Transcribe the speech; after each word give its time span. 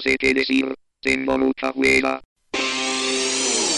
sé 0.00 0.16
qué 0.18 0.34
decir, 0.34 0.74
tengo 1.00 1.38
mucha 1.38 1.70
hueva. 1.72 2.20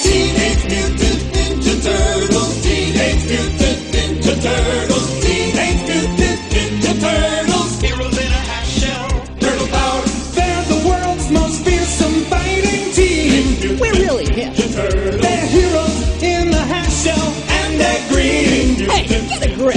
Teenage 0.03 0.65
Mutant 0.69 1.23
Ninja 1.35 1.75
Turtles. 1.83 2.63
Teenage 2.63 3.25
Mutant 3.31 3.81
Ninja 3.93 4.35
Turtles. 4.43 5.21
Teenage 5.21 5.83
Mutant 5.89 6.41
Ninja 6.53 6.93
Turtles. 7.01 7.81
Heroes 7.81 8.19
in 8.19 8.33
a 8.33 8.65
shell. 8.65 9.09
Turtle 9.39 9.69
power. 9.69 10.03
They're 10.35 10.65
the 10.65 10.81
world's 10.89 11.31
most 11.31 11.65
fearsome 11.65 12.25
fighting 12.33 12.93
team. 12.93 13.79
We're 13.79 13.93
really 13.93 14.27
hip. 14.33 14.55
They're 14.55 15.47
heroes 15.47 16.23
in 16.23 16.51
the 16.51 16.65
half 16.73 16.91
shell 16.91 17.29
and 17.49 17.81
they're 17.81 18.09
green. 18.09 18.89
Hey, 18.89 19.07
get 19.07 19.47
a 19.47 19.55
grip. 19.55 19.77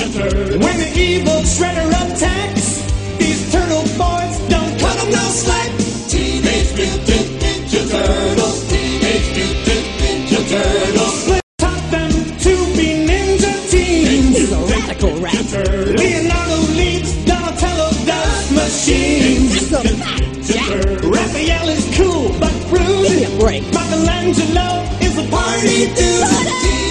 When 0.64 0.78
the 0.80 0.92
evil 0.96 1.42
shredder 1.44 1.88
attacks, 1.90 2.53
rat. 15.24 15.52
Leonardo 15.98 16.58
leads, 16.74 17.14
Donatello 17.26 17.90
does 18.06 18.52
machines. 18.52 19.70
That's 19.70 19.92
a 19.92 19.96
fact, 19.96 20.44
Jack. 20.44 21.02
Raphael 21.02 21.70
is 21.70 21.86
cool 21.98 22.30
but 22.40 22.54
rude. 22.70 23.32
Michelangelo 23.74 24.84
is 25.00 25.18
a 25.18 25.26
party 25.30 25.94
dude. 25.96 26.80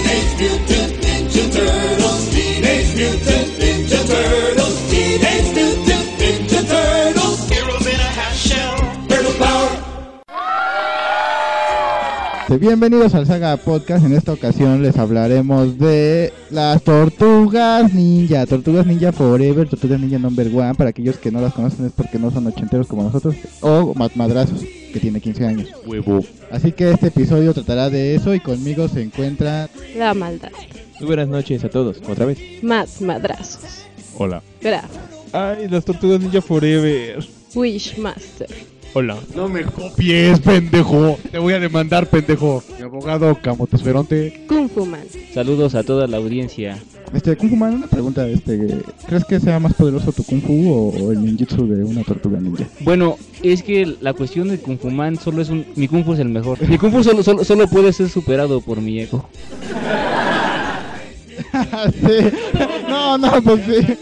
Bienvenidos 12.59 13.15
al 13.15 13.25
Saga 13.25 13.57
Podcast. 13.57 14.05
En 14.05 14.13
esta 14.13 14.33
ocasión 14.33 14.83
les 14.83 14.97
hablaremos 14.97 15.77
de 15.79 16.31
las 16.51 16.83
Tortugas 16.83 17.93
Ninja. 17.93 18.45
Tortugas 18.45 18.85
Ninja 18.85 19.11
Forever, 19.11 19.67
Tortugas 19.67 19.99
Ninja 19.99 20.19
Number 20.19 20.47
One. 20.47 20.75
Para 20.75 20.91
aquellos 20.91 21.17
que 21.17 21.31
no 21.31 21.41
las 21.41 21.53
conocen 21.53 21.87
es 21.87 21.91
porque 21.93 22.19
no 22.19 22.31
son 22.31 22.45
ochenteros 22.47 22.87
como 22.87 23.03
nosotros. 23.03 23.35
O 23.61 23.93
Mat 23.95 24.13
Madrazos, 24.15 24.61
que 24.61 24.99
tiene 24.99 25.19
15 25.19 25.45
años. 25.45 25.69
Huevo. 25.85 26.19
Así 26.51 26.71
que 26.73 26.91
este 26.91 27.07
episodio 27.07 27.53
tratará 27.53 27.89
de 27.89 28.13
eso 28.15 28.35
y 28.35 28.39
conmigo 28.39 28.87
se 28.87 29.01
encuentra... 29.01 29.69
La 29.97 30.13
maldad. 30.13 30.51
Muy 30.99 31.07
buenas 31.07 31.29
noches 31.29 31.63
a 31.63 31.69
todos, 31.69 32.01
otra 32.07 32.25
vez. 32.25 32.37
Más 32.61 33.01
madrazos. 33.01 33.85
Hola. 34.17 34.43
Graf. 34.61 34.91
Ay, 35.31 35.67
las 35.69 35.85
tortugas 35.85 36.19
ninja 36.19 36.41
forever. 36.41 37.25
Wishmaster. 37.55 38.49
Hola. 38.95 39.17
No 39.35 39.49
me 39.49 39.63
copies, 39.63 40.39
pendejo. 40.39 41.17
Te 41.31 41.39
voy 41.39 41.53
a 41.53 41.59
demandar, 41.59 42.05
pendejo. 42.07 42.63
Mi 42.77 42.83
abogado 42.83 43.35
Camotesferonte. 43.41 44.45
Kung 44.47 44.69
Fu 44.69 44.85
Man. 44.85 45.01
Saludos 45.33 45.73
a 45.73 45.81
toda 45.81 46.05
la 46.05 46.17
audiencia. 46.17 46.77
Este, 47.11 47.35
Kung 47.35 47.49
Fu 47.49 47.55
Man, 47.55 47.73
una 47.73 47.87
pregunta. 47.87 48.27
Este, 48.27 48.83
¿Crees 49.07 49.25
que 49.25 49.39
sea 49.39 49.59
más 49.59 49.73
poderoso 49.73 50.11
tu 50.11 50.23
Kung 50.23 50.43
Fu 50.43 50.69
o, 50.69 50.89
o 50.89 51.11
el 51.11 51.25
ninjutsu 51.25 51.67
de 51.67 51.83
una 51.83 52.03
tortuga 52.03 52.39
ninja? 52.39 52.65
Bueno, 52.81 53.17
es 53.41 53.63
que 53.63 53.95
la 53.99 54.13
cuestión 54.13 54.49
de 54.49 54.59
Kung 54.59 54.77
Fu 54.77 54.91
Man 54.91 55.17
solo 55.17 55.41
es 55.41 55.49
un... 55.49 55.65
Mi 55.75 55.87
Kung 55.87 56.05
Fu 56.05 56.13
es 56.13 56.19
el 56.19 56.29
mejor. 56.29 56.61
Mi 56.67 56.77
Kung 56.77 56.91
Fu 56.91 57.03
solo, 57.03 57.23
solo, 57.23 57.43
solo 57.43 57.67
puede 57.67 57.93
ser 57.93 58.09
superado 58.09 58.61
por 58.61 58.79
mi 58.79 58.99
ego. 58.99 59.27
sí. 61.93 62.31
No, 62.89 63.17
no, 63.17 63.31
pues 63.43 63.61
sí. 63.65 63.97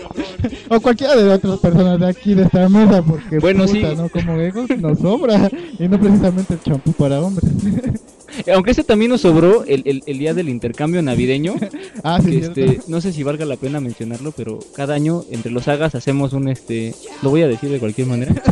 O 0.69 0.79
cualquiera 0.79 1.15
de 1.15 1.23
las 1.25 1.37
otras 1.39 1.59
personas 1.59 1.99
de 1.99 2.07
aquí 2.07 2.33
de 2.33 2.43
esta 2.43 2.69
mesa, 2.69 3.01
porque 3.01 3.39
Bueno, 3.39 3.65
puta, 3.65 3.73
sí. 3.91 3.95
¿no? 3.97 4.09
Como 4.09 4.39
ego 4.39 4.65
nos 4.79 4.99
sobra. 4.99 5.49
Y 5.77 5.87
no 5.87 5.99
precisamente 5.99 6.53
el 6.53 6.61
champú 6.61 6.93
para 6.93 7.19
hombres. 7.19 7.51
Aunque 8.53 8.71
este 8.71 8.83
también 8.83 9.11
nos 9.11 9.21
sobró 9.21 9.63
el, 9.65 9.83
el, 9.85 10.03
el 10.05 10.17
día 10.17 10.33
del 10.33 10.49
intercambio 10.49 11.01
navideño. 11.01 11.55
ah, 12.03 12.19
sí, 12.23 12.37
este, 12.37 12.79
no 12.87 13.01
sé 13.01 13.13
si 13.13 13.23
valga 13.23 13.45
la 13.45 13.57
pena 13.57 13.79
mencionarlo, 13.79 14.31
pero 14.31 14.59
cada 14.75 14.95
año 14.95 15.23
entre 15.31 15.51
los 15.51 15.65
sagas 15.65 15.95
hacemos 15.95 16.33
un 16.33 16.47
este... 16.47 16.93
Lo 17.21 17.29
voy 17.29 17.41
a 17.41 17.47
decir 17.47 17.69
de 17.69 17.79
cualquier 17.79 18.07
manera. 18.07 18.33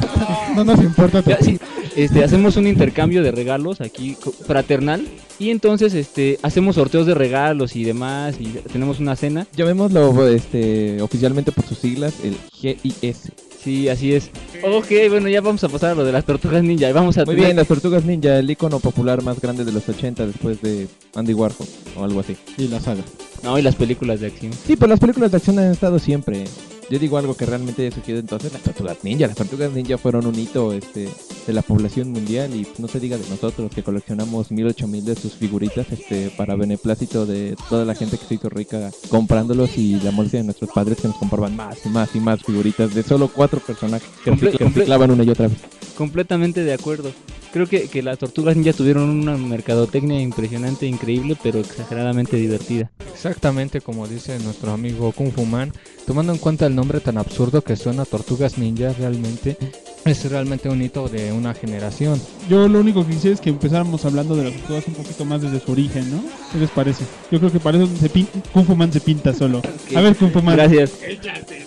No 0.56 0.64
nos 0.64 0.82
importa 0.82 1.24
Ya, 1.26 1.38
sí, 1.40 1.60
este, 1.96 2.24
hacemos 2.24 2.58
un 2.58 2.68
intercambio 2.68 3.24
de 3.24 3.32
regalos 3.32 3.82
aquí 3.82 4.18
fraternal 4.46 5.08
y 5.38 5.52
entonces 5.52 5.94
este 5.94 6.40
hacemos 6.42 6.76
sorteos 6.76 7.06
de 7.06 7.14
regalos 7.14 7.76
y 7.76 7.84
demás 7.84 8.36
y 8.40 8.46
tenemos 8.72 9.00
una 9.00 9.16
cena. 9.16 9.48
Llamémoslo 9.56 10.28
este, 10.28 11.02
oficialmente 11.02 11.52
por 11.52 11.66
sus 11.66 11.78
siglas, 11.78 12.16
el 12.24 12.36
GIS. 12.52 13.32
Sí, 13.64 13.90
así 13.90 14.14
es. 14.14 14.30
Ok, 14.64 14.88
bueno, 15.10 15.28
ya 15.28 15.42
vamos 15.42 15.64
a 15.64 15.70
pasar 15.70 15.92
a 15.92 15.96
lo 15.96 16.06
de 16.06 16.12
las 16.14 16.24
tortugas 16.26 16.64
ninja. 16.64 16.90
y 16.90 16.94
Vamos 16.94 17.18
a 17.18 17.26
Muy 17.26 17.36
tener- 17.36 17.46
bien, 17.48 17.58
las 17.58 17.68
tortugas 17.68 18.06
ninja, 18.06 18.38
el 18.40 18.50
icono 18.50 18.80
popular 18.80 19.22
más 19.22 19.40
grande 19.42 19.66
de 19.66 19.72
los 19.74 19.88
80 19.90 20.26
después 20.26 20.62
de 20.62 20.88
Andy 21.16 21.34
Warhol 21.34 21.68
o 21.98 22.04
algo 22.04 22.22
así. 22.22 22.38
Y 22.58 22.68
la 22.70 22.80
saga. 22.80 23.04
No, 23.44 23.58
y 23.58 23.62
las 23.62 23.76
películas 23.76 24.20
de 24.22 24.28
acción. 24.28 24.52
Sí, 24.66 24.76
pues 24.76 24.90
las 24.90 25.00
películas 25.00 25.32
de 25.32 25.38
acción 25.38 25.60
han 25.60 25.72
estado 25.72 26.00
siempre. 26.00 26.46
Yo 26.90 26.98
digo 26.98 27.18
algo 27.18 27.36
que 27.36 27.46
realmente 27.46 27.88
ha 27.88 27.92
surgido 27.92 28.20
entonces, 28.20 28.52
las 28.52 28.62
tortugas 28.64 28.98
ninja. 29.04 29.28
Las 29.28 29.36
tortugas 29.36 29.72
ninja 29.72 29.98
fueron 29.98 30.26
un 30.26 30.34
hito 30.38 30.74
este, 30.74 31.08
de 31.46 31.54
la 31.54 31.62
población 31.62 32.12
mundial 32.12 32.56
y 32.56 32.68
no 32.80 32.88
se 32.88 33.00
diga 33.00 33.18
de 33.18 33.30
nosotros 33.30 33.72
que 33.74 33.84
coleccionamos 33.84 34.52
mil, 34.52 34.66
ocho 34.68 34.88
mil 34.88 35.06
de 35.06 35.16
sus 35.16 35.34
figuritas 35.34 35.92
este, 35.92 36.32
para 36.36 36.56
beneplácito 36.56 37.26
de 37.26 37.56
toda 37.70 37.86
la 37.86 37.94
gente 37.94 38.18
que 38.18 38.26
se 38.26 38.36
hizo 38.36 38.50
rica 38.50 38.92
comprándolos 39.10 39.78
y 39.78 40.00
la 40.00 40.12
molestia 40.12 40.40
de 40.40 40.46
nuestros 40.46 40.72
padres 40.72 40.98
que 41.00 41.08
nos 41.08 41.18
compraban 41.18 41.56
más 41.56 41.86
y 41.86 41.90
más 41.90 42.16
y 42.16 42.20
más 42.20 42.42
figuritas 42.42 42.94
de 42.96 43.04
solo 43.04 43.28
cuatro 43.28 43.60
personajes 43.60 44.08
que, 44.24 44.32
Comple- 44.32 44.58
que 44.58 44.64
reciclaban 44.66 45.12
una 45.12 45.24
y 45.24 45.30
otra 45.30 45.48
vez. 45.48 45.58
Completamente 45.96 46.64
de 46.64 46.74
acuerdo. 46.74 47.12
Creo 47.52 47.68
que, 47.68 47.88
que 47.88 48.04
las 48.04 48.20
tortugas 48.20 48.56
ninja 48.56 48.74
tuvieron 48.74 49.10
una 49.10 49.36
mercadotecnia 49.36 50.22
impresionante, 50.22 50.86
increíble, 50.86 51.36
pero 51.42 51.60
exageradamente 51.60 52.38
divertida. 52.38 52.92
Exactamente 53.12 53.82
como 53.82 54.08
dice 54.08 54.38
nuestro 54.40 54.72
amigo 54.72 55.12
Kung 55.12 55.32
Fu 55.32 55.46
Man, 55.46 55.74
tomando 56.06 56.32
en 56.32 56.38
cuenta 56.38 56.68
el 56.68 56.76
nombre 56.80 57.02
tan 57.02 57.18
absurdo 57.18 57.62
que 57.62 57.76
suena 57.76 58.06
Tortugas 58.06 58.58
Ninja, 58.58 58.94
realmente 58.94 59.58
es 60.06 60.24
realmente 60.32 60.70
un 60.70 60.82
hito 60.82 61.10
de 61.10 61.34
una 61.34 61.54
generación. 61.54 62.20
Yo 62.50 62.70
lo 62.70 62.80
único 62.80 63.06
que 63.06 63.14
quisiera 63.14 63.36
es 63.36 63.42
que 63.42 63.50
empezáramos 63.50 64.06
hablando 64.06 64.34
de 64.36 64.46
las 64.46 64.54
tortugas 64.54 64.88
un 64.88 64.94
poquito 64.94 65.26
más 65.26 65.42
desde 65.42 65.60
su 65.60 65.72
origen, 65.74 66.10
¿no? 66.10 66.24
¿Qué 66.54 66.58
les 66.60 66.70
parece? 66.70 67.04
Yo 67.32 67.40
creo 67.40 67.52
que 67.52 67.60
para 67.60 67.78
eso 67.78 67.90
se 68.00 68.10
pin- 68.10 68.28
Kung 68.54 68.66
Fu 68.66 68.76
Man 68.78 68.94
se 68.94 69.02
pinta 69.02 69.34
solo. 69.34 69.62
A 69.94 70.00
ver, 70.02 70.16
Kung 70.16 70.32
Fu 70.32 70.42
Man. 70.42 70.56
Gracias. 70.56 70.92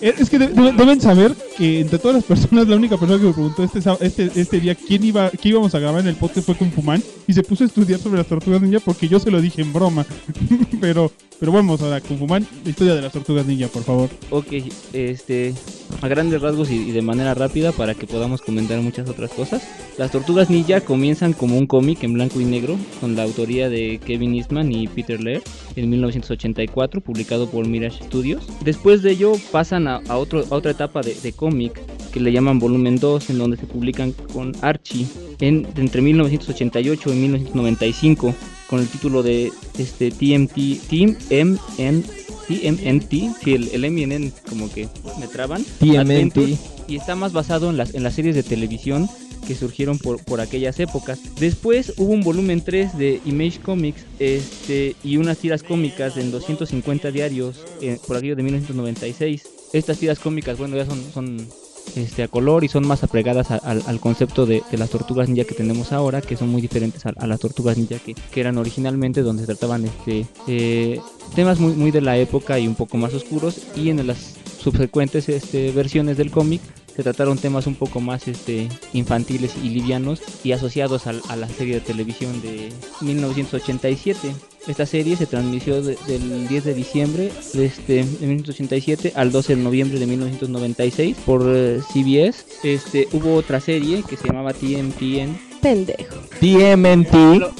Es 0.01 0.29
que 0.31 0.39
de- 0.39 0.47
de- 0.47 0.71
deben 0.73 0.99
saber 0.99 1.35
que 1.57 1.81
entre 1.81 1.99
todas 1.99 2.15
las 2.15 2.23
personas, 2.23 2.67
la 2.67 2.75
única 2.75 2.97
persona 2.97 3.19
que 3.21 3.27
me 3.27 3.33
preguntó 3.33 3.63
este, 3.63 3.79
este, 4.01 4.31
este 4.41 4.59
día 4.59 4.73
quién 4.75 5.03
iba, 5.03 5.29
qué 5.29 5.49
íbamos 5.49 5.73
a 5.75 5.79
grabar 5.79 6.01
en 6.01 6.07
el 6.07 6.15
podcast 6.15 6.47
fue 6.47 6.55
Kung 6.55 6.71
Fu 6.71 6.81
Man 6.81 7.01
y 7.27 7.33
se 7.33 7.43
puso 7.43 7.63
a 7.63 7.67
estudiar 7.67 7.99
sobre 7.99 8.17
las 8.17 8.27
tortugas 8.27 8.61
ninja 8.63 8.79
porque 8.79 9.07
yo 9.07 9.19
se 9.19 9.29
lo 9.29 9.39
dije 9.39 9.61
en 9.61 9.71
broma. 9.71 10.05
pero, 10.81 11.11
pero 11.43 11.51
vamos 11.51 11.81
a 11.81 11.99
Kung 11.99 12.17
Fu 12.17 12.25
Man, 12.25 12.47
la 12.63 12.69
historia 12.69 12.95
de 12.95 13.01
las 13.01 13.11
tortugas 13.11 13.45
ninja, 13.45 13.67
por 13.67 13.83
favor. 13.83 14.09
Ok, 14.29 14.47
este, 14.93 15.53
a 16.01 16.07
grandes 16.07 16.41
rasgos 16.41 16.71
y, 16.71 16.75
y 16.75 16.91
de 16.91 17.01
manera 17.01 17.33
rápida 17.33 17.73
para 17.73 17.95
que 17.95 18.07
podamos 18.07 18.41
comentar 18.41 18.79
muchas 18.79 19.09
otras 19.09 19.29
cosas. 19.31 19.61
Las 19.97 20.09
Tortugas 20.09 20.49
Ninja 20.49 20.79
comienzan 20.79 21.33
como 21.33 21.57
un 21.57 21.67
cómic 21.67 22.01
en 22.05 22.13
blanco 22.13 22.39
y 22.39 22.45
negro 22.45 22.77
con 23.01 23.17
la 23.17 23.23
autoría 23.23 23.67
de 23.67 23.99
Kevin 24.05 24.35
Eastman 24.35 24.71
y 24.71 24.87
Peter 24.87 25.21
Laird 25.21 25.43
en 25.75 25.89
1984, 25.89 27.01
publicado 27.01 27.49
por 27.49 27.67
Mirage 27.67 28.05
Studios. 28.05 28.47
Después 28.61 29.01
de 29.01 29.11
ello 29.11 29.33
pasan 29.51 29.89
a, 29.89 29.97
a 30.07 30.15
otro, 30.15 30.45
a 30.49 30.55
otra 30.55 30.71
etapa 30.71 31.01
de, 31.01 31.13
de 31.13 31.33
cómic 31.33 31.77
que 32.13 32.21
le 32.21 32.31
llaman 32.31 32.59
volumen 32.59 32.95
2, 32.99 33.31
en 33.31 33.37
donde 33.37 33.57
se 33.57 33.65
publican 33.65 34.13
con 34.31 34.53
Archie 34.61 35.07
en, 35.41 35.67
entre 35.75 36.01
1988 36.01 37.13
y 37.13 37.17
1995 37.17 38.33
con 38.73 38.81
el 38.81 38.87
título 38.87 39.21
de 39.21 39.51
este 39.77 40.09
TMT 40.09 40.87
Team 40.89 41.15
MN 41.29 42.03
TMNT, 42.47 43.11
sí, 43.43 43.53
el, 43.53 43.69
el 43.71 43.85
M 43.85 44.01
y 44.01 44.03
el 44.03 44.11
N 44.13 44.31
como 44.49 44.67
que 44.67 44.89
me 45.19 45.27
traban. 45.27 45.63
TMNT. 45.79 46.57
Y 46.87 46.95
está 46.95 47.15
más 47.15 47.33
basado 47.33 47.69
en 47.69 47.77
las, 47.77 47.93
en 47.93 48.01
las 48.01 48.15
series 48.15 48.33
de 48.33 48.41
televisión 48.41 49.07
que 49.45 49.53
surgieron 49.53 49.99
por, 49.99 50.23
por 50.23 50.41
aquellas 50.41 50.79
épocas. 50.79 51.19
Después 51.39 51.93
hubo 51.97 52.13
un 52.13 52.21
volumen 52.21 52.61
3 52.61 52.97
de 52.97 53.21
Image 53.25 53.59
Comics 53.59 54.07
este, 54.17 54.95
y 55.03 55.17
unas 55.17 55.37
tiras 55.37 55.61
cómicas 55.61 56.17
en 56.17 56.31
250 56.31 57.11
diarios 57.11 57.63
eh, 57.79 57.99
por 58.07 58.17
aquello 58.17 58.35
de 58.35 58.41
1996. 58.41 59.43
Estas 59.71 59.99
tiras 59.99 60.17
cómicas, 60.17 60.57
bueno, 60.57 60.77
ya 60.77 60.87
son, 60.87 60.99
son 61.13 61.47
este, 61.95 62.23
a 62.23 62.27
color 62.27 62.63
y 62.63 62.67
son 62.67 62.87
más 62.87 63.03
apegadas 63.03 63.51
a- 63.51 63.57
al, 63.57 63.99
concepto 63.99 64.45
de, 64.45 64.63
las 64.71 64.89
tortugas 64.89 65.29
ninja 65.29 65.45
que 65.45 65.55
tenemos 65.55 65.91
ahora, 65.91 66.21
que 66.21 66.37
son 66.37 66.49
muy 66.49 66.61
diferentes 66.61 67.05
a, 67.05 67.27
las 67.27 67.39
tortugas 67.39 67.77
ninja 67.77 67.97
que, 67.99 68.13
que 68.13 68.39
eran 68.39 68.57
originalmente, 68.57 69.21
donde 69.21 69.43
se 69.43 69.47
trataban 69.47 69.85
este, 69.85 70.25
eh, 70.47 70.99
temas 71.35 71.59
muy, 71.59 71.73
muy 71.73 71.91
de 71.91 72.01
la 72.01 72.17
época 72.17 72.59
y 72.59 72.67
un 72.67 72.75
poco 72.75 72.97
más 72.97 73.13
oscuros, 73.13 73.59
y 73.75 73.89
en 73.89 74.05
las 74.05 74.35
subsecuentes 74.59 75.29
este, 75.29 75.71
versiones 75.71 76.17
del 76.17 76.31
cómic 76.31 76.61
se 76.95 77.03
trataron 77.03 77.37
temas 77.37 77.65
un 77.67 77.75
poco 77.75 77.99
más 77.99 78.27
este, 78.27 78.69
infantiles 78.93 79.53
y 79.63 79.69
livianos 79.69 80.21
y 80.43 80.51
asociados 80.51 81.07
al- 81.07 81.21
a, 81.29 81.35
la 81.35 81.47
serie 81.49 81.75
de 81.75 81.81
televisión 81.81 82.41
de 82.41 82.69
1987. 83.01 84.31
Esta 84.67 84.85
serie 84.85 85.15
se 85.17 85.25
transmitió 85.25 85.81
de- 85.81 85.97
del 86.07 86.47
10 86.47 86.63
de 86.63 86.73
diciembre 86.73 87.31
de, 87.53 87.65
este, 87.65 87.93
de 87.93 88.03
1987 88.03 89.13
al 89.15 89.31
12 89.31 89.55
de 89.55 89.61
noviembre 89.63 89.99
de 89.99 90.05
1996 90.07 91.17
por 91.25 91.43
eh, 91.47 91.79
CBS. 91.91 92.45
Este, 92.63 93.07
hubo 93.11 93.35
otra 93.35 93.59
serie 93.59 94.03
que 94.07 94.15
se 94.15 94.27
llamaba 94.27 94.53
TMTN. 94.53 95.37
Pendejo. 95.61 96.15
TMNT. 96.39 97.11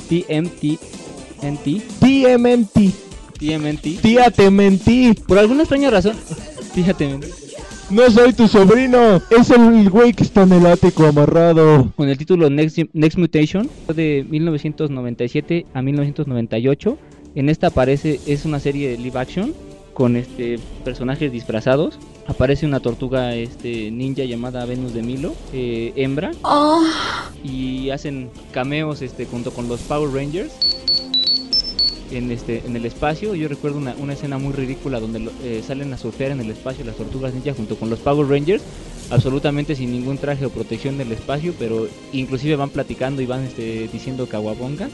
TMT. 0.08 0.80
NT, 1.42 1.82
TMNT. 2.00 2.94
TMNT. 3.38 4.02
Tía, 4.02 4.32
te 4.32 4.50
mentí. 4.50 5.14
Por 5.28 5.38
alguna 5.40 5.64
extraña 5.64 5.90
razón. 5.90 6.16
Fíjate, 6.74 7.20
No 7.94 8.10
soy 8.10 8.34
tu 8.34 8.48
sobrino. 8.48 9.22
Es 9.30 9.52
el 9.52 9.88
güey 9.88 10.14
que 10.14 10.24
está 10.24 10.42
en 10.44 10.54
el 10.54 10.66
ático 10.66 11.06
amarrado. 11.06 11.92
con 11.96 12.10
el 12.10 12.18
título 12.18 12.50
Next, 12.50 12.80
Next 12.92 13.20
Mutation 13.20 13.70
de 13.94 14.26
1997 14.28 15.68
a 15.76 15.82
1998. 15.84 16.98
En 17.36 17.50
esta 17.50 17.68
aparece, 17.68 18.20
es 18.26 18.46
una 18.46 18.60
serie 18.60 18.90
de 18.90 18.98
live 18.98 19.20
action 19.20 19.54
con 19.94 20.16
este 20.16 20.58
personajes 20.84 21.32
disfrazados. 21.32 22.00
Aparece 22.26 22.66
una 22.66 22.80
tortuga 22.80 23.36
este 23.36 23.92
ninja 23.92 24.24
llamada 24.24 24.66
Venus 24.66 24.96
de 24.96 25.04
Milo, 25.04 25.36
eh, 25.54 25.94
hembra, 25.96 26.32
y 27.44 27.92
hacen 27.92 28.32
cameos 28.52 29.04
este 29.04 29.28
junto 29.28 29.52
con 29.52 29.68
los 29.68 29.82
Power 29.82 30.12
Rangers 30.12 30.52
en 32.18 32.32
este 32.32 32.64
en 32.66 32.76
el 32.76 32.86
espacio. 32.86 33.36
Yo 33.36 33.48
recuerdo 33.48 33.78
una, 33.78 33.96
una 34.00 34.14
escena 34.14 34.38
muy 34.38 34.54
ridícula 34.54 35.00
donde 35.00 35.30
eh, 35.44 35.62
salen 35.66 35.94
a 35.94 35.98
surfear 35.98 36.32
en 36.32 36.42
el 36.42 36.50
espacio 36.50 36.86
las 36.86 36.96
tortugas 36.96 37.34
ninja 37.34 37.54
junto 37.54 37.76
con 37.76 37.90
los 37.90 38.00
Power 38.00 38.28
Rangers 38.28 38.64
absolutamente 39.10 39.76
sin 39.76 39.92
ningún 39.92 40.18
traje 40.18 40.46
o 40.46 40.50
protección 40.50 40.98
del 40.98 41.12
espacio, 41.12 41.54
pero 41.58 41.88
inclusive 42.12 42.56
van 42.56 42.70
platicando 42.70 43.22
y 43.22 43.26
van 43.26 43.44
este, 43.44 43.88
diciendo 43.92 44.28
Kawabonga. 44.28 44.90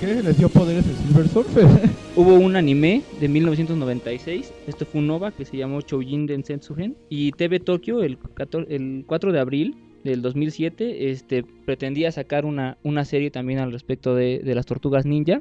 ¿Qué 0.00 0.22
les 0.22 0.36
dio 0.36 0.48
poderes 0.48 0.84
el 0.86 0.96
Silver 0.96 1.28
Surfer? 1.28 1.66
Hubo 2.16 2.34
un 2.34 2.56
anime 2.56 3.02
de 3.20 3.28
1996, 3.28 4.52
esto 4.66 4.86
fue 4.86 5.00
un 5.00 5.10
OVA 5.10 5.32
que 5.32 5.44
se 5.44 5.56
llamó 5.56 5.80
Choujin 5.80 6.26
Densetsugen 6.26 6.96
y 7.08 7.32
TV 7.32 7.60
Tokyo 7.60 8.02
el, 8.02 8.18
14 8.18 8.74
el 8.74 9.04
4 9.06 9.32
de 9.32 9.40
abril 9.40 9.76
del 10.04 10.20
2007 10.20 11.10
este, 11.10 11.44
pretendía 11.64 12.12
sacar 12.12 12.44
una, 12.44 12.76
una 12.82 13.04
serie 13.04 13.30
también 13.30 13.58
al 13.60 13.72
respecto 13.72 14.14
de, 14.14 14.40
de 14.40 14.54
las 14.54 14.66
tortugas 14.66 15.06
ninja. 15.06 15.40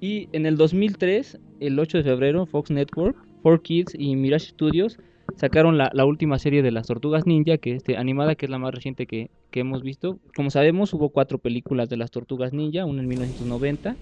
Y 0.00 0.28
en 0.32 0.46
el 0.46 0.56
2003, 0.56 1.38
el 1.60 1.78
8 1.78 1.98
de 1.98 2.04
febrero, 2.04 2.46
Fox 2.46 2.70
Network, 2.70 3.16
4Kids 3.42 3.94
y 3.98 4.16
Mirage 4.16 4.48
Studios 4.48 4.98
sacaron 5.36 5.78
la, 5.78 6.04
última 6.04 6.38
serie 6.38 6.62
de 6.62 6.70
las 6.70 6.86
Tortugas 6.86 7.26
Ninja, 7.26 7.58
que 7.58 7.74
este, 7.74 7.96
animada, 7.96 8.34
que 8.34 8.46
es 8.46 8.50
la 8.50 8.58
más 8.58 8.74
reciente 8.74 9.06
que, 9.06 9.30
que 9.50 9.60
hemos 9.60 9.82
visto. 9.82 10.18
Como 10.34 10.50
sabemos, 10.50 10.92
hubo 10.94 11.10
cuatro 11.10 11.38
películas 11.38 11.88
de 11.88 11.96
las 11.96 12.10
Tortugas 12.10 12.52
Ninja, 12.52 12.84
una 12.84 13.02
en 13.02 13.08
1990, 13.08 13.96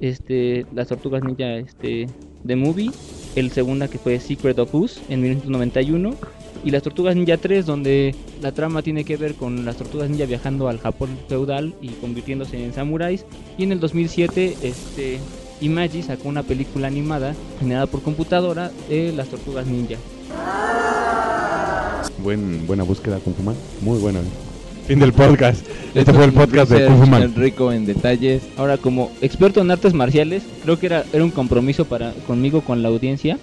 este, 0.00 0.66
las 0.74 0.88
Tortugas 0.88 1.22
Ninja 1.22 1.56
este, 1.56 2.06
The 2.46 2.56
Movie, 2.56 2.90
el 3.36 3.50
segunda 3.50 3.88
que 3.88 3.98
fue 3.98 4.18
Secret 4.18 4.58
of 4.58 4.74
Us 4.74 5.00
en 5.08 5.20
1991, 5.20 6.10
y 6.64 6.70
las 6.70 6.82
Tortugas 6.82 7.14
Ninja 7.14 7.36
3, 7.36 7.66
donde 7.66 8.14
la 8.40 8.52
trama 8.52 8.82
tiene 8.82 9.04
que 9.04 9.16
ver 9.16 9.34
con 9.34 9.64
las 9.64 9.76
Tortugas 9.76 10.08
Ninja 10.08 10.24
viajando 10.24 10.68
al 10.68 10.78
Japón 10.78 11.10
feudal 11.28 11.74
y 11.82 11.88
convirtiéndose 11.88 12.64
en 12.64 12.72
samuráis. 12.72 13.26
Y 13.58 13.64
en 13.64 13.72
el 13.72 13.80
2007, 13.80 14.56
este, 14.62 15.18
Imagi 15.60 16.02
sacó 16.02 16.28
una 16.28 16.42
película 16.42 16.88
animada 16.88 17.34
generada 17.60 17.86
por 17.86 18.02
computadora 18.02 18.70
de 18.88 19.12
las 19.12 19.28
Tortugas 19.28 19.66
Ninja. 19.66 19.96
Buen, 22.22 22.66
buena 22.66 22.82
búsqueda, 22.82 23.18
Kung 23.18 23.34
Fu 23.34 23.42
Man. 23.42 23.56
Muy 23.82 23.98
buena. 23.98 24.20
Fin 24.86 24.98
del 24.98 25.12
podcast. 25.12 25.66
Este 25.94 26.12
fue 26.12 26.24
el 26.24 26.32
podcast 26.32 26.70
de 26.70 26.78
Research, 26.78 26.96
Kung 26.96 27.04
Fu 27.04 27.10
Man. 27.10 27.22
el 27.22 27.34
rico 27.34 27.72
en 27.72 27.84
detalles. 27.84 28.42
Ahora, 28.56 28.78
como 28.78 29.10
experto 29.20 29.60
en 29.60 29.70
artes 29.70 29.92
marciales, 29.92 30.42
creo 30.62 30.78
que 30.78 30.86
era, 30.86 31.04
era 31.12 31.24
un 31.24 31.30
compromiso 31.30 31.84
para 31.84 32.12
conmigo 32.26 32.62
con 32.62 32.82
la 32.82 32.88
audiencia 32.88 33.38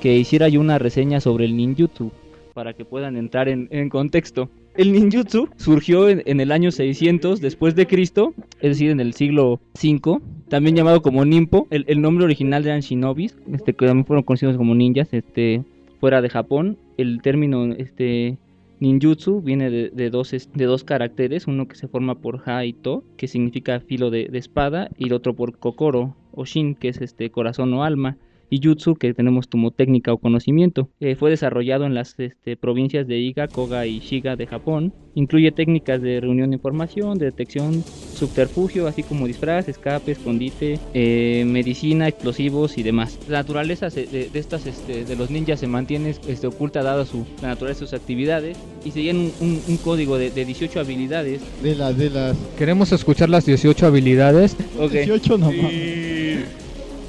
que 0.00 0.16
hiciera 0.16 0.48
yo 0.48 0.60
una 0.60 0.78
reseña 0.78 1.20
sobre 1.20 1.44
el 1.44 1.56
ninjutsu 1.56 2.10
para 2.54 2.74
que 2.74 2.84
puedan 2.84 3.16
entrar 3.16 3.48
en, 3.48 3.88
contexto. 3.88 4.48
El 4.74 4.92
ninjutsu 4.92 5.48
surgió 5.56 6.08
en, 6.08 6.40
el 6.40 6.52
año 6.52 6.70
600 6.70 7.40
después 7.40 7.74
de 7.74 7.86
Cristo, 7.86 8.34
es 8.60 8.70
decir, 8.70 8.90
en 8.90 9.00
el 9.00 9.14
siglo 9.14 9.60
V, 9.74 10.20
también 10.48 10.76
llamado 10.76 11.02
como 11.02 11.24
Nimpo. 11.24 11.66
El, 11.70 12.00
nombre 12.00 12.24
original 12.24 12.64
eran 12.66 12.80
shinobis, 12.80 13.36
este, 13.52 13.74
que 13.74 13.86
también 13.86 14.06
fueron 14.06 14.22
conocidos 14.22 14.56
como 14.56 14.74
ninjas, 14.74 15.08
este, 15.12 15.62
fuera 16.00 16.22
de 16.22 16.28
Japón. 16.28 16.78
El 16.96 17.20
término, 17.22 17.72
este, 17.74 18.38
Ninjutsu 18.80 19.40
viene 19.40 19.70
de 19.70 20.10
dos 20.10 20.84
caracteres, 20.84 21.46
uno 21.46 21.68
que 21.68 21.76
se 21.76 21.88
forma 21.88 22.16
por 22.16 22.42
Ha 22.46 22.64
y 22.64 22.72
To, 22.72 23.04
que 23.16 23.28
significa 23.28 23.80
filo 23.80 24.10
de, 24.10 24.28
de 24.28 24.38
espada, 24.38 24.90
y 24.96 25.06
el 25.06 25.12
otro 25.12 25.34
por 25.34 25.58
Kokoro 25.58 26.16
o 26.32 26.44
Shin, 26.44 26.74
que 26.74 26.88
es 26.88 27.00
este 27.00 27.30
corazón 27.30 27.72
o 27.74 27.84
alma, 27.84 28.16
y 28.52 28.60
Jutsu, 28.62 28.96
que 28.96 29.14
tenemos 29.14 29.46
como 29.46 29.70
técnica 29.70 30.12
o 30.12 30.18
conocimiento. 30.18 30.90
Eh, 31.00 31.16
fue 31.16 31.30
desarrollado 31.30 31.86
en 31.86 31.94
las 31.94 32.18
este, 32.20 32.54
provincias 32.58 33.06
de 33.08 33.16
Iga, 33.18 33.48
Koga 33.48 33.86
y 33.86 34.00
Shiga 34.00 34.36
de 34.36 34.46
Japón. 34.46 34.92
Incluye 35.14 35.52
técnicas 35.52 36.02
de 36.02 36.20
reunión 36.20 36.50
de 36.50 36.56
información, 36.56 37.16
de 37.16 37.26
detección, 37.26 37.82
subterfugio, 38.14 38.86
así 38.86 39.02
como 39.02 39.26
disfraz, 39.26 39.68
escape, 39.68 40.12
escondite, 40.12 40.78
eh, 40.92 41.44
medicina, 41.46 42.08
explosivos 42.08 42.76
y 42.76 42.82
demás. 42.82 43.18
La 43.26 43.38
naturaleza 43.38 43.88
se- 43.88 44.06
de, 44.06 44.28
de 44.28 44.38
estas 44.38 44.66
este, 44.66 45.04
de 45.06 45.16
los 45.16 45.30
ninjas 45.30 45.58
se 45.60 45.66
mantiene 45.66 46.10
este, 46.10 46.46
oculta 46.46 46.82
dada 46.82 47.06
su 47.06 47.24
la 47.40 47.48
naturaleza 47.48 47.80
de 47.80 47.86
sus 47.86 47.94
actividades 47.98 48.58
y 48.84 48.90
seguían 48.90 49.16
un, 49.16 49.32
un- 49.40 49.60
un 49.66 49.76
código 49.78 50.18
de, 50.18 50.30
de 50.30 50.44
18 50.44 50.78
habilidades. 50.80 51.40
De 51.62 51.74
las, 51.74 51.96
de 51.96 52.10
las 52.10 52.36
Queremos 52.58 52.92
escuchar 52.92 53.30
las 53.30 53.46
18 53.46 53.86
habilidades. 53.86 54.56
Ok, 54.78 54.92
18 54.92 55.38
no 55.38 55.46
mames. 55.52 56.44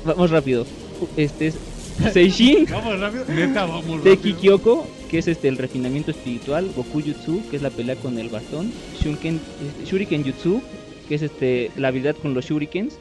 vamos 0.05 0.29
rápido. 0.31 0.65
Este 1.17 1.47
es 1.47 1.59
Seishin. 2.11 2.65
Vamos 2.71 2.99
rápido. 2.99 3.25
Neta, 3.27 3.65
vamos 3.65 4.03
Teki 4.03 4.33
Kyoko, 4.33 4.87
que 5.09 5.19
es 5.19 5.27
este 5.27 5.47
el 5.47 5.57
refinamiento 5.57 6.11
espiritual, 6.11 6.69
Goku 6.75 7.01
Jutsu, 7.01 7.41
que 7.49 7.57
es 7.57 7.61
la 7.61 7.69
pelea 7.69 7.95
con 7.95 8.17
el 8.17 8.29
bastón, 8.29 8.71
Shuriken, 8.99 9.35
este, 9.35 9.85
Shuriken 9.85 10.23
Jutsu, 10.23 10.61
que 11.07 11.15
es 11.15 11.21
este 11.21 11.71
la 11.77 11.89
habilidad 11.89 12.15
con 12.15 12.33
los 12.33 12.45
shurikens, 12.45 12.99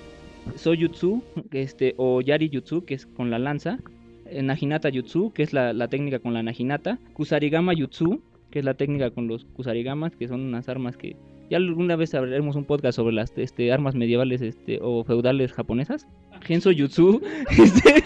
Soyutsu, 0.56 1.22
este 1.52 1.94
o 1.96 2.20
Yari 2.20 2.50
Jutsu, 2.52 2.84
que 2.84 2.94
es 2.94 3.06
con 3.06 3.30
la 3.30 3.38
lanza, 3.38 3.78
eh, 4.26 4.42
Naginata 4.42 4.90
Jutsu, 4.92 5.32
que 5.32 5.42
es 5.42 5.52
la, 5.52 5.72
la 5.72 5.88
técnica 5.88 6.18
con 6.18 6.34
la 6.34 6.42
Naginata, 6.42 6.98
Kusarigama 7.14 7.72
Jutsu, 7.76 8.22
que 8.50 8.58
es 8.58 8.64
la 8.64 8.74
técnica 8.74 9.10
con 9.10 9.28
los 9.28 9.44
Kusarigamas, 9.44 10.14
que 10.14 10.28
son 10.28 10.40
unas 10.40 10.68
armas 10.68 10.96
que 10.96 11.16
ya 11.52 11.58
alguna 11.58 11.96
vez 11.96 12.14
hablaremos 12.14 12.56
un 12.56 12.64
podcast 12.64 12.96
sobre 12.96 13.14
las 13.14 13.30
este, 13.36 13.70
armas 13.70 13.94
medievales 13.94 14.40
este, 14.40 14.78
o 14.80 15.04
feudales 15.04 15.52
japonesas. 15.52 16.06
Genso 16.40 16.70
Jutsu, 16.74 17.20
este, 17.50 18.02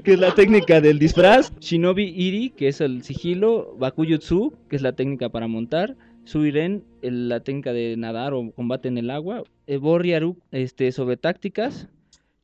que 0.04 0.12
es 0.12 0.18
la 0.18 0.34
técnica 0.34 0.82
del 0.82 0.98
disfraz. 0.98 1.58
Shinobi 1.58 2.04
Iri, 2.04 2.50
que 2.50 2.68
es 2.68 2.82
el 2.82 3.02
sigilo. 3.02 3.74
Bakujutsu, 3.78 4.52
que 4.68 4.76
es 4.76 4.82
la 4.82 4.92
técnica 4.92 5.30
para 5.30 5.48
montar. 5.48 5.96
Suiren, 6.24 6.84
la 7.00 7.40
técnica 7.40 7.72
de 7.72 7.96
nadar 7.96 8.34
o 8.34 8.50
combate 8.50 8.88
en 8.88 8.98
el 8.98 9.10
agua. 9.10 9.44
Borryaru, 9.66 10.36
este, 10.50 10.92
sobre 10.92 11.16
tácticas. 11.16 11.88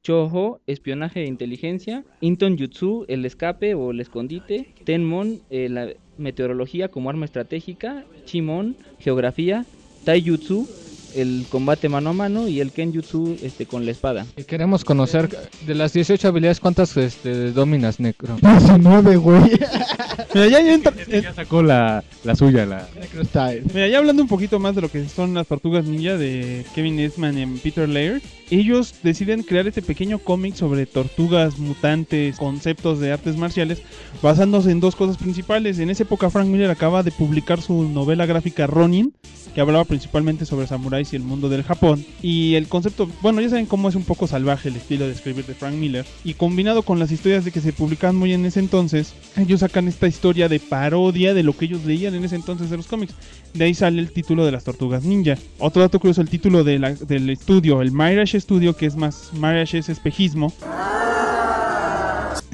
Choho, 0.02 0.62
espionaje 0.66 1.24
e 1.24 1.26
inteligencia. 1.26 2.06
Inton 2.22 2.56
Jutsu, 2.56 3.04
el 3.06 3.26
escape 3.26 3.74
o 3.74 3.90
el 3.90 4.00
escondite. 4.00 4.74
Tenmon, 4.84 5.42
eh, 5.50 5.68
la 5.68 5.92
meteorología 6.16 6.90
como 6.90 7.10
arma 7.10 7.24
estratégica. 7.24 8.06
Chimon, 8.24 8.78
geografía. 8.98 9.66
Taijutsu, 10.04 10.72
el 11.14 11.46
combate 11.48 11.88
mano 11.88 12.10
a 12.10 12.12
mano. 12.12 12.48
Y 12.48 12.60
el 12.60 12.72
Kenjutsu, 12.72 13.36
este, 13.42 13.66
con 13.66 13.84
la 13.84 13.90
espada. 13.92 14.26
Y 14.36 14.44
queremos 14.44 14.84
conocer 14.84 15.28
de 15.66 15.74
las 15.74 15.92
18 15.92 16.28
habilidades 16.28 16.60
cuántas 16.60 16.96
este, 16.96 17.52
dominas, 17.52 18.00
Necro. 18.00 18.36
19, 18.40 19.16
güey. 19.16 19.40
Mira, 20.34 20.48
ya, 20.48 20.60
ya 20.60 20.74
entra- 20.74 20.94
Ya 21.22 21.34
sacó 21.34 21.62
la, 21.62 22.02
la 22.24 22.34
suya, 22.36 22.64
la... 22.64 22.88
Necro 22.98 23.24
Style. 23.24 23.62
Mira, 23.74 23.88
ya 23.88 23.98
hablando 23.98 24.22
un 24.22 24.28
poquito 24.28 24.58
más 24.58 24.74
de 24.74 24.80
lo 24.82 24.88
que 24.90 25.06
son 25.08 25.34
las 25.34 25.46
tortugas 25.46 25.84
ninja 25.84 26.16
de 26.16 26.64
Kevin 26.74 26.98
Eastman 26.98 27.38
y 27.38 27.46
Peter 27.58 27.88
Laird, 27.88 28.22
ellos 28.50 28.94
deciden 29.02 29.42
crear 29.42 29.66
este 29.66 29.82
pequeño 29.82 30.18
cómic 30.18 30.54
sobre 30.54 30.86
tortugas 30.86 31.58
mutantes, 31.58 32.36
conceptos 32.36 32.98
de 33.00 33.12
artes 33.12 33.36
marciales, 33.36 33.82
basándose 34.22 34.70
en 34.70 34.80
dos 34.80 34.96
cosas 34.96 35.16
principales. 35.16 35.78
En 35.78 35.90
esa 35.90 36.02
época 36.04 36.30
Frank 36.30 36.46
Miller 36.48 36.70
acaba 36.70 37.02
de 37.02 37.10
publicar 37.12 37.60
su 37.60 37.84
novela 37.88 38.26
gráfica 38.26 38.66
Ronin, 38.66 39.12
que 39.54 39.60
hablaba 39.60 39.84
principalmente 39.84 40.46
sobre 40.46 40.66
samuráis 40.66 41.01
y 41.10 41.16
el 41.16 41.22
mundo 41.22 41.48
del 41.48 41.62
Japón. 41.62 42.04
Y 42.20 42.54
el 42.56 42.68
concepto, 42.68 43.08
bueno, 43.22 43.40
ya 43.40 43.48
saben 43.48 43.64
cómo 43.64 43.88
es 43.88 43.94
un 43.94 44.04
poco 44.04 44.26
salvaje 44.26 44.68
el 44.68 44.76
estilo 44.76 45.06
de 45.06 45.12
escribir 45.12 45.46
de 45.46 45.54
Frank 45.54 45.74
Miller. 45.74 46.04
Y 46.22 46.34
combinado 46.34 46.82
con 46.82 46.98
las 46.98 47.10
historias 47.10 47.46
de 47.46 47.50
que 47.52 47.62
se 47.62 47.72
publicaban 47.72 48.16
muy 48.16 48.34
en 48.34 48.44
ese 48.44 48.60
entonces, 48.60 49.14
ellos 49.38 49.60
sacan 49.60 49.88
esta 49.88 50.06
historia 50.06 50.48
de 50.50 50.60
parodia 50.60 51.32
de 51.32 51.42
lo 51.42 51.56
que 51.56 51.64
ellos 51.64 51.84
leían 51.86 52.14
en 52.14 52.24
ese 52.24 52.36
entonces 52.36 52.68
de 52.68 52.76
los 52.76 52.86
cómics. 52.86 53.14
De 53.54 53.64
ahí 53.64 53.72
sale 53.74 54.00
el 54.00 54.12
título 54.12 54.44
de 54.44 54.52
las 54.52 54.64
tortugas 54.64 55.02
ninja. 55.04 55.36
Otro 55.58 55.80
dato 55.80 55.98
curioso, 55.98 56.20
el 56.20 56.28
título 56.28 56.64
de 56.64 56.78
la- 56.78 56.94
del 56.94 57.30
estudio, 57.30 57.80
el 57.80 57.92
Mirage 57.92 58.38
Studio, 58.40 58.76
que 58.76 58.86
es 58.86 58.96
más 58.96 59.30
Mirage 59.32 59.78
es 59.78 59.88
espejismo, 59.88 60.52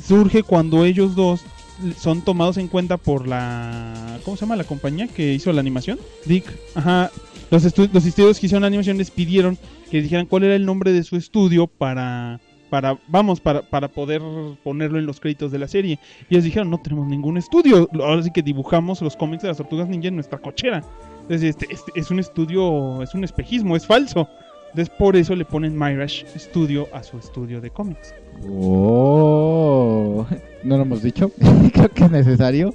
surge 0.06 0.42
cuando 0.42 0.84
ellos 0.84 1.14
dos 1.14 1.40
son 2.00 2.22
tomados 2.22 2.56
en 2.56 2.66
cuenta 2.66 2.96
por 2.96 3.28
la 3.28 4.18
¿cómo 4.24 4.36
se 4.36 4.40
llama 4.42 4.56
la 4.56 4.64
compañía 4.64 5.06
que 5.06 5.32
hizo 5.34 5.52
la 5.52 5.60
animación? 5.60 5.98
Dick. 6.24 6.44
Ajá. 6.74 7.10
Los, 7.50 7.64
estu- 7.64 7.90
los 7.92 8.04
estudios 8.04 8.38
que 8.38 8.46
hicieron 8.46 8.70
les 8.72 9.10
pidieron 9.10 9.56
que 9.90 10.02
dijeran 10.02 10.26
cuál 10.26 10.44
era 10.44 10.54
el 10.54 10.66
nombre 10.66 10.92
de 10.92 11.02
su 11.02 11.16
estudio 11.16 11.66
para 11.66 12.40
para 12.70 12.98
vamos 13.08 13.40
para, 13.40 13.62
para 13.62 13.88
poder 13.88 14.20
ponerlo 14.62 14.98
en 14.98 15.06
los 15.06 15.20
créditos 15.20 15.50
de 15.50 15.58
la 15.58 15.68
serie. 15.68 15.98
Y 16.28 16.34
ellos 16.34 16.44
dijeron, 16.44 16.68
"No 16.68 16.78
tenemos 16.78 17.06
ningún 17.06 17.38
estudio, 17.38 17.88
ahora 17.94 18.22
sí 18.22 18.30
que 18.30 18.42
dibujamos 18.42 19.00
los 19.00 19.16
cómics 19.16 19.42
de 19.42 19.48
las 19.48 19.56
Tortugas 19.56 19.88
Ninja 19.88 20.08
en 20.08 20.16
nuestra 20.16 20.38
cochera." 20.38 20.84
Entonces, 21.22 21.48
este, 21.50 21.66
este 21.72 21.90
es 21.94 22.10
un 22.10 22.18
estudio, 22.18 23.02
es 23.02 23.14
un 23.14 23.24
espejismo, 23.24 23.74
es 23.76 23.86
falso. 23.86 24.28
Entonces, 24.70 24.94
por 24.98 25.16
eso 25.16 25.34
le 25.34 25.44
ponen 25.44 25.78
Mirage 25.78 26.26
Studio 26.38 26.88
a 26.92 27.02
su 27.02 27.18
estudio 27.18 27.60
de 27.60 27.70
cómics. 27.70 28.14
Oh, 28.48 30.26
no 30.62 30.76
lo 30.76 30.82
hemos 30.82 31.02
dicho. 31.02 31.30
Creo 31.72 31.88
que 31.88 32.04
es 32.04 32.10
necesario. 32.10 32.72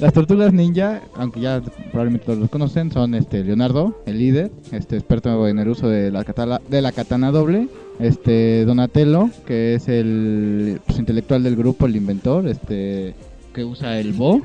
Las 0.00 0.12
tortugas 0.12 0.52
ninja, 0.52 1.02
aunque 1.14 1.40
ya 1.40 1.62
probablemente 1.90 2.26
todos 2.26 2.38
los 2.38 2.50
conocen, 2.50 2.90
son 2.90 3.14
este 3.14 3.42
Leonardo, 3.44 4.02
el 4.06 4.18
líder, 4.18 4.50
este 4.72 4.96
experto 4.96 5.48
en 5.48 5.58
el 5.58 5.68
uso 5.68 5.88
de 5.88 6.10
la 6.10 6.24
katana, 6.24 6.60
de 6.68 6.82
la 6.82 6.92
katana 6.92 7.30
doble. 7.30 7.68
Este 7.98 8.66
Donatello, 8.66 9.30
que 9.46 9.74
es 9.74 9.88
el 9.88 10.80
pues, 10.84 10.98
intelectual 10.98 11.42
del 11.42 11.56
grupo, 11.56 11.86
el 11.86 11.96
inventor, 11.96 12.46
este 12.46 13.14
que 13.54 13.64
usa 13.64 13.98
el 13.98 14.12
bo. 14.12 14.42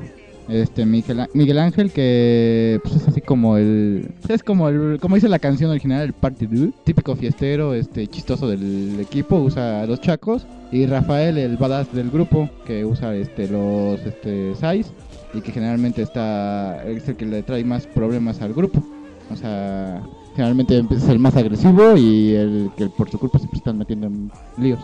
Este 0.52 0.86
Miguel, 0.86 1.28
Miguel 1.34 1.60
Ángel 1.60 1.92
que 1.92 2.82
pues, 2.84 2.98
es 2.98 3.08
así 3.08 3.22
como 3.22 3.56
el 3.56 4.12
pues, 4.20 4.32
es 4.32 4.44
como 4.44 4.68
el 4.68 5.00
como 5.00 5.16
dice 5.16 5.30
la 5.30 5.40
canción 5.40 5.72
original 5.72 6.02
el 6.02 6.12
party 6.12 6.46
dude, 6.46 6.74
típico 6.84 7.16
fiestero, 7.16 7.74
este 7.74 8.06
chistoso 8.08 8.50
del 8.50 9.00
equipo, 9.00 9.38
usa 9.38 9.86
los 9.86 10.02
chacos 10.02 10.46
y 10.70 10.86
Rafael 10.88 11.38
el 11.38 11.56
badass 11.56 11.94
del 11.94 12.12
grupo 12.12 12.50
que 12.66 12.84
usa 12.84 13.16
este 13.16 13.48
los 13.48 14.02
este 14.02 14.54
sais 14.56 14.92
y 15.34 15.40
que 15.40 15.54
generalmente 15.54 16.02
está 16.02 16.84
es 16.84 17.08
el 17.08 17.16
que 17.16 17.26
le 17.26 17.44
trae 17.44 17.64
más 17.64 17.88
problemas 17.88 18.42
al 18.42 18.54
grupo. 18.54 18.84
O 19.32 19.36
sea, 19.38 20.04
generalmente 20.36 20.84
es 20.92 21.08
el 21.08 21.20
más 21.20 21.38
agresivo 21.38 21.96
y 21.96 22.34
el 22.34 22.72
que 22.76 22.88
por 22.90 23.10
su 23.10 23.18
culpa 23.18 23.40
siempre 23.40 23.60
están 23.60 23.78
metiendo 23.78 24.08
en 24.08 24.30
líos. 24.58 24.80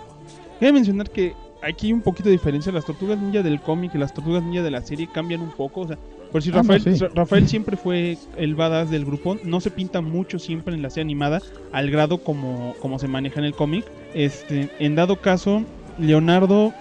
Quiero 0.59 0.74
mencionar 0.74 1.09
que 1.09 1.33
aquí 1.61 1.87
hay 1.87 1.93
un 1.93 2.01
poquito 2.01 2.29
de 2.29 2.33
diferencia. 2.33 2.71
Las 2.71 2.85
tortugas 2.85 3.17
ninja 3.19 3.43
del 3.43 3.61
cómic 3.61 3.93
y 3.95 3.97
las 3.97 4.13
tortugas 4.13 4.43
ninja 4.43 4.63
de 4.63 4.71
la 4.71 4.81
serie 4.81 5.07
cambian 5.11 5.41
un 5.41 5.51
poco. 5.51 5.81
O 5.81 5.87
sea, 5.87 5.97
por 6.31 6.41
si 6.41 6.49
Ah, 6.49 6.53
no, 6.53 6.57
Rafael, 6.61 6.97
sí. 6.97 7.05
Rafael 7.13 7.47
siempre 7.47 7.77
fue 7.77 8.17
el 8.37 8.55
badass 8.55 8.89
del 8.89 9.05
grupo. 9.05 9.37
No 9.43 9.59
se 9.59 9.71
pinta 9.71 10.01
mucho 10.01 10.39
siempre 10.39 10.73
en 10.75 10.81
la 10.81 10.89
serie 10.89 11.03
animada, 11.03 11.41
al 11.71 11.89
grado 11.89 12.19
como, 12.19 12.75
como 12.81 12.99
se 12.99 13.07
maneja 13.07 13.39
en 13.39 13.45
el 13.45 13.53
cómic. 13.53 13.85
Este, 14.13 14.69
en 14.79 14.95
dado 14.95 15.17
caso, 15.17 15.63
Leonardo 15.99 16.73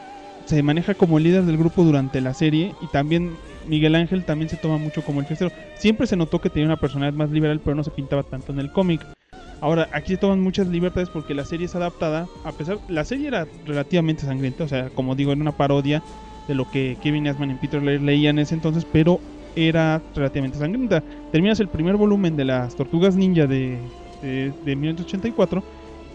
se 0.47 0.63
maneja 0.63 0.95
como 0.95 1.19
líder 1.19 1.45
del 1.45 1.57
grupo 1.57 1.83
durante 1.83 2.21
la 2.21 2.33
serie 2.35 2.75
y 2.81 2.87
también 2.89 3.33
Miguel 3.67 3.97
Ángel 3.97 4.25
también 4.25 4.49
se 4.49 4.57
toma 4.57 4.79
mucho 4.79 5.03
como 5.03 5.21
el 5.21 5.27
fiestero. 5.27 5.51
Siempre 5.77 6.07
se 6.07 6.17
notó 6.17 6.41
que 6.41 6.51
tenía 6.51 6.67
una 6.67 6.77
personalidad 6.77 7.17
más 7.19 7.31
liberal, 7.31 7.61
pero 7.65 7.75
no 7.75 7.83
se 7.83 7.91
pintaba 7.91 8.23
tanto 8.23 8.53
en 8.53 8.61
el 8.61 8.71
cómic. 8.71 9.01
Ahora, 9.61 9.89
aquí 9.93 10.17
toman 10.17 10.41
muchas 10.41 10.67
libertades 10.69 11.09
porque 11.09 11.35
la 11.35 11.45
serie 11.45 11.67
es 11.67 11.75
adaptada, 11.75 12.29
a 12.45 12.53
pesar, 12.53 12.79
la 12.89 13.05
serie 13.05 13.29
era 13.29 13.47
relativamente 13.65 14.27
sangrienta, 14.27 14.65
o 14.65 14.69
sea, 14.69 14.91
como 14.91 15.15
digo, 15.15 15.33
era 15.33 15.41
una 15.41 15.57
parodia 15.57 16.03
de 16.47 16.55
lo 16.55 16.71
que 16.71 16.97
Kevin 17.03 17.27
Asman 17.29 17.51
y 17.51 17.55
Peter 17.55 17.83
Laird 17.83 18.03
leían 18.03 18.39
en 18.39 18.43
ese 18.43 18.55
entonces, 18.55 18.87
pero 18.93 19.21
era 19.57 20.03
relativamente 20.15 20.59
sangrienta. 20.59 21.03
Terminas 21.33 21.59
el 21.61 21.69
primer 21.69 21.97
volumen 21.97 22.37
de 22.37 22.45
las 22.45 22.77
Tortugas 22.77 23.17
Ninja 23.17 23.47
de, 23.47 23.79
de, 24.23 24.53
de 24.65 24.77
1984 24.77 25.65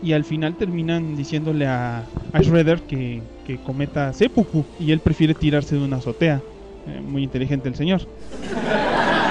y 0.03 0.13
al 0.13 0.23
final 0.23 0.55
terminan 0.55 1.15
diciéndole 1.15 1.67
a, 1.67 2.05
a 2.31 2.41
Shredder 2.41 2.81
que, 2.81 3.21
que 3.45 3.57
cometa 3.57 4.13
seppuku 4.13 4.63
y 4.79 4.91
él 4.91 4.99
prefiere 4.99 5.33
tirarse 5.33 5.75
de 5.75 5.83
una 5.83 5.97
azotea. 5.97 6.41
Eh, 6.87 7.01
muy 7.01 7.23
inteligente 7.23 7.67
el 7.67 7.75
señor. 7.75 8.01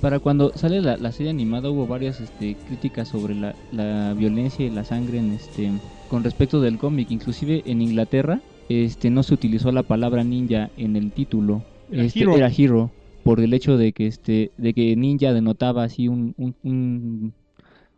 Para 0.00 0.18
cuando 0.18 0.52
sale 0.56 0.80
la, 0.80 0.96
la 0.96 1.12
serie 1.12 1.30
animada 1.30 1.68
hubo 1.70 1.86
varias 1.86 2.20
este, 2.20 2.56
críticas 2.66 3.08
sobre 3.08 3.34
la, 3.34 3.54
la 3.70 4.14
violencia 4.14 4.64
y 4.66 4.70
la 4.70 4.84
sangre 4.84 5.18
en 5.18 5.32
este 5.32 5.70
con 6.08 6.24
respecto 6.24 6.60
del 6.60 6.78
cómic. 6.78 7.10
Inclusive 7.10 7.62
en 7.66 7.82
Inglaterra 7.82 8.40
este 8.68 9.10
no 9.10 9.22
se 9.22 9.34
utilizó 9.34 9.72
la 9.72 9.82
palabra 9.82 10.24
ninja 10.24 10.70
en 10.78 10.96
el 10.96 11.12
título. 11.12 11.62
Era 11.90 12.04
Este, 12.04 12.20
hero. 12.20 12.36
era 12.36 12.48
hero 12.56 12.90
por 13.24 13.40
el 13.40 13.52
hecho 13.52 13.76
de 13.76 13.92
que 13.92 14.06
este 14.06 14.52
de 14.56 14.72
que 14.72 14.96
ninja 14.96 15.32
denotaba 15.34 15.84
así 15.84 16.08
un, 16.08 16.34
un, 16.38 16.54
un, 16.62 17.32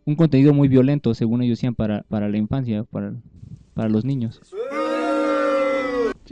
un 0.05 0.15
contenido 0.17 0.53
muy 0.53 0.67
violento 0.69 1.15
según 1.15 1.43
ellos 1.43 1.59
decían 1.59 1.77
para, 1.77 2.03
para 2.09 2.29
la 2.29 2.37
infancia, 2.37 2.83
para, 2.83 3.15
para 3.75 3.89
los 3.89 4.05
niños. 4.05 4.41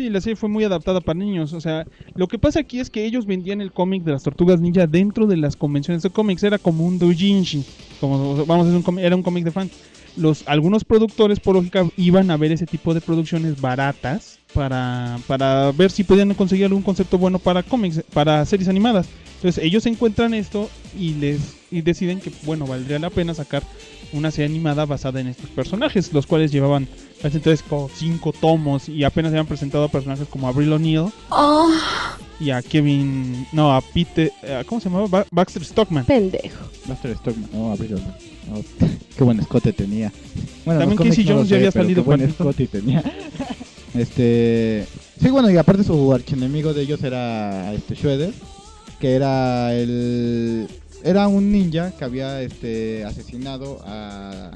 Sí, 0.01 0.09
la 0.09 0.23
serie 0.23 0.37
fue 0.37 0.49
muy 0.49 0.65
adaptada 0.65 1.03
para 1.03 1.19
niños. 1.19 1.53
O 1.53 1.61
sea, 1.61 1.87
lo 2.15 2.27
que 2.27 2.39
pasa 2.39 2.61
aquí 2.61 2.81
es 2.81 2.89
que 2.89 3.05
ellos 3.05 3.27
vendían 3.27 3.61
el 3.61 3.71
cómic 3.71 4.03
de 4.03 4.13
las 4.13 4.23
tortugas 4.23 4.59
ninja 4.59 4.87
dentro 4.87 5.27
de 5.27 5.37
las 5.37 5.57
convenciones 5.57 6.03
de 6.03 6.09
cómics. 6.09 6.43
Era 6.43 6.57
como 6.57 6.87
un 6.87 6.99
doujinshi. 6.99 7.63
Como, 8.01 8.47
vamos, 8.47 8.67
un 8.69 8.99
era 8.99 9.15
un 9.15 9.23
cómic 9.23 9.45
de 9.45 9.51
fans. 9.51 9.73
Los, 10.17 10.49
algunos 10.49 10.85
productores, 10.85 11.39
por 11.39 11.55
lógica, 11.55 11.87
iban 11.99 12.31
a 12.31 12.39
ver 12.39 12.51
ese 12.51 12.65
tipo 12.65 12.95
de 12.95 13.03
producciones 13.03 13.61
baratas 13.61 14.39
para, 14.55 15.19
para 15.27 15.71
ver 15.73 15.91
si 15.91 16.03
podían 16.03 16.33
conseguir 16.33 16.65
algún 16.65 16.81
concepto 16.81 17.19
bueno 17.19 17.39
para 17.39 17.63
cómics, 17.63 18.03
para 18.15 18.43
series 18.47 18.71
animadas. 18.71 19.07
Entonces 19.35 19.63
ellos 19.63 19.85
encuentran 19.85 20.33
esto 20.33 20.71
y 20.99 21.13
les 21.13 21.57
y 21.71 21.83
deciden 21.83 22.21
que 22.21 22.33
bueno 22.45 22.67
valdría 22.67 22.99
la 22.99 23.11
pena 23.11 23.35
sacar 23.35 23.63
una 24.13 24.31
serie 24.31 24.47
animada 24.47 24.87
basada 24.87 25.21
en 25.21 25.29
estos 25.29 25.51
personajes, 25.51 26.13
los 26.13 26.27
cuales 26.27 26.53
llevaban 26.53 26.89
hace 27.23 27.37
entonces 27.37 27.63
como 27.69 27.89
cinco 27.95 28.33
tomos 28.33 28.89
y 28.89 29.05
apenas 29.05 29.31
habían 29.31 29.47
presentado 29.47 29.85
a 29.85 29.89
personajes 29.89 30.27
como 30.29 30.49
Avril 30.49 30.73
O'Neil 30.73 31.07
y 32.41 32.51
a 32.51 32.63
Kevin, 32.63 33.47
no, 33.53 33.75
a 33.75 33.83
Pete, 33.83 34.33
eh, 34.43 34.63
¿cómo 34.67 34.81
se 34.81 34.89
llamaba? 34.89 35.07
Ba- 35.09 35.27
Baxter 35.31 35.63
Stockman. 35.63 36.07
Pendejo. 36.07 36.65
Buster 36.87 37.15
Stockman, 37.17 37.51
no, 37.53 37.73
abrió. 37.73 37.97
no. 37.99 38.63
qué 39.17 39.23
buen 39.25 39.39
escote 39.41 39.73
tenía. 39.75 40.11
Bueno, 40.65 40.81
También 40.81 40.99
Casey 41.11 41.25
no 41.25 41.35
Jones 41.35 41.49
ya 41.51 41.57
había 41.57 41.71
salido 41.71 42.03
Qué 42.03 42.07
buen 42.07 42.23
escote 42.23 42.67
tenía. 42.67 43.03
este. 43.95 44.87
Sí, 45.21 45.29
bueno, 45.29 45.51
y 45.51 45.59
aparte 45.59 45.85
su 45.85 46.13
archienemigo 46.15 46.73
de 46.73 46.83
ellos 46.83 47.03
era 47.03 47.75
este 47.75 47.95
Shredder, 47.95 48.33
que 48.99 49.15
era 49.15 49.75
el. 49.75 50.67
Era 51.05 51.29
un 51.29 51.53
ninja 51.53 51.93
que 51.93 52.05
había 52.05 52.41
este 52.43 53.05
asesinado 53.05 53.81
a, 53.85 54.51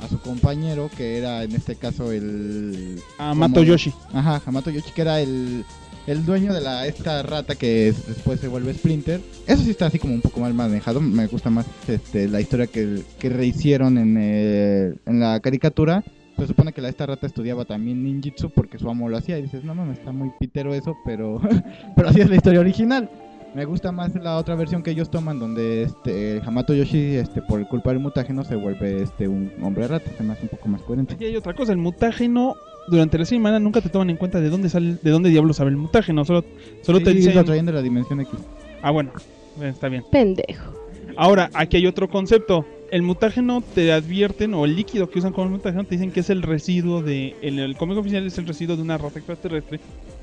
a 0.00 0.08
su 0.08 0.20
compañero, 0.20 0.90
que 0.96 1.18
era 1.18 1.42
en 1.44 1.52
este 1.52 1.76
caso 1.76 2.12
el. 2.12 3.00
Hamato 3.18 3.54
como- 3.54 3.66
Yoshi. 3.66 3.92
Ajá, 4.12 4.40
Hamato 4.46 4.70
Yoshi, 4.70 4.92
que 4.92 5.00
era 5.02 5.20
el, 5.20 5.64
el 6.06 6.24
dueño 6.24 6.52
de 6.54 6.60
la 6.60 6.86
esta 6.86 7.22
rata 7.22 7.54
que 7.54 7.88
es- 7.88 8.06
después 8.06 8.40
se 8.40 8.48
vuelve 8.48 8.72
Splinter. 8.74 9.20
Eso 9.46 9.62
sí 9.62 9.70
está 9.70 9.86
así 9.86 9.98
como 9.98 10.14
un 10.14 10.20
poco 10.20 10.40
mal 10.40 10.54
manejado. 10.54 11.00
Me 11.00 11.26
gusta 11.26 11.50
más 11.50 11.66
este, 11.88 12.28
la 12.28 12.40
historia 12.40 12.66
que, 12.66 13.02
que 13.18 13.28
rehicieron 13.28 13.98
en, 13.98 14.16
eh, 14.18 14.94
en 15.06 15.20
la 15.20 15.40
caricatura. 15.40 16.04
Se 16.38 16.46
supone 16.46 16.72
que 16.72 16.80
la 16.80 16.88
esta 16.88 17.04
rata 17.04 17.26
estudiaba 17.26 17.64
también 17.64 18.04
ninjitsu 18.04 18.50
porque 18.50 18.78
su 18.78 18.88
amo 18.88 19.08
lo 19.08 19.16
hacía. 19.16 19.38
Y 19.38 19.42
dices, 19.42 19.64
no 19.64 19.74
mames, 19.74 19.98
está 19.98 20.12
muy 20.12 20.30
pitero 20.38 20.72
eso, 20.72 20.96
pero, 21.04 21.40
pero 21.96 22.08
así 22.08 22.20
es 22.20 22.30
la 22.30 22.36
historia 22.36 22.60
original. 22.60 23.10
Me 23.54 23.64
gusta 23.64 23.92
más 23.92 24.14
la 24.14 24.36
otra 24.36 24.54
versión 24.54 24.82
que 24.82 24.90
ellos 24.90 25.10
toman 25.10 25.38
donde 25.38 25.82
este 25.82 26.40
Hamato 26.44 26.74
Yoshi 26.74 27.16
este 27.16 27.42
por 27.42 27.66
culpa 27.66 27.90
del 27.90 27.98
mutágeno 27.98 28.44
se 28.44 28.56
vuelve 28.56 29.02
este 29.02 29.26
un 29.26 29.50
hombre 29.62 29.88
rata, 29.88 30.10
se 30.16 30.22
me 30.22 30.34
hace 30.34 30.42
un 30.42 30.48
poco 30.48 30.68
más 30.68 30.82
coherente. 30.82 31.16
Y 31.18 31.24
hay 31.24 31.36
otra 31.36 31.54
cosa, 31.54 31.72
el 31.72 31.78
mutágeno 31.78 32.54
durante 32.88 33.18
la 33.18 33.24
semana 33.24 33.58
nunca 33.58 33.80
te 33.80 33.88
toman 33.88 34.10
en 34.10 34.16
cuenta 34.16 34.40
de 34.40 34.50
dónde 34.50 34.68
sale, 34.68 34.96
de 35.02 35.10
dónde 35.10 35.30
diablos 35.30 35.56
sabe 35.56 35.70
el 35.70 35.76
mutágeno, 35.76 36.24
solo, 36.24 36.44
solo 36.82 37.00
te 37.00 37.10
Sí, 37.10 37.16
dicen... 37.16 37.34
lo 37.34 37.44
traían 37.44 37.66
de 37.66 37.72
la 37.72 37.82
dimensión 37.82 38.20
X. 38.20 38.34
Ah, 38.82 38.90
bueno, 38.90 39.12
eh, 39.60 39.68
está 39.68 39.88
bien. 39.88 40.04
Pendejo. 40.10 40.72
Ahora, 41.16 41.50
aquí 41.54 41.78
hay 41.78 41.86
otro 41.86 42.08
concepto. 42.08 42.64
El 42.90 43.02
mutágeno 43.02 43.62
te 43.74 43.92
advierten, 43.92 44.54
o 44.54 44.64
el 44.64 44.76
líquido 44.76 45.10
que 45.10 45.18
usan 45.18 45.32
como 45.32 45.50
mutágeno, 45.50 45.84
te 45.84 45.96
dicen 45.96 46.12
que 46.12 46.20
es 46.20 46.30
el 46.30 46.42
residuo 46.42 47.02
de. 47.02 47.34
En 47.42 47.58
el 47.58 47.76
cómic 47.76 47.98
oficial 47.98 48.26
es 48.26 48.38
el 48.38 48.46
residuo 48.46 48.76
de 48.76 48.82
una 48.82 48.96
rata 48.98 49.18
extraterrestre 49.18 49.80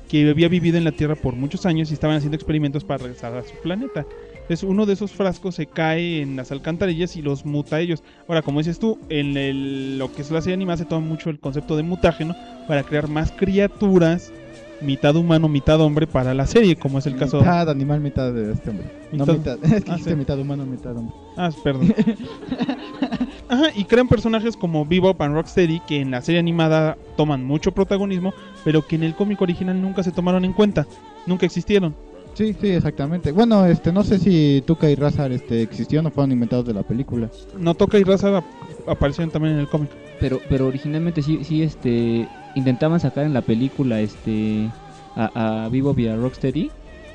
que 0.08 0.28
había 0.30 0.48
vivido 0.48 0.78
en 0.78 0.84
la 0.84 0.92
Tierra 0.92 1.14
por 1.16 1.34
muchos 1.34 1.66
años 1.66 1.90
y 1.90 1.94
estaban 1.94 2.16
haciendo 2.16 2.36
experimentos 2.36 2.84
para 2.84 2.98
regresar 2.98 3.34
a 3.36 3.42
su 3.42 3.54
planeta. 3.62 4.06
Entonces, 4.34 4.62
uno 4.62 4.86
de 4.86 4.92
esos 4.92 5.10
frascos 5.10 5.56
se 5.56 5.66
cae 5.66 6.22
en 6.22 6.36
las 6.36 6.52
alcantarillas 6.52 7.16
y 7.16 7.22
los 7.22 7.44
muta 7.44 7.76
a 7.76 7.80
ellos. 7.80 8.04
Ahora, 8.28 8.42
como 8.42 8.60
dices 8.60 8.78
tú, 8.78 8.98
en 9.08 9.36
el- 9.36 9.98
lo 9.98 10.12
que 10.12 10.22
es 10.22 10.30
la 10.30 10.40
serie 10.40 10.54
animada 10.54 10.76
se 10.76 10.84
toma 10.84 11.04
mucho 11.06 11.30
el 11.30 11.40
concepto 11.40 11.76
de 11.76 11.82
mutágeno 11.82 12.36
para 12.68 12.84
crear 12.84 13.08
más 13.08 13.32
criaturas, 13.32 14.32
mitad 14.80 15.16
humano, 15.16 15.48
mitad 15.48 15.80
hombre, 15.80 16.06
para 16.06 16.32
la 16.34 16.46
serie, 16.46 16.76
como 16.76 16.98
es 17.00 17.06
el 17.06 17.16
caso. 17.16 17.38
Mitad 17.40 17.68
animal, 17.70 18.00
mitad 18.00 18.32
de 18.32 18.52
este 18.52 18.70
hombre. 18.70 18.86
No, 19.10 19.26
Mitad- 19.26 19.58
mitad. 19.58 19.58
Es 19.74 19.84
que 19.84 19.90
Ah, 19.90 19.98
sí. 20.04 20.14
mitad 20.14 20.38
humano, 20.38 20.64
mitad 20.64 20.96
hombre. 20.96 21.14
Ah, 21.36 21.50
perdón. 21.64 21.92
Ajá, 23.48 23.66
y 23.76 23.84
crean 23.84 24.08
personajes 24.08 24.56
como 24.56 24.84
Bebop 24.84 25.20
and 25.22 25.34
Rocksteady 25.34 25.80
que 25.80 26.00
en 26.00 26.10
la 26.10 26.20
serie 26.22 26.40
animada 26.40 26.96
toman 27.16 27.44
mucho 27.44 27.72
protagonismo, 27.72 28.34
pero 28.64 28.84
que 28.86 28.96
en 28.96 29.04
el 29.04 29.14
cómic 29.14 29.40
original 29.40 29.80
nunca 29.80 30.02
se 30.02 30.10
tomaron 30.10 30.44
en 30.44 30.52
cuenta, 30.52 30.86
nunca 31.26 31.46
existieron. 31.46 31.94
Sí, 32.34 32.54
sí, 32.60 32.68
exactamente. 32.68 33.32
Bueno, 33.32 33.64
este, 33.64 33.92
no 33.92 34.04
sé 34.04 34.18
si 34.18 34.62
Tuca 34.66 34.90
y 34.90 34.94
Razar 34.94 35.32
este, 35.32 35.62
existieron 35.62 36.06
o 36.06 36.10
fueron 36.10 36.32
inventados 36.32 36.66
de 36.66 36.74
la 36.74 36.82
película. 36.82 37.30
No 37.58 37.72
toca 37.74 37.98
y 37.98 38.04
raza 38.04 38.36
ap- 38.38 38.44
aparecieron 38.86 39.30
también 39.30 39.54
en 39.54 39.60
el 39.60 39.68
cómic. 39.68 39.88
Pero, 40.20 40.40
pero 40.50 40.66
originalmente 40.66 41.22
sí, 41.22 41.44
sí, 41.44 41.62
este, 41.62 42.28
intentaban 42.54 43.00
sacar 43.00 43.24
en 43.24 43.32
la 43.32 43.40
película, 43.40 44.00
este, 44.00 44.68
a, 45.14 45.64
a 45.64 45.68
Vivo 45.70 45.94
vía 45.94 46.14
Rocksteady 46.16 46.70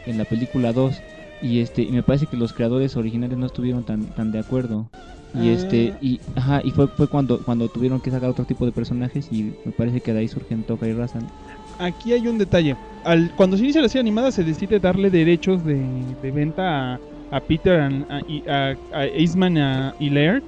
en 0.08 0.18
la 0.18 0.26
película 0.26 0.74
2 0.74 1.00
y 1.44 1.60
este 1.60 1.84
y 1.84 1.92
me 1.92 2.02
parece 2.04 2.26
que 2.26 2.38
los 2.38 2.54
creadores 2.54 2.96
originales 2.96 3.38
no 3.38 3.46
estuvieron 3.46 3.84
tan 3.84 4.06
tan 4.16 4.32
de 4.32 4.40
acuerdo 4.40 4.88
y 5.34 5.50
Ah. 5.50 5.54
este 5.54 5.94
y 6.02 6.20
ajá 6.36 6.62
y 6.64 6.72
fue 6.72 6.88
fue 6.90 7.08
cuando 7.08 7.42
cuando 7.44 7.70
tuvieron 7.70 8.02
que 8.02 8.12
sacar 8.12 8.30
otro 8.30 8.46
tipo 8.46 8.66
de 8.66 8.72
personajes 8.72 9.28
y 9.32 9.44
me 9.64 9.72
parece 9.72 10.02
que 10.02 10.14
de 10.14 10.20
ahí 10.20 10.28
surgen 10.28 10.64
Toka 10.64 10.88
y 10.88 10.94
Razan 10.94 11.28
Aquí 11.80 12.14
hay 12.14 12.28
un 12.28 12.38
detalle. 12.38 12.76
Al, 13.06 13.34
cuando 13.36 13.58
se 13.58 13.64
inicia 13.64 13.82
la 13.82 13.88
serie 13.90 14.02
animada 14.02 14.32
se 14.32 14.44
decide 14.44 14.80
darle 14.80 15.10
derechos 15.10 15.64
de, 15.66 15.76
de 16.22 16.32
venta 16.32 16.94
a, 16.96 17.00
a 17.32 17.40
Peter 17.40 17.80
and- 17.80 18.06
a, 18.12 18.20
y- 18.28 18.44
a, 18.48 18.78
a 18.94 19.06
Eastman 19.08 19.58
a- 19.58 19.96
y 20.00 20.10
Laird, 20.12 20.44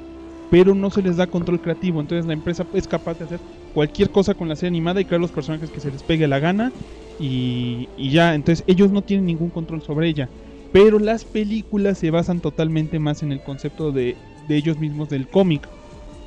pero 0.52 0.76
no 0.76 0.92
se 0.92 1.02
les 1.02 1.18
da 1.18 1.26
control 1.26 1.60
creativo. 1.62 2.00
Entonces 2.02 2.26
la 2.28 2.34
empresa 2.34 2.68
es 2.74 2.88
capaz 2.88 3.18
de 3.18 3.26
hacer 3.26 3.40
cualquier 3.74 4.12
cosa 4.12 4.36
con 4.36 4.48
la 4.48 4.56
serie 4.56 4.68
animada 4.68 5.02
y 5.02 5.06
crear 5.06 5.22
los 5.22 5.32
personajes 5.32 5.72
que 5.72 5.80
se 5.80 5.90
les 5.92 6.04
pegue 6.04 6.28
la 6.28 6.38
gana 6.40 6.72
y, 7.20 7.88
y 7.98 8.12
ya. 8.12 8.36
Entonces 8.36 8.64
ellos 8.68 8.92
no 8.92 9.02
tienen 9.02 9.26
ningún 9.26 9.50
control 9.50 9.82
sobre 9.82 10.08
ella. 10.10 10.30
Pero 10.72 11.00
las 11.00 11.26
películas 11.26 11.98
se 11.98 12.12
basan 12.12 12.42
totalmente 12.42 13.00
más 13.00 13.24
en 13.24 13.32
el 13.32 13.42
concepto 13.42 13.92
de, 13.92 14.18
de 14.48 14.56
ellos 14.56 14.80
mismos 14.80 15.10
del 15.10 15.28
cómic. 15.28 15.68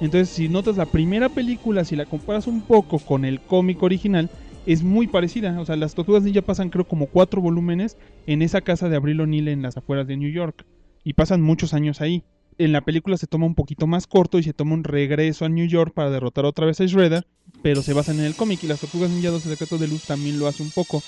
Entonces 0.01 0.29
si 0.29 0.49
notas 0.49 0.77
la 0.77 0.87
primera 0.87 1.29
película, 1.29 1.85
si 1.85 1.97
la 1.97 2.05
comparas 2.05 2.47
un 2.47 2.61
poco 2.61 2.99
con 2.99 3.25
el 3.25 3.41
cómic 3.41 3.83
original, 3.83 4.31
es 4.67 4.83
muy 4.83 5.07
parecida. 5.07 5.59
O 5.61 5.65
sea, 5.65 5.77
las 5.77 5.95
Tortugas 5.95 6.23
Ninja 6.23 6.43
pasan 6.43 6.71
creo 6.71 6.87
como 6.87 7.07
cuatro 7.07 7.41
volúmenes 7.41 7.97
en 8.27 8.43
esa 8.43 8.61
casa 8.61 8.89
de 8.89 8.97
Abril 8.97 9.21
O'Neill 9.21 9.49
en 9.49 9.63
las 9.63 9.77
afueras 9.77 10.07
de 10.07 10.17
New 10.17 10.31
York. 10.31 10.67
Y 11.05 11.13
pasan 11.13 11.41
muchos 11.41 11.73
años 11.73 12.01
ahí. 12.01 12.25
En 12.59 12.73
la 12.73 12.81
película 12.81 13.17
se 13.17 13.27
toma 13.27 13.47
un 13.47 13.55
poquito 13.55 13.87
más 13.87 14.07
corto 14.07 14.39
y 14.39 14.43
se 14.43 14.55
toma 14.55 14.75
un 14.75 14.83
regreso 14.83 15.45
a 15.45 15.49
New 15.49 15.67
York 15.67 15.93
para 15.95 16.11
derrotar 16.11 16.45
otra 16.45 16.67
vez 16.67 16.81
a 16.81 16.87
Shredder. 16.87 17.27
Pero 17.63 17.83
se 17.83 17.93
basan 17.93 18.19
en 18.19 18.25
el 18.25 18.35
cómic 18.35 18.63
y 18.65 18.67
las 18.67 18.81
Tortugas 18.81 19.11
Ninja 19.11 19.31
2 19.31 19.43
Secretos 19.43 19.79
de 19.79 19.89
Luz 19.89 20.05
también 20.05 20.39
lo 20.39 20.49
hace 20.49 20.63
un 20.63 20.71
poco. 20.71 21.03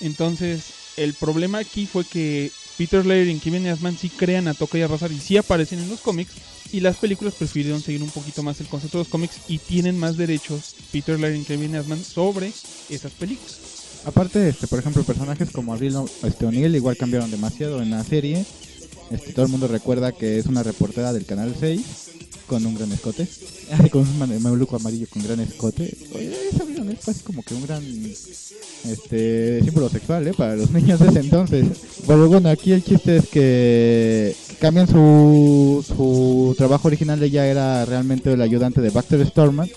Entonces, 0.00 0.94
el 0.96 1.14
problema 1.14 1.58
aquí 1.58 1.86
fue 1.86 2.04
que 2.04 2.50
Peter 2.78 3.04
Laird 3.04 3.28
y 3.28 3.38
Kevin 3.40 3.66
Eastman 3.66 3.98
sí 3.98 4.08
crean 4.08 4.46
a 4.46 4.54
Toka 4.54 4.78
y 4.78 4.82
a 4.82 4.86
Razar 4.86 5.10
y 5.10 5.18
sí 5.18 5.36
aparecen 5.36 5.80
en 5.80 5.88
los 5.90 6.00
cómics. 6.00 6.32
Y 6.70 6.80
las 6.80 6.96
películas 6.96 7.34
prefirieron 7.34 7.82
seguir 7.82 8.02
un 8.02 8.10
poquito 8.10 8.42
más 8.42 8.60
el 8.60 8.68
concepto 8.68 8.98
de 8.98 9.04
los 9.04 9.10
cómics 9.10 9.40
y 9.48 9.58
tienen 9.58 9.98
más 9.98 10.16
derechos 10.16 10.76
Peter 10.92 11.18
Laird 11.18 11.36
y 11.36 11.44
Kevin 11.44 11.74
Eastman 11.74 12.02
sobre 12.02 12.52
esas 12.88 13.12
películas. 13.12 13.58
Aparte, 14.04 14.48
este, 14.48 14.68
por 14.68 14.78
ejemplo, 14.78 15.02
personajes 15.02 15.50
como 15.50 15.72
Abril 15.72 15.96
este, 16.22 16.46
O'Neill 16.46 16.76
igual 16.76 16.96
cambiaron 16.96 17.30
demasiado 17.30 17.82
en 17.82 17.90
la 17.90 18.04
serie. 18.04 18.44
Este, 19.10 19.32
todo 19.32 19.46
el 19.46 19.50
mundo 19.50 19.68
recuerda 19.68 20.12
que 20.12 20.38
es 20.38 20.46
una 20.46 20.62
reportera 20.62 21.12
del 21.12 21.24
canal 21.24 21.54
6 21.58 22.08
con 22.46 22.64
un 22.64 22.74
gran 22.74 22.90
escote. 22.92 23.26
Con 23.90 24.00
un 24.00 24.18
mameluco 24.18 24.76
amarillo 24.76 25.06
con 25.12 25.22
gran 25.22 25.40
escote. 25.40 25.94
Oye, 26.14 26.32
fue 27.00 27.12
así 27.12 27.22
como 27.22 27.42
que 27.42 27.52
un 27.52 27.66
gran 27.66 27.84
este 28.86 29.62
símbolo 29.62 29.90
sexual, 29.90 30.26
¿eh? 30.26 30.32
Para 30.36 30.56
los 30.56 30.70
niños 30.72 31.00
de 31.00 31.08
ese 31.08 31.20
entonces. 31.20 31.66
Pero 32.06 32.28
bueno, 32.28 32.48
aquí 32.48 32.72
el 32.72 32.82
chiste 32.82 33.18
es 33.18 33.28
que 33.28 34.34
cambian 34.58 34.88
su, 34.88 35.84
su 35.86 36.54
trabajo 36.56 36.88
original. 36.88 37.22
Ella 37.22 37.46
era 37.46 37.84
realmente 37.84 38.32
el 38.32 38.40
ayudante 38.40 38.80
de 38.80 38.90
Baxter 38.90 39.26
Stockman. 39.26 39.68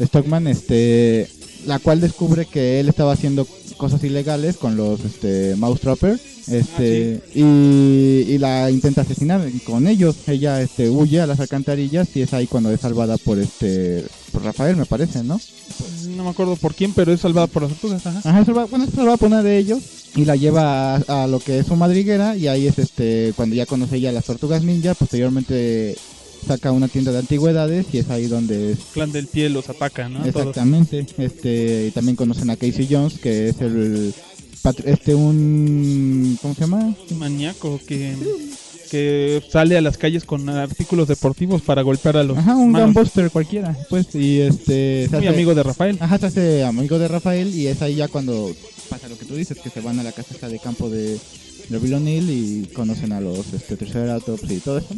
Stockman, 0.00 0.48
este, 0.48 1.28
la 1.66 1.78
cual 1.78 2.00
descubre 2.00 2.46
que 2.46 2.80
él 2.80 2.88
estaba 2.88 3.12
haciendo 3.12 3.46
cosas 3.78 4.04
ilegales 4.04 4.58
con 4.58 4.76
los 4.76 5.02
este, 5.04 5.56
Mouse 5.56 5.80
Trapper. 5.80 6.20
Este, 6.48 7.20
y, 7.34 7.42
y 7.42 8.38
la 8.38 8.70
intenta 8.70 9.02
asesinar 9.02 9.42
con 9.64 9.86
ellos. 9.86 10.16
Ella 10.26 10.60
este, 10.60 10.90
huye 10.90 11.20
a 11.20 11.26
las 11.26 11.40
alcantarillas 11.40 12.08
y 12.14 12.22
es 12.22 12.32
ahí 12.34 12.46
cuando 12.46 12.70
es 12.70 12.80
salvada 12.80 13.16
por 13.18 13.38
este 13.38 14.04
por 14.32 14.44
Rafael, 14.44 14.76
me 14.76 14.86
parece, 14.86 15.22
¿no? 15.22 15.40
No 16.16 16.24
me 16.24 16.30
acuerdo 16.30 16.56
por 16.56 16.74
quién, 16.74 16.92
pero 16.92 17.12
es 17.12 17.20
salvada 17.20 17.46
por 17.46 17.62
las 17.62 17.72
tortugas. 17.72 18.06
Ajá. 18.06 18.20
Ajá, 18.24 18.44
se 18.44 18.52
va, 18.52 18.66
bueno, 18.66 18.86
se 18.86 19.02
va 19.02 19.14
a 19.14 19.18
poner 19.18 19.42
de 19.42 19.58
ellos 19.58 19.80
y 20.16 20.24
la 20.24 20.36
lleva 20.36 20.96
a, 20.96 21.24
a 21.24 21.26
lo 21.26 21.38
que 21.38 21.58
es 21.58 21.66
su 21.66 21.76
madriguera 21.76 22.36
y 22.36 22.48
ahí 22.48 22.66
es 22.66 22.78
este 22.78 23.32
cuando 23.36 23.54
ya 23.54 23.66
conoce 23.66 23.96
ella 23.96 24.10
a 24.10 24.12
las 24.12 24.24
tortugas 24.24 24.62
ninja, 24.62 24.94
posteriormente 24.94 25.96
saca 26.46 26.72
una 26.72 26.88
tienda 26.88 27.12
de 27.12 27.18
antigüedades 27.18 27.86
y 27.92 27.98
es 27.98 28.10
ahí 28.10 28.26
donde 28.26 28.72
es 28.72 28.78
Clan 28.94 29.12
del 29.12 29.26
Pie 29.26 29.48
los 29.50 29.68
ataca, 29.68 30.08
¿no? 30.08 30.24
Exactamente, 30.24 31.06
este 31.18 31.86
y 31.88 31.90
también 31.90 32.16
conocen 32.16 32.50
a 32.50 32.56
Casey 32.56 32.86
Jones 32.90 33.18
que 33.18 33.48
es 33.50 33.60
el 33.60 34.14
este 34.84 35.14
un 35.14 36.38
¿cómo 36.42 36.54
se 36.54 36.60
llama? 36.62 36.94
Un 37.10 37.18
maníaco 37.18 37.80
que, 37.86 38.14
que 38.90 39.42
sale 39.50 39.76
a 39.78 39.80
las 39.80 39.96
calles 39.96 40.24
con 40.24 40.48
artículos 40.48 41.08
deportivos 41.08 41.62
para 41.62 41.82
golpear 41.82 42.16
a 42.18 42.22
los 42.22 42.36
Ajá, 42.38 42.54
un 42.56 42.72
gunbuster 42.72 43.30
cualquiera, 43.30 43.76
pues 43.88 44.14
y 44.14 44.40
este 44.40 45.06
Muy 45.10 45.18
hace- 45.18 45.28
amigo 45.28 45.54
de 45.54 45.62
Rafael. 45.62 45.96
Ajá, 46.00 46.18
se 46.18 46.26
hace 46.26 46.64
amigo 46.64 46.98
de 46.98 47.08
Rafael 47.08 47.54
y 47.54 47.66
es 47.66 47.80
ahí 47.82 47.96
ya 47.96 48.08
cuando 48.08 48.50
pasa 48.90 49.08
lo 49.08 49.16
que 49.18 49.24
tú 49.26 49.34
dices, 49.36 49.58
que 49.58 49.70
se 49.70 49.80
van 49.80 49.98
a 50.00 50.02
la 50.02 50.12
casa 50.12 50.48
de 50.48 50.58
campo 50.58 50.88
de, 50.90 51.18
de 51.68 51.78
Bill 51.78 51.94
O'Neill 51.94 52.28
y 52.30 52.66
conocen 52.74 53.12
a 53.12 53.20
los 53.20 53.52
este, 53.54 53.76
Triceratops 53.76 54.50
y 54.50 54.58
todo 54.60 54.78
eso. 54.78 54.88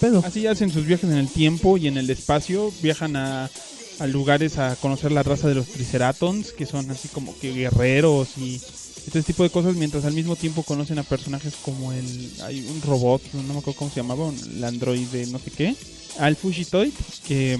Pero, 0.00 0.22
Así 0.24 0.46
hacen 0.46 0.70
sus 0.70 0.86
viajes 0.86 1.10
en 1.10 1.16
el 1.16 1.28
tiempo 1.28 1.76
y 1.76 1.88
en 1.88 1.98
el 1.98 2.08
espacio, 2.10 2.72
viajan 2.82 3.16
a, 3.16 3.50
a 3.98 4.06
lugares 4.06 4.58
a 4.58 4.76
conocer 4.76 5.12
la 5.12 5.22
raza 5.22 5.48
de 5.48 5.54
los 5.54 5.66
Triceratons, 5.66 6.52
que 6.52 6.66
son 6.66 6.90
así 6.90 7.08
como 7.08 7.36
que 7.38 7.52
guerreros 7.52 8.38
y 8.38 8.60
este 9.06 9.22
tipo 9.22 9.42
de 9.42 9.50
cosas, 9.50 9.74
mientras 9.74 10.04
al 10.04 10.12
mismo 10.12 10.36
tiempo 10.36 10.62
conocen 10.62 10.98
a 10.98 11.02
personajes 11.02 11.54
como 11.62 11.92
el... 11.92 12.30
hay 12.42 12.60
un 12.60 12.82
robot, 12.82 13.22
no 13.32 13.54
me 13.54 13.58
acuerdo 13.60 13.78
cómo 13.78 13.90
se 13.90 14.00
llamaba, 14.00 14.30
el 14.30 14.62
androide 14.64 15.26
no 15.28 15.38
sé 15.38 15.50
qué, 15.50 15.74
Al 16.18 16.36
Fujitoid, 16.36 16.92
que, 17.26 17.58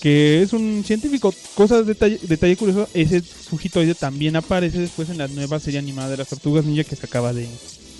que 0.00 0.42
es 0.42 0.52
un 0.52 0.84
científico. 0.84 1.32
Cosas, 1.54 1.86
detalle, 1.86 2.18
detalle 2.22 2.56
curioso, 2.56 2.88
ese 2.92 3.22
Fujitoide 3.22 3.94
también 3.94 4.36
aparece 4.36 4.78
después 4.78 5.08
en 5.08 5.18
la 5.18 5.28
nueva 5.28 5.58
serie 5.58 5.78
animada 5.78 6.10
de 6.10 6.18
las 6.18 6.28
Tortugas 6.28 6.64
Ninja 6.64 6.84
que 6.84 6.96
se 6.96 7.06
acaba 7.06 7.32
de... 7.32 7.48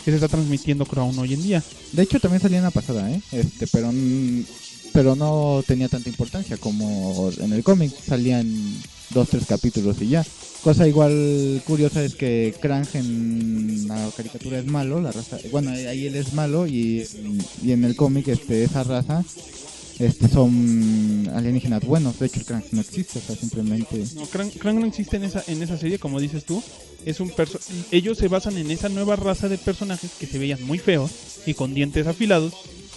que 0.05 0.11
se 0.11 0.17
está 0.17 0.29
transmitiendo 0.29 0.87
creo 0.87 1.05
aún 1.05 1.19
hoy 1.19 1.35
en 1.35 1.43
día. 1.43 1.63
de 1.93 2.03
hecho 2.03 2.21
también 2.21 2.41
salía 2.41 2.59
en 2.59 2.65
la 2.65 2.71
pasada, 2.71 3.11
¿eh? 3.11 3.21
Este, 3.33 3.67
pero 3.67 3.91
pero 4.93 5.15
no 5.15 5.63
tenía 5.67 5.89
tanta 5.89 6.09
importancia 6.09 6.57
como 6.57 7.31
en 7.39 7.53
el 7.53 7.63
cómic, 7.63 7.93
salían 8.07 8.53
dos, 9.11 9.29
tres 9.29 9.47
capítulos 9.47 10.01
y 10.01 10.09
ya. 10.09 10.25
Cosa 10.63 10.87
igual 10.87 11.63
curiosa 11.67 12.05
es 12.05 12.15
que 12.15 12.55
Krang 12.61 12.87
en 12.95 13.89
la 13.89 14.11
caricatura 14.17 14.59
es 14.59 14.67
malo, 14.67 15.01
la 15.01 15.11
raza, 15.11 15.39
bueno, 15.51 15.71
ahí 15.71 16.07
él 16.07 16.17
es 16.17 16.35
malo 16.35 16.67
y, 16.67 17.07
y 17.63 17.73
en 17.73 17.85
el 17.85 17.97
cómic 17.97 18.29
este 18.29 18.65
esa 18.65 18.85
raza 18.85 19.25
este 20.01 20.29
son 20.29 21.31
alienígenas 21.35 21.85
buenos, 21.85 22.19
de 22.19 22.27
hecho 22.27 22.41
el 22.41 22.47
Krang 22.47 22.65
no 22.73 22.81
existe, 22.81 23.19
o 23.19 23.23
sea, 23.23 23.37
simplemente 23.37 24.05
No, 24.17 24.27
Krang, 24.27 24.51
Krang 24.51 24.81
no 24.81 24.87
existe 24.87 25.17
en 25.17 25.25
esa, 25.25 25.45
en 25.47 25.63
esa 25.63 25.79
serie, 25.79 25.99
como 25.99 26.19
dices 26.21 26.45
tú. 26.45 26.63
Es 27.07 27.21
un 27.21 27.31
perso 27.31 27.59
ellos 27.93 28.19
se 28.19 28.29
basan 28.29 28.59
en 28.59 28.71
esa 28.71 28.89
nueva 28.91 29.17
raza 29.17 29.49
de 29.49 29.57
personajes 29.59 30.11
que 30.19 30.27
se 30.27 30.39
veían 30.39 30.63
muy 30.65 30.79
feos 30.79 31.11
y 31.47 31.55
con 31.55 31.73
dientes 31.75 32.07
afilados. 32.07 32.53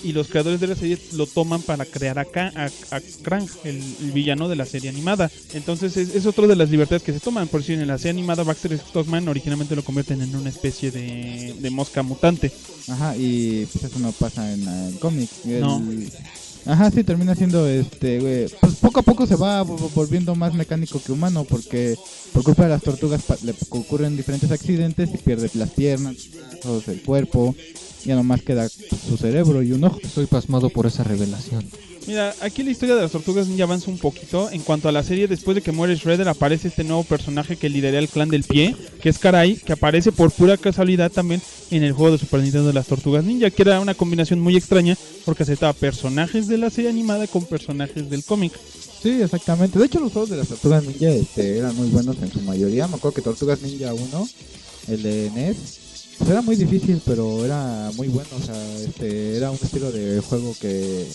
Y 0.05 0.11
los 0.11 0.27
creadores 0.27 0.59
de 0.59 0.67
la 0.67 0.75
serie 0.75 0.97
lo 1.13 1.25
toman 1.27 1.61
para 1.61 1.85
crear 1.85 2.19
acá 2.19 2.51
a, 2.57 2.65
a 2.93 3.01
Krang, 3.21 3.47
el, 3.63 3.77
el 4.01 4.11
villano 4.11 4.49
de 4.49 4.57
la 4.57 4.65
serie 4.65 4.89
animada. 4.89 5.31
Entonces 5.53 5.95
es, 5.95 6.13
es 6.13 6.25
otro 6.25 6.45
de 6.45 6.57
las 6.57 6.69
libertades 6.69 7.03
que 7.03 7.13
se 7.13 7.21
toman. 7.21 7.47
Por 7.47 7.63
si 7.63 7.71
en 7.71 7.87
la 7.87 7.97
serie 7.97 8.11
animada 8.11 8.43
Baxter 8.43 8.77
Stockman 8.77 9.29
originalmente 9.29 9.77
lo 9.77 9.83
convierten 9.85 10.21
en 10.21 10.35
una 10.35 10.49
especie 10.49 10.91
de, 10.91 11.55
de 11.57 11.69
mosca 11.69 12.03
mutante. 12.03 12.51
Ajá, 12.89 13.15
y 13.15 13.65
pues 13.71 13.85
eso 13.85 13.97
no 13.99 14.11
pasa 14.11 14.51
en 14.51 14.67
el 14.67 14.99
cómic. 14.99 15.29
El- 15.45 15.61
No. 15.61 15.81
Ajá, 16.65 16.89
sí, 16.91 17.03
termina 17.03 17.35
siendo 17.35 17.67
este, 17.67 18.19
güey, 18.19 18.47
pues 18.61 18.75
poco 18.75 19.01
a 19.01 19.03
poco 19.03 19.27
se 19.27 19.35
va 19.35 19.63
vo- 19.65 19.89
volviendo 19.93 20.33
más 20.33 20.53
mecánico 20.53 21.01
que 21.03 21.11
humano 21.11 21.43
porque 21.43 21.97
por 22.31 22.43
culpa 22.43 22.63
de 22.63 22.69
las 22.69 22.81
tortugas 22.81 23.21
le 23.43 23.53
ocurren 23.69 24.15
diferentes 24.15 24.49
accidentes 24.49 25.09
y 25.13 25.17
pierde 25.17 25.49
las 25.55 25.71
piernas, 25.71 26.15
el 26.87 27.01
cuerpo, 27.01 27.53
ya 28.05 28.15
nomás 28.15 28.41
queda 28.43 28.69
su 28.69 29.17
cerebro 29.17 29.61
y 29.61 29.73
un 29.73 29.83
ojo. 29.83 29.99
Estoy 30.01 30.25
pasmado 30.25 30.69
por 30.69 30.85
esa 30.85 31.03
revelación. 31.03 31.65
Mira, 32.05 32.35
aquí 32.41 32.63
la 32.63 32.71
historia 32.71 32.95
de 32.95 33.01
las 33.01 33.11
tortugas 33.11 33.47
ninja 33.47 33.63
avanza 33.63 33.89
un 33.89 33.97
poquito. 33.97 34.49
En 34.51 34.61
cuanto 34.61 34.89
a 34.89 34.91
la 34.91 35.03
serie, 35.03 35.27
después 35.27 35.55
de 35.55 35.61
que 35.61 35.71
muere 35.71 35.95
Shredder, 35.95 36.27
aparece 36.27 36.67
este 36.67 36.83
nuevo 36.83 37.03
personaje 37.03 37.55
que 37.55 37.69
lidera 37.69 37.99
el 37.99 38.09
clan 38.09 38.29
del 38.29 38.43
pie, 38.43 38.75
que 39.01 39.09
es 39.09 39.19
Karai, 39.19 39.55
que 39.55 39.73
aparece 39.73 40.11
por 40.11 40.31
pura 40.31 40.57
casualidad 40.57 41.11
también 41.11 41.41
en 41.71 41.83
el 41.83 41.93
juego 41.93 42.11
de 42.11 42.17
Super 42.17 42.41
Nintendo 42.41 42.67
de 42.67 42.73
las 42.73 42.87
tortugas 42.87 43.23
ninja, 43.23 43.49
que 43.49 43.61
era 43.61 43.79
una 43.79 43.93
combinación 43.93 44.39
muy 44.39 44.57
extraña 44.57 44.97
porque 45.25 45.43
aceptaba 45.43 45.73
personajes 45.73 46.47
de 46.47 46.57
la 46.57 46.69
serie 46.69 46.89
animada 46.89 47.27
con 47.27 47.45
personajes 47.45 48.09
del 48.09 48.23
cómic. 48.23 48.53
Sí, 49.03 49.21
exactamente. 49.21 49.77
De 49.77 49.85
hecho, 49.85 49.99
los 49.99 50.13
juegos 50.13 50.29
de 50.29 50.37
las 50.37 50.47
Tortugas 50.47 50.81
Ninja 50.85 51.09
este, 51.09 51.57
eran 51.57 51.75
muy 51.75 51.89
buenos 51.89 52.15
en 52.21 52.31
su 52.31 52.39
mayoría. 52.39 52.87
Me 52.87 52.95
acuerdo 52.95 53.15
que 53.15 53.21
Tortugas 53.21 53.61
Ninja 53.61 53.93
1, 53.93 54.29
el 54.87 55.03
de 55.03 55.29
NES, 55.35 55.57
pues 56.17 56.29
era 56.29 56.41
muy 56.41 56.55
difícil, 56.55 57.01
pero 57.05 57.43
era 57.43 57.91
muy 57.97 58.07
bueno. 58.07 58.29
O 58.39 58.41
sea, 58.41 58.55
este, 58.77 59.35
era 59.35 59.51
un 59.51 59.59
estilo 59.61 59.91
de 59.91 60.21
juego 60.21 60.55
que... 60.61 61.05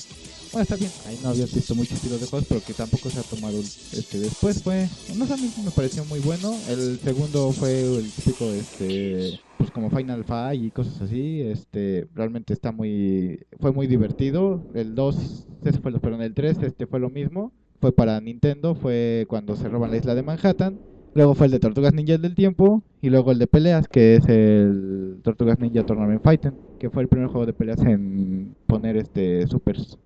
Bueno, 0.52 0.62
está 0.62 0.76
bien. 0.76 0.90
Ahí 1.06 1.18
no 1.22 1.30
habías 1.30 1.54
visto 1.54 1.74
muchos 1.74 1.94
estilos 1.94 2.20
de 2.20 2.26
juegos, 2.26 2.46
pero 2.48 2.60
que 2.64 2.72
tampoco 2.72 3.10
se 3.10 3.20
ha 3.20 3.22
tomado 3.22 3.58
este 3.58 4.18
después. 4.18 4.62
Fue... 4.62 4.88
No 5.16 5.26
sé, 5.26 5.34
a 5.34 5.36
mí 5.36 5.52
me 5.64 5.70
pareció 5.70 6.04
muy 6.04 6.20
bueno. 6.20 6.54
El 6.68 6.98
segundo 6.98 7.52
fue 7.52 7.80
el 7.80 8.10
típico, 8.10 8.44
este... 8.50 9.40
Pues 9.58 9.70
como 9.70 9.90
Final 9.90 10.24
Fight 10.24 10.62
y 10.62 10.70
cosas 10.70 11.00
así. 11.00 11.40
Este, 11.42 12.08
realmente 12.14 12.52
está 12.52 12.72
muy... 12.72 13.40
Fue 13.60 13.72
muy 13.72 13.86
divertido. 13.86 14.62
El 14.74 14.94
2, 14.94 15.46
ese 15.64 15.80
fue 15.80 15.92
perdón, 15.98 16.22
el 16.22 16.34
3 16.34 16.58
este 16.62 16.86
fue 16.86 17.00
lo 17.00 17.10
mismo 17.10 17.52
fue 17.80 17.92
para 17.92 18.20
Nintendo, 18.20 18.74
fue 18.74 19.24
cuando 19.28 19.54
se 19.54 19.68
roban 19.68 19.92
la 19.92 19.98
isla 19.98 20.16
de 20.16 20.24
Manhattan 20.24 20.80
Luego 21.14 21.34
fue 21.34 21.46
el 21.46 21.52
de 21.52 21.58
Tortugas 21.58 21.94
Ninja 21.94 22.18
del 22.18 22.34
Tiempo. 22.34 22.82
Y 23.00 23.10
luego 23.10 23.32
el 23.32 23.38
de 23.38 23.46
peleas, 23.46 23.88
que 23.88 24.16
es 24.16 24.28
el 24.28 25.20
Tortugas 25.24 25.58
Ninja 25.58 25.84
Tournament 25.84 26.22
Fighting. 26.22 26.52
Que 26.78 26.90
fue 26.90 27.02
el 27.02 27.08
primer 27.08 27.28
juego 27.28 27.46
de 27.46 27.52
peleas 27.52 27.80
en 27.80 28.54
poner 28.66 28.96
este 28.96 29.46
supers. 29.46 29.98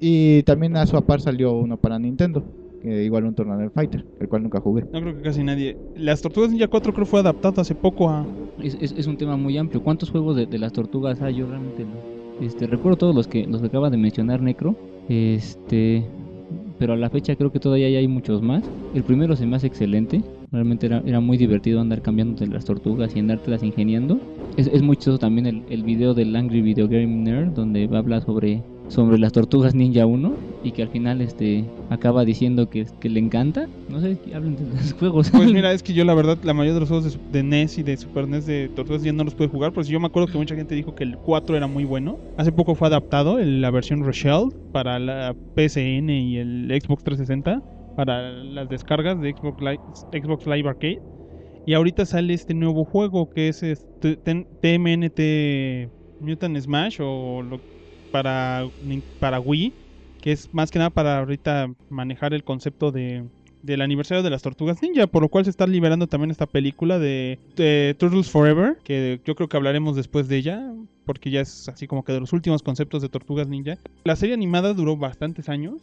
Y, 0.00 0.42
también 0.44 0.76
a 0.76 0.86
su 0.86 1.00
par 1.02 1.20
salió 1.20 1.52
uno 1.52 1.76
para 1.76 1.98
Nintendo. 1.98 2.44
Que 2.82 3.04
igual 3.04 3.24
un 3.24 3.34
Tournament 3.34 3.72
Fighter, 3.72 4.04
el 4.20 4.28
cual 4.28 4.44
nunca 4.44 4.60
jugué. 4.60 4.84
No 4.92 5.00
creo 5.00 5.16
que 5.16 5.22
casi 5.22 5.42
nadie. 5.42 5.76
Las 5.96 6.22
Tortugas 6.22 6.50
Ninja 6.50 6.68
4 6.68 6.94
creo 6.94 7.06
fue 7.06 7.20
adaptado 7.20 7.60
hace 7.60 7.74
poco 7.74 8.08
a. 8.08 8.24
Es, 8.62 8.78
es, 8.80 8.92
es 8.92 9.06
un 9.08 9.16
tema 9.16 9.36
muy 9.36 9.58
amplio. 9.58 9.82
¿Cuántos 9.82 10.10
juegos 10.10 10.36
de, 10.36 10.46
de 10.46 10.58
las 10.58 10.72
tortugas 10.72 11.20
hay? 11.20 11.36
Yo 11.36 11.48
realmente 11.48 11.84
no. 11.84 12.18
Este, 12.40 12.68
recuerdo 12.68 12.96
todos 12.96 13.14
los 13.16 13.26
que 13.26 13.46
los 13.46 13.60
que 13.60 13.66
acaba 13.66 13.90
de 13.90 13.96
mencionar 13.96 14.40
Necro. 14.42 14.76
Este, 15.08 16.04
pero 16.78 16.92
a 16.92 16.96
la 16.96 17.10
fecha 17.10 17.34
creo 17.34 17.50
que 17.50 17.58
todavía 17.58 17.86
hay 17.86 18.06
muchos 18.06 18.42
más. 18.42 18.62
El 18.94 19.02
primero 19.02 19.34
se 19.34 19.44
me 19.44 19.56
hace 19.56 19.66
excelente. 19.66 20.22
Realmente 20.52 20.86
era, 20.86 21.02
era 21.04 21.20
muy 21.20 21.36
divertido 21.36 21.80
andar 21.80 22.00
cambiando 22.00 22.38
de 22.38 22.46
las 22.46 22.64
tortugas 22.64 23.14
y 23.16 23.18
andártelas 23.18 23.62
ingeniando. 23.64 24.20
Es, 24.56 24.68
es 24.68 24.82
muy 24.82 24.96
chistoso 24.96 25.18
también 25.18 25.46
el, 25.46 25.62
el 25.68 25.82
video 25.82 26.14
del 26.14 26.34
Angry 26.36 26.62
Video 26.62 26.86
Game 26.86 27.06
Nerd 27.06 27.50
donde 27.50 27.88
habla 27.92 28.20
sobre 28.20 28.62
sobre 28.88 29.18
las 29.18 29.32
tortugas 29.32 29.74
ninja 29.74 30.06
1 30.06 30.32
y 30.64 30.72
que 30.72 30.82
al 30.82 30.88
final 30.88 31.20
este 31.20 31.64
acaba 31.90 32.24
diciendo 32.24 32.68
que, 32.68 32.86
que 33.00 33.08
le 33.08 33.20
encanta. 33.20 33.68
No 33.88 34.00
sé, 34.00 34.18
que 34.18 34.34
hablen 34.34 34.56
de 34.56 34.64
los 34.76 34.92
juegos. 34.98 35.30
Pues 35.30 35.52
mira, 35.52 35.72
es 35.72 35.82
que 35.82 35.92
yo 35.94 36.04
la 36.04 36.14
verdad, 36.14 36.38
la 36.42 36.54
mayoría 36.54 36.74
de 36.74 36.80
los 36.80 36.88
juegos 36.88 37.18
de, 37.32 37.42
NES 37.42 37.78
y 37.78 37.82
de 37.82 37.96
Super 37.96 38.26
NES 38.26 38.46
de 38.46 38.68
Tortugas 38.74 39.02
ya 39.02 39.12
no 39.12 39.24
los 39.24 39.34
pude 39.34 39.48
jugar. 39.48 39.72
Pues 39.72 39.88
yo 39.88 40.00
me 40.00 40.06
acuerdo 40.06 40.30
que 40.32 40.38
mucha 40.38 40.54
gente 40.56 40.74
dijo 40.74 40.94
que 40.94 41.04
el 41.04 41.16
4 41.18 41.56
era 41.56 41.66
muy 41.66 41.84
bueno. 41.84 42.18
Hace 42.36 42.50
poco 42.52 42.74
fue 42.74 42.88
adaptado 42.88 43.38
en 43.38 43.60
la 43.60 43.70
versión 43.70 44.02
Rochelle 44.04 44.48
para 44.72 44.98
la 44.98 45.34
PSN 45.54 46.10
y 46.10 46.36
el 46.38 46.68
Xbox 46.82 47.04
360 47.04 47.62
para 47.96 48.30
las 48.32 48.68
descargas 48.68 49.20
de 49.20 49.32
Xbox 49.32 49.60
Live, 49.60 49.80
Xbox 50.12 50.46
Live 50.46 50.68
Arcade. 50.68 51.02
Y 51.66 51.74
ahorita 51.74 52.06
sale 52.06 52.32
este 52.32 52.54
nuevo 52.54 52.84
juego 52.84 53.28
que 53.28 53.48
es 53.48 53.62
este, 53.62 54.16
TMNT 54.16 55.90
Mutant 56.20 56.56
Smash 56.58 56.98
o 57.00 57.42
lo- 57.42 57.60
para, 58.10 58.68
para 59.18 59.40
Wii, 59.40 59.72
que 60.20 60.32
es 60.32 60.48
más 60.52 60.70
que 60.70 60.78
nada 60.78 60.90
para 60.90 61.18
ahorita 61.18 61.72
manejar 61.88 62.34
el 62.34 62.44
concepto 62.44 62.90
de, 62.90 63.24
del 63.62 63.80
aniversario 63.80 64.22
de 64.22 64.30
las 64.30 64.42
Tortugas 64.42 64.82
Ninja, 64.82 65.06
por 65.06 65.22
lo 65.22 65.28
cual 65.28 65.44
se 65.44 65.50
está 65.50 65.66
liberando 65.66 66.06
también 66.06 66.30
esta 66.30 66.46
película 66.46 66.98
de, 66.98 67.38
de 67.56 67.94
Turtles 67.98 68.30
Forever, 68.30 68.78
que 68.84 69.20
yo 69.24 69.34
creo 69.34 69.48
que 69.48 69.56
hablaremos 69.56 69.96
después 69.96 70.28
de 70.28 70.36
ella, 70.36 70.72
porque 71.04 71.30
ya 71.30 71.40
es 71.40 71.68
así 71.68 71.86
como 71.86 72.04
que 72.04 72.12
de 72.12 72.20
los 72.20 72.32
últimos 72.32 72.62
conceptos 72.62 73.02
de 73.02 73.08
Tortugas 73.08 73.48
Ninja. 73.48 73.78
La 74.04 74.16
serie 74.16 74.34
animada 74.34 74.74
duró 74.74 74.96
bastantes 74.96 75.48
años. 75.48 75.82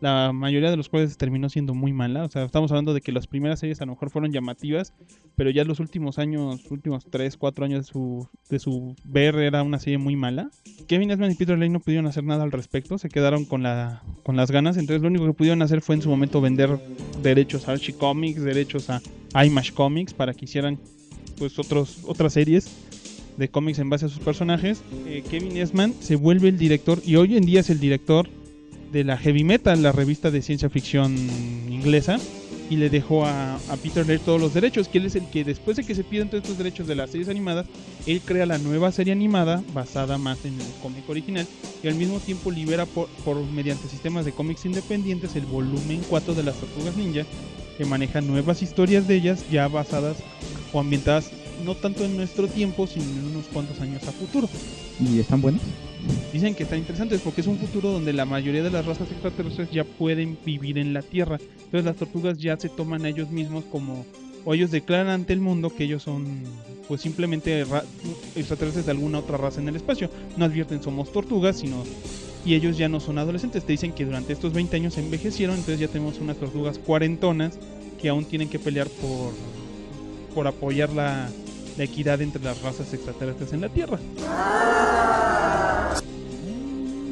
La 0.00 0.32
mayoría 0.32 0.70
de 0.70 0.76
los 0.76 0.88
cuales 0.88 1.16
terminó 1.18 1.48
siendo 1.48 1.74
muy 1.74 1.92
mala. 1.92 2.24
O 2.24 2.28
sea, 2.28 2.44
estamos 2.44 2.70
hablando 2.70 2.94
de 2.94 3.02
que 3.02 3.12
las 3.12 3.26
primeras 3.26 3.60
series 3.60 3.80
a 3.80 3.86
lo 3.86 3.92
mejor 3.92 4.10
fueron 4.10 4.32
llamativas, 4.32 4.94
pero 5.36 5.50
ya 5.50 5.64
los 5.64 5.78
últimos 5.78 6.18
años, 6.18 6.62
últimos 6.70 7.04
3, 7.10 7.36
4 7.36 7.64
años 7.64 7.86
de 7.86 7.92
su, 7.92 8.28
de 8.48 8.58
su 8.58 8.96
ver 9.04 9.36
era 9.36 9.62
una 9.62 9.78
serie 9.78 9.98
muy 9.98 10.16
mala. 10.16 10.50
Kevin 10.88 11.10
Eastman 11.10 11.32
y 11.32 11.34
Peter 11.34 11.58
Lane 11.58 11.70
no 11.70 11.80
pudieron 11.80 12.06
hacer 12.06 12.24
nada 12.24 12.44
al 12.44 12.52
respecto, 12.52 12.96
se 12.96 13.10
quedaron 13.10 13.44
con, 13.44 13.62
la, 13.62 14.02
con 14.22 14.36
las 14.36 14.50
ganas. 14.50 14.78
Entonces, 14.78 15.02
lo 15.02 15.08
único 15.08 15.26
que 15.26 15.34
pudieron 15.34 15.60
hacer 15.60 15.82
fue 15.82 15.96
en 15.96 16.02
su 16.02 16.08
momento 16.08 16.40
vender 16.40 16.78
derechos 17.22 17.68
a 17.68 17.72
Archie 17.72 17.94
Comics, 17.94 18.42
derechos 18.42 18.88
a 18.88 19.44
Image 19.44 19.72
Comics 19.72 20.14
para 20.14 20.32
que 20.32 20.46
hicieran 20.46 20.78
pues 21.38 21.58
otros, 21.58 22.00
otras 22.06 22.32
series 22.32 22.70
de 23.36 23.48
cómics 23.48 23.78
en 23.78 23.90
base 23.90 24.06
a 24.06 24.08
sus 24.08 24.20
personajes. 24.20 24.82
Eh, 25.06 25.22
Kevin 25.28 25.56
Eastman 25.56 25.94
se 26.00 26.16
vuelve 26.16 26.48
el 26.48 26.58
director 26.58 27.00
y 27.04 27.16
hoy 27.16 27.36
en 27.36 27.44
día 27.44 27.60
es 27.60 27.70
el 27.70 27.80
director 27.80 28.28
de 28.90 29.04
la 29.04 29.16
Heavy 29.16 29.44
Metal, 29.44 29.82
la 29.82 29.92
revista 29.92 30.30
de 30.30 30.42
ciencia 30.42 30.68
ficción 30.68 31.16
inglesa, 31.68 32.18
y 32.68 32.76
le 32.76 32.88
dejó 32.88 33.24
a, 33.24 33.56
a 33.56 33.76
Peter 33.82 34.06
Laird 34.06 34.22
todos 34.22 34.40
los 34.40 34.54
derechos, 34.54 34.88
que 34.88 34.98
él 34.98 35.06
es 35.06 35.16
el 35.16 35.28
que 35.30 35.44
después 35.44 35.76
de 35.76 35.84
que 35.84 35.94
se 35.94 36.04
piden 36.04 36.28
todos 36.28 36.42
estos 36.42 36.58
derechos 36.58 36.86
de 36.86 36.94
las 36.94 37.10
series 37.10 37.28
animadas, 37.28 37.66
él 38.06 38.20
crea 38.24 38.46
la 38.46 38.58
nueva 38.58 38.92
serie 38.92 39.12
animada 39.12 39.62
basada 39.74 40.18
más 40.18 40.44
en 40.44 40.54
el 40.54 40.66
cómic 40.82 41.08
original 41.08 41.46
y 41.82 41.88
al 41.88 41.94
mismo 41.94 42.18
tiempo 42.20 42.50
libera 42.50 42.86
por, 42.86 43.08
por 43.24 43.42
mediante 43.44 43.88
sistemas 43.88 44.24
de 44.24 44.32
cómics 44.32 44.64
independientes 44.64 45.36
el 45.36 45.46
volumen 45.46 46.02
4 46.08 46.34
de 46.34 46.42
las 46.42 46.56
Tortugas 46.56 46.96
Ninja 46.96 47.24
que 47.78 47.84
maneja 47.84 48.20
nuevas 48.20 48.62
historias 48.62 49.08
de 49.08 49.16
ellas 49.16 49.44
ya 49.50 49.66
basadas 49.68 50.18
o 50.72 50.80
ambientadas 50.80 51.30
no 51.64 51.74
tanto 51.74 52.04
en 52.04 52.16
nuestro 52.16 52.48
tiempo 52.48 52.86
sino 52.86 53.04
en 53.04 53.24
unos 53.26 53.46
cuantos 53.46 53.80
años 53.80 54.06
a 54.06 54.12
futuro. 54.12 54.48
¿Y 55.00 55.18
están 55.20 55.40
buenos? 55.40 55.62
Dicen 56.32 56.54
que 56.54 56.62
están 56.62 56.78
interesantes 56.78 57.20
porque 57.22 57.40
es 57.40 57.46
un 57.46 57.58
futuro 57.58 57.90
donde 57.90 58.12
la 58.12 58.24
mayoría 58.24 58.62
de 58.62 58.70
las 58.70 58.86
razas 58.86 59.10
extraterrestres 59.10 59.70
ya 59.70 59.84
pueden 59.84 60.38
vivir 60.44 60.78
en 60.78 60.92
la 60.92 61.02
Tierra. 61.02 61.38
Entonces 61.56 61.84
las 61.84 61.96
tortugas 61.96 62.38
ya 62.38 62.56
se 62.56 62.68
toman 62.68 63.04
a 63.04 63.08
ellos 63.08 63.30
mismos 63.30 63.64
como 63.64 64.06
o 64.44 64.54
ellos 64.54 64.70
declaran 64.70 65.08
ante 65.08 65.32
el 65.34 65.40
mundo 65.40 65.68
que 65.74 65.84
ellos 65.84 66.02
son 66.02 66.42
pues 66.88 67.02
simplemente 67.02 67.64
ra- 67.64 67.84
extraterrestres 68.34 68.86
de 68.86 68.92
alguna 68.92 69.18
otra 69.18 69.36
raza 69.36 69.60
en 69.60 69.68
el 69.68 69.76
espacio. 69.76 70.08
No 70.36 70.44
advierten 70.44 70.82
somos 70.82 71.12
tortugas, 71.12 71.56
sino 71.58 71.84
y 72.44 72.54
ellos 72.54 72.78
ya 72.78 72.88
no 72.88 73.00
son 73.00 73.18
adolescentes. 73.18 73.64
Te 73.64 73.72
dicen 73.72 73.92
que 73.92 74.04
durante 74.06 74.32
estos 74.32 74.52
20 74.52 74.76
años 74.76 74.96
envejecieron, 74.98 75.56
entonces 75.56 75.80
ya 75.80 75.88
tenemos 75.88 76.18
unas 76.20 76.36
tortugas 76.38 76.78
cuarentonas 76.78 77.58
que 78.00 78.08
aún 78.08 78.24
tienen 78.24 78.48
que 78.48 78.58
pelear 78.58 78.88
por 78.88 79.32
por 80.34 80.46
apoyar 80.46 80.90
la, 80.92 81.28
la 81.76 81.84
equidad 81.84 82.22
entre 82.22 82.42
las 82.42 82.62
razas 82.62 82.94
extraterrestres 82.94 83.52
en 83.52 83.60
la 83.62 83.68
Tierra. 83.68 83.98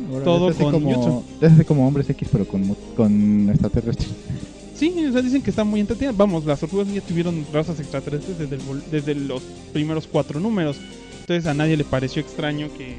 Órale, 0.08 0.24
Todo 0.24 0.54
con 0.54 0.72
como, 0.72 0.94
Jutsu. 0.94 1.22
es 1.40 1.66
como 1.66 1.86
hombres 1.86 2.08
X, 2.10 2.28
pero 2.32 2.46
con, 2.46 2.74
con 2.96 3.48
extraterrestres. 3.50 4.08
Sí, 4.74 4.94
o 5.08 5.12
sea, 5.12 5.22
dicen 5.22 5.42
que 5.42 5.50
está 5.50 5.64
muy 5.64 5.80
entretenida. 5.80 6.12
Vamos, 6.16 6.44
las 6.44 6.60
tortugas 6.60 6.86
ninja 6.86 7.02
tuvieron 7.06 7.44
razas 7.52 7.78
extraterrestres 7.80 8.38
desde, 8.38 8.54
el 8.56 8.62
desde 8.90 9.14
los 9.14 9.42
primeros 9.72 10.06
cuatro 10.06 10.38
números. 10.40 10.76
Entonces 11.20 11.46
a 11.46 11.54
nadie 11.54 11.76
le 11.76 11.84
pareció 11.84 12.22
extraño 12.22 12.68
que, 12.78 12.96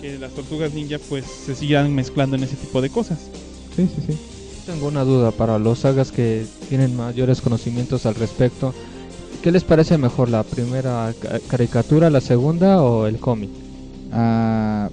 que 0.00 0.18
las 0.18 0.32
tortugas 0.32 0.72
ninja 0.72 0.98
pues 1.08 1.24
se 1.26 1.54
sigan 1.54 1.94
mezclando 1.94 2.36
en 2.36 2.44
ese 2.44 2.56
tipo 2.56 2.80
de 2.80 2.88
cosas. 2.90 3.18
Sí, 3.76 3.86
sí, 3.94 4.02
sí. 4.06 4.16
Tengo 4.64 4.86
una 4.88 5.02
duda 5.04 5.30
para 5.32 5.58
los 5.58 5.80
sagas 5.80 6.12
que 6.12 6.46
tienen 6.68 6.96
mayores 6.96 7.40
conocimientos 7.40 8.06
al 8.06 8.14
respecto. 8.14 8.72
¿Qué 9.42 9.50
les 9.50 9.64
parece 9.64 9.98
mejor, 9.98 10.28
la 10.28 10.42
primera 10.44 11.12
ca- 11.20 11.40
caricatura, 11.48 12.10
la 12.10 12.20
segunda 12.20 12.82
o 12.82 13.06
el 13.06 13.18
cómic? 13.18 13.50
Ah, 14.12 14.88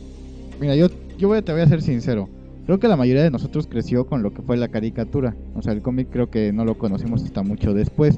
mira, 0.60 0.76
yo, 0.76 0.88
yo 1.18 1.28
voy 1.28 1.42
te 1.42 1.52
voy 1.52 1.62
a 1.62 1.68
ser 1.68 1.82
sincero. 1.82 2.30
Creo 2.66 2.80
que 2.80 2.88
la 2.88 2.96
mayoría 2.98 3.24
de 3.24 3.30
nosotros 3.32 3.68
creció 3.68 4.08
con 4.08 4.24
lo 4.24 4.34
que 4.34 4.42
fue 4.42 4.58
la 4.58 4.68
caricatura. 4.70 5.36
O 5.56 5.62
sea, 5.62 5.74
el 5.74 5.82
cómic 5.82 6.10
creo 6.12 6.30
que 6.32 6.52
no 6.52 6.66
lo 6.66 6.78
conocimos 6.78 7.24
hasta 7.24 7.44
mucho 7.44 7.74
después. 7.74 8.18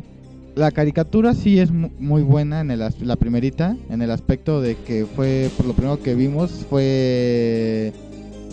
La 0.55 0.71
caricatura 0.71 1.33
sí 1.33 1.59
es 1.59 1.69
mu- 1.71 1.89
muy 1.99 2.23
buena 2.23 2.61
en 2.61 2.71
el 2.71 2.81
la 3.01 3.15
primerita, 3.17 3.75
en 3.89 4.01
el 4.01 4.09
aspecto 4.09 4.61
de 4.61 4.75
que 4.75 5.05
fue, 5.05 5.49
por 5.57 5.65
lo 5.67 5.73
primero 5.73 6.01
que 6.01 6.15
vimos, 6.15 6.65
fue 6.69 7.91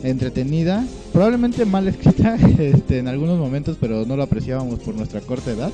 entretenida, 0.03 0.85
probablemente 1.13 1.65
mal 1.65 1.89
escrita 1.89 2.37
este, 2.59 2.99
en 2.99 3.09
algunos 3.09 3.39
momentos, 3.39 3.79
pero 3.81 4.05
no 4.05 4.17
lo 4.17 4.23
apreciábamos 4.25 4.81
por 4.81 4.95
nuestra 4.97 5.21
corta 5.21 5.53
edad. 5.53 5.71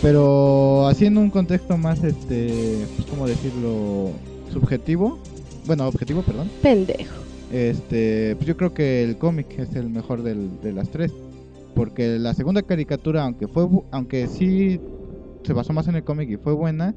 Pero 0.00 0.86
haciendo 0.86 1.20
un 1.20 1.30
contexto 1.30 1.76
más, 1.76 2.02
este, 2.04 2.84
pues, 2.96 3.08
¿cómo 3.08 3.26
decirlo? 3.26 4.10
Subjetivo. 4.52 5.18
Bueno, 5.66 5.86
objetivo, 5.88 6.22
perdón. 6.22 6.48
Pendejo. 6.62 7.23
Este, 7.52 8.34
pues 8.36 8.46
yo 8.46 8.56
creo 8.56 8.74
que 8.74 9.04
el 9.04 9.16
cómic 9.18 9.58
es 9.58 9.74
el 9.76 9.88
mejor 9.90 10.22
del- 10.22 10.60
de 10.62 10.72
las 10.72 10.90
tres. 10.90 11.12
Porque 11.74 12.18
la 12.18 12.34
segunda 12.34 12.62
caricatura, 12.62 13.24
aunque 13.24 13.48
fue, 13.48 13.68
aunque 13.90 14.28
sí 14.28 14.80
se 15.44 15.52
basó 15.52 15.72
más 15.72 15.88
en 15.88 15.96
el 15.96 16.04
cómic 16.04 16.30
y 16.30 16.36
fue 16.36 16.52
buena, 16.54 16.94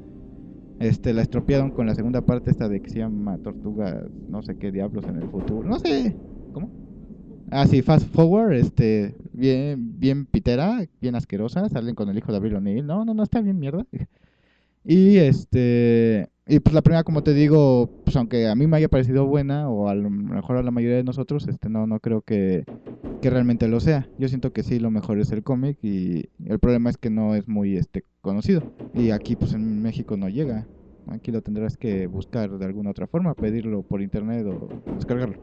este, 0.78 1.12
la 1.12 1.22
estropearon 1.22 1.70
con 1.70 1.86
la 1.86 1.94
segunda 1.94 2.22
parte 2.22 2.50
esta 2.50 2.68
de 2.68 2.80
que 2.80 2.90
se 2.90 3.00
llama 3.00 3.38
Tortuga, 3.38 4.02
no 4.28 4.42
sé 4.42 4.56
qué 4.56 4.70
diablos 4.72 5.06
en 5.08 5.16
el 5.16 5.28
futuro, 5.28 5.68
no 5.68 5.78
sé, 5.78 6.16
¿cómo? 6.52 6.70
Ah, 7.50 7.66
sí, 7.66 7.82
Fast 7.82 8.08
Forward, 8.14 8.52
este, 8.54 9.14
bien, 9.32 9.98
bien 9.98 10.26
pitera, 10.26 10.86
bien 11.00 11.14
asquerosa, 11.16 11.68
salen 11.68 11.94
con 11.94 12.08
el 12.08 12.18
hijo 12.18 12.30
de 12.30 12.38
Abril 12.38 12.56
O'Neill, 12.56 12.86
no, 12.86 13.04
no, 13.04 13.14
no, 13.14 13.22
está 13.22 13.40
bien 13.40 13.58
mierda. 13.58 13.86
Y 14.84 15.18
este, 15.18 16.28
y 16.48 16.60
pues 16.60 16.74
la 16.74 16.82
primera, 16.82 17.04
como 17.04 17.22
te 17.22 17.34
digo, 17.34 17.90
pues 18.04 18.16
aunque 18.16 18.48
a 18.48 18.54
mí 18.54 18.66
me 18.66 18.78
haya 18.78 18.88
parecido 18.88 19.26
buena, 19.26 19.68
o 19.68 19.88
a 19.88 19.94
lo 19.94 20.08
mejor 20.08 20.56
a 20.56 20.62
la 20.62 20.70
mayoría 20.70 20.96
de 20.96 21.04
nosotros, 21.04 21.46
este, 21.46 21.68
no, 21.68 21.86
no 21.86 22.00
creo 22.00 22.22
que, 22.22 22.64
que 23.20 23.30
realmente 23.30 23.68
lo 23.68 23.80
sea. 23.80 24.08
Yo 24.18 24.28
siento 24.28 24.52
que 24.52 24.62
sí, 24.62 24.78
lo 24.78 24.90
mejor 24.90 25.18
es 25.18 25.30
el 25.30 25.42
cómic 25.42 25.78
y 25.82 26.30
el 26.46 26.58
problema 26.58 26.88
es 26.88 26.96
que 26.96 27.10
no 27.10 27.34
es 27.34 27.46
muy, 27.46 27.76
este, 27.76 28.04
conocido. 28.22 28.62
Y 28.94 29.10
aquí, 29.10 29.36
pues 29.36 29.52
en 29.52 29.82
México 29.82 30.16
no 30.16 30.28
llega. 30.28 30.66
Aquí 31.08 31.32
lo 31.32 31.42
tendrás 31.42 31.76
que 31.76 32.06
buscar 32.06 32.58
de 32.58 32.64
alguna 32.64 32.90
otra 32.90 33.06
forma, 33.06 33.34
pedirlo 33.34 33.82
por 33.82 34.02
internet 34.02 34.46
o 34.46 34.68
descargarlo. 34.94 35.36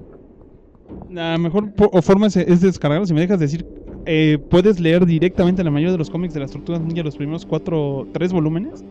La 1.10 1.38
mejor 1.38 1.74
forma 2.02 2.28
es 2.28 2.62
descargarlo. 2.62 3.06
Si 3.06 3.14
me 3.14 3.22
dejas 3.22 3.40
decir, 3.40 3.66
eh, 4.06 4.38
puedes 4.50 4.80
leer 4.80 5.06
directamente 5.06 5.64
la 5.64 5.72
mayoría 5.72 5.92
de 5.92 5.98
los 5.98 6.10
cómics 6.10 6.34
de 6.34 6.40
las 6.40 6.52
Tortugas 6.52 6.82
Ninja, 6.82 7.04
los 7.04 7.18
primeros 7.18 7.46
cuatro, 7.46 8.08
tres 8.14 8.32
volúmenes, 8.32 8.84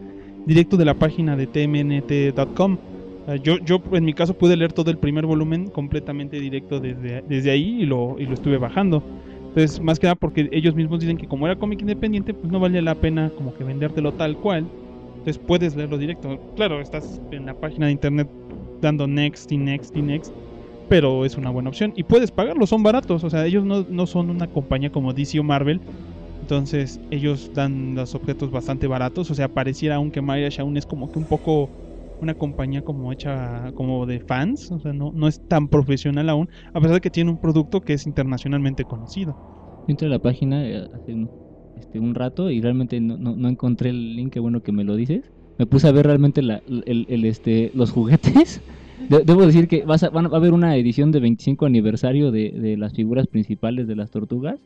directo 0.46 0.76
de 0.76 0.84
la 0.84 0.94
página 0.94 1.36
de 1.36 1.46
tmnt.com. 1.46 2.78
Eh, 3.26 3.40
yo, 3.42 3.58
yo, 3.58 3.82
en 3.92 4.04
mi 4.04 4.12
caso, 4.12 4.34
pude 4.34 4.56
leer 4.56 4.72
todo 4.72 4.90
el 4.90 4.98
primer 4.98 5.26
volumen 5.26 5.68
completamente 5.68 6.38
directo 6.38 6.80
desde, 6.80 7.22
desde 7.22 7.50
ahí 7.50 7.82
y 7.82 7.86
lo, 7.86 8.16
y 8.18 8.26
lo 8.26 8.34
estuve 8.34 8.58
bajando. 8.58 9.02
Entonces, 9.48 9.80
más 9.80 10.00
que 10.00 10.06
nada 10.08 10.16
porque 10.16 10.48
ellos 10.50 10.74
mismos 10.74 11.00
dicen 11.00 11.16
que 11.16 11.28
como 11.28 11.46
era 11.46 11.56
cómic 11.56 11.80
independiente, 11.80 12.34
pues 12.34 12.52
no 12.52 12.58
vale 12.58 12.82
la 12.82 12.96
pena 12.96 13.30
como 13.36 13.54
que 13.54 13.62
vendértelo 13.62 14.12
tal 14.12 14.36
cual. 14.36 14.66
Entonces 15.18 15.38
puedes 15.38 15.76
leerlo 15.76 15.96
directo. 15.96 16.38
Claro, 16.56 16.80
estás 16.80 17.20
en 17.30 17.46
la 17.46 17.54
página 17.54 17.86
de 17.86 17.92
internet 17.92 18.28
dando 18.80 19.06
next 19.06 19.50
y 19.52 19.56
next 19.56 19.96
y 19.96 20.02
next, 20.02 20.34
pero 20.88 21.24
es 21.24 21.36
una 21.36 21.50
buena 21.50 21.70
opción. 21.70 21.92
Y 21.96 22.02
puedes 22.02 22.30
pagarlo, 22.30 22.66
son 22.66 22.82
baratos. 22.82 23.22
O 23.24 23.30
sea, 23.30 23.46
ellos 23.46 23.64
no, 23.64 23.86
no 23.88 24.06
son 24.06 24.28
una 24.28 24.48
compañía 24.48 24.90
como 24.90 25.12
DC 25.14 25.38
o 25.38 25.44
Marvel. 25.44 25.80
Entonces 26.44 27.00
ellos 27.08 27.48
dan 27.54 27.94
los 27.94 28.14
objetos 28.14 28.50
bastante 28.50 28.86
baratos. 28.86 29.30
O 29.30 29.34
sea, 29.34 29.48
pareciera 29.48 29.94
aún 29.94 30.10
que 30.10 30.20
Mirage 30.20 30.60
aún 30.60 30.76
es 30.76 30.84
como 30.84 31.08
que 31.08 31.18
un 31.18 31.24
poco 31.24 31.70
una 32.20 32.34
compañía 32.34 32.82
como 32.82 33.10
hecha 33.12 33.72
como 33.72 34.04
de 34.04 34.20
fans. 34.20 34.70
O 34.70 34.78
sea, 34.78 34.92
no, 34.92 35.10
no 35.14 35.26
es 35.26 35.40
tan 35.48 35.68
profesional 35.68 36.28
aún. 36.28 36.46
A 36.74 36.80
pesar 36.80 36.96
de 36.96 37.00
que 37.00 37.10
tiene 37.10 37.30
un 37.30 37.38
producto 37.38 37.80
que 37.80 37.94
es 37.94 38.06
internacionalmente 38.06 38.84
conocido. 38.84 39.34
Entré 39.86 40.06
a 40.08 40.10
la 40.10 40.18
página 40.18 40.66
eh, 40.68 40.86
hace 40.92 41.14
un, 41.14 41.30
este, 41.76 41.98
un 41.98 42.14
rato 42.14 42.50
y 42.50 42.60
realmente 42.60 43.00
no, 43.00 43.16
no, 43.16 43.48
encontré 43.48 43.88
el 43.88 44.14
link, 44.14 44.36
bueno 44.38 44.60
que 44.60 44.72
me 44.72 44.84
lo 44.84 44.96
dices. 44.96 45.22
Me 45.56 45.64
puse 45.64 45.88
a 45.88 45.92
ver 45.92 46.04
realmente 46.06 46.42
la- 46.42 46.60
el, 46.84 47.06
el, 47.08 47.24
este, 47.24 47.70
los 47.72 47.90
juguetes. 47.90 48.60
De- 49.08 49.24
debo 49.24 49.46
decir 49.46 49.66
que 49.66 49.84
vas 49.86 50.02
a- 50.02 50.10
van 50.10 50.26
a- 50.26 50.36
haber 50.36 50.52
una 50.52 50.76
edición 50.76 51.10
de 51.10 51.20
25 51.20 51.64
aniversario 51.64 52.30
de, 52.30 52.50
de 52.50 52.76
las 52.76 52.92
figuras 52.92 53.26
principales 53.28 53.86
de 53.86 53.96
las 53.96 54.10
tortugas. 54.10 54.56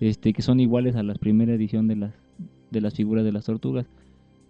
Este, 0.00 0.32
que 0.32 0.42
son 0.42 0.60
iguales 0.60 0.96
a 0.96 1.02
la 1.02 1.14
primera 1.14 1.54
edición 1.54 1.88
de 1.88 1.96
las, 1.96 2.14
de 2.70 2.80
las 2.80 2.94
figuras 2.94 3.24
de 3.24 3.32
las 3.32 3.44
tortugas. 3.46 3.86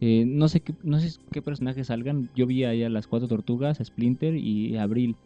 Eh, 0.00 0.24
no 0.26 0.48
sé 0.48 0.61
qué, 0.61 0.74
no 0.82 1.00
sé 1.00 1.18
qué 1.32 1.42
personajes 1.42 1.88
salgan. 1.88 2.28
Yo 2.37 2.46
vi 2.46 2.64
ahí 2.64 2.82
a 2.82 2.88
las 2.88 3.06
cuatro 3.06 3.28
tortugas, 3.28 3.78
Splinter 3.82 4.34
y 4.37 4.76
Abril. 4.76 5.16